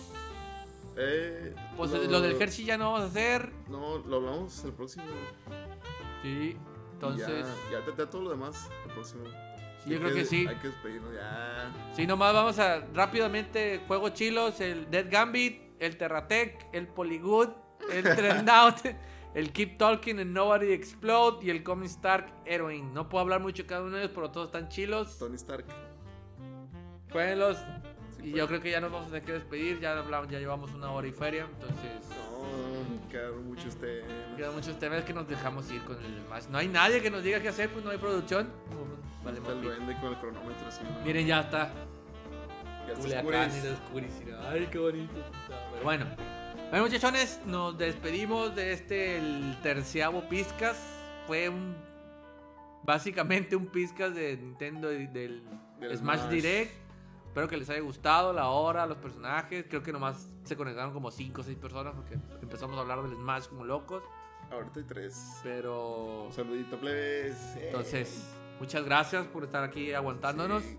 Eh, 0.99 1.55
Pues 1.74 1.91
lo, 1.93 2.20
del 2.20 2.36
Hershey 2.38 2.66
ya 2.66 2.76
no 2.76 2.93
vamos 2.93 3.01
a 3.01 3.07
hacer. 3.07 3.51
No, 3.70 3.97
lo 3.97 4.16
hablamos 4.16 4.62
el 4.64 4.72
próximo. 4.74 5.07
Sí, 6.22 6.59
entonces. 7.01 7.46
Ya, 7.72 7.80
ya 7.80 7.96
te 7.96 8.07
todo 8.07 8.22
lo 8.22 8.30
demás 8.30 8.70
el 8.86 8.92
próximo. 8.92 9.24
Sí, 9.82 9.90
yo 9.90 9.98
creo 9.98 10.14
que 10.14 10.24
sí. 10.26 10.46
Hay 10.46 10.57
que 10.57 10.68
despedirnos 10.68 11.14
ya. 11.14 11.72
Sí, 11.94 12.07
nomás 12.07 12.34
vamos 12.34 12.59
a 12.59 12.80
rápidamente 12.92 13.82
juegos 13.86 14.12
chilos, 14.12 14.61
el 14.61 14.90
Dead 14.90 15.07
Gambit, 15.11 15.62
el 15.78 15.96
Terratech, 15.96 16.66
el 16.72 16.86
Polygood, 16.88 17.48
el 17.90 18.03
Trend 18.16 18.48
Out, 18.51 18.76
el 19.34 19.53
Keep 19.53 19.78
Talking, 19.78 20.18
el 20.18 20.32
Nobody 20.32 20.72
Explode 20.72 21.44
y 21.46 21.51
el 21.51 21.62
Coming 21.62 21.86
Stark 21.86 22.30
Heroine. 22.44 22.92
No 22.92 23.09
puedo 23.09 23.22
hablar 23.22 23.40
mucho 23.40 23.62
de 23.62 23.66
cada 23.68 23.82
uno 23.82 23.92
de 23.96 24.03
ellos, 24.03 24.12
pero 24.14 24.30
todos 24.30 24.48
están 24.48 24.68
chilos. 24.68 25.18
Tony 25.18 25.36
Stark. 25.36 25.64
Jueguenlos. 27.11 27.57
Sí, 28.16 28.26
Y 28.26 28.30
fue. 28.32 28.38
yo 28.40 28.46
creo 28.48 28.61
que 28.61 28.70
ya 28.70 28.80
nos 28.82 28.92
vamos 28.92 29.07
a 29.07 29.11
tener 29.11 29.24
que 29.24 29.32
despedir, 29.32 29.80
ya 29.80 29.98
hablamos, 29.98 30.28
ya 30.28 30.38
llevamos 30.38 30.72
una 30.74 30.90
hora 30.90 31.07
y 31.09 31.12
feria, 31.12 31.46
entonces 31.51 32.07
No, 32.11 32.30
quedaron 33.11 33.46
muchos 33.46 33.76
temas. 33.76 34.36
quedan 34.36 34.54
muchos 34.54 34.78
temas 34.78 35.04
que 35.04 35.12
nos 35.12 35.28
dejamos 35.28 35.70
ir 35.70 35.82
con 35.82 35.96
el 35.96 36.20
Smash. 36.26 36.44
No 36.50 36.58
hay 36.58 36.68
nadie 36.68 37.02
que 37.02 37.11
nos 37.11 37.22
diga 37.22 37.40
qué 37.40 37.48
hacer, 37.48 37.68
pues 37.70 37.84
no 37.84 37.90
hay 37.90 37.98
producción. 37.98 38.50
Vale, 39.24 39.38
Está 39.38 39.52
el 39.52 39.62
duende 39.62 39.96
con 40.00 40.12
el 40.12 40.18
cronómetro 40.18 40.66
así. 40.68 40.80
Miren, 41.04 41.26
ya 41.26 41.40
está. 41.40 41.70
ya 42.86 42.92
está 42.92 43.02
Culiacán 43.02 43.50
y 43.50 43.68
oscurece. 43.68 43.68
la 43.68 43.74
oscuridad. 43.74 44.50
Ay, 44.50 44.68
qué 44.70 44.78
bonito. 44.78 45.12
Pero 45.72 45.84
bueno. 45.84 46.06
Bueno, 46.70 46.84
muchachones, 46.84 47.40
nos 47.46 47.76
despedimos 47.76 48.54
de 48.54 48.72
este, 48.72 49.18
el 49.18 49.58
terciavo 49.62 50.28
Piscas. 50.28 50.78
Fue 51.26 51.48
un. 51.48 51.76
Básicamente 52.82 53.56
un 53.56 53.66
Piscas 53.66 54.14
de 54.14 54.36
Nintendo 54.38 54.90
y 54.92 55.06
del, 55.06 55.42
Del 55.80 55.98
Smash, 55.98 56.20
Smash. 56.20 56.30
Direct. 56.30 56.72
Espero 57.31 57.47
que 57.47 57.57
les 57.57 57.70
haya 57.70 57.78
gustado 57.78 58.33
la 58.33 58.49
hora, 58.49 58.87
los 58.87 58.99
personajes. 58.99 59.64
Creo 59.68 59.85
que 59.85 59.93
nomás 59.93 60.28
se 60.43 60.57
conectaron 60.57 60.93
como 60.93 61.12
5 61.12 61.41
o 61.41 61.45
6 61.45 61.57
personas 61.59 61.95
porque 61.95 62.18
empezamos 62.43 62.76
a 62.76 62.81
hablar 62.81 63.05
del 63.05 63.12
Smash 63.12 63.47
como 63.47 63.64
locos. 63.64 64.03
Ahorita 64.51 64.81
hay 64.81 64.85
tres. 64.85 65.39
Pero. 65.45 66.24
Un 66.24 66.33
saludito, 66.33 66.76
plebes. 66.76 67.37
Entonces, 67.57 68.35
muchas 68.59 68.85
gracias 68.85 69.28
por 69.28 69.45
estar 69.45 69.62
aquí 69.62 69.93
aguantándonos. 69.93 70.64
Sí. 70.64 70.76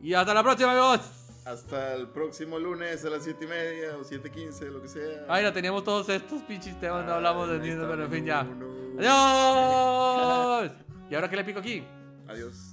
Y 0.00 0.14
hasta 0.14 0.34
la 0.34 0.42
próxima, 0.42 0.72
amigos. 0.72 1.00
Hasta 1.44 1.94
el 1.94 2.08
próximo 2.08 2.58
lunes 2.58 3.04
a 3.04 3.10
las 3.10 3.22
7 3.22 3.44
y 3.44 3.48
media 3.48 3.96
o 3.96 4.00
7.15, 4.02 4.68
lo 4.68 4.82
que 4.82 4.88
sea. 4.88 5.26
Ay, 5.28 5.44
ya 5.44 5.52
teníamos 5.52 5.84
todos 5.84 6.08
estos 6.08 6.42
pinches 6.42 6.78
temas, 6.80 7.06
no 7.06 7.12
hablamos 7.12 7.48
de 7.48 7.60
Nintendo, 7.60 7.86
pero 7.88 8.04
en 8.06 8.10
fin, 8.10 8.24
ya. 8.26 8.40
¡Adiós! 8.98 10.72
¿Y 11.08 11.14
ahora 11.14 11.30
qué 11.30 11.36
le 11.36 11.44
pico 11.44 11.60
aquí? 11.60 11.84
Adiós. 12.26 12.71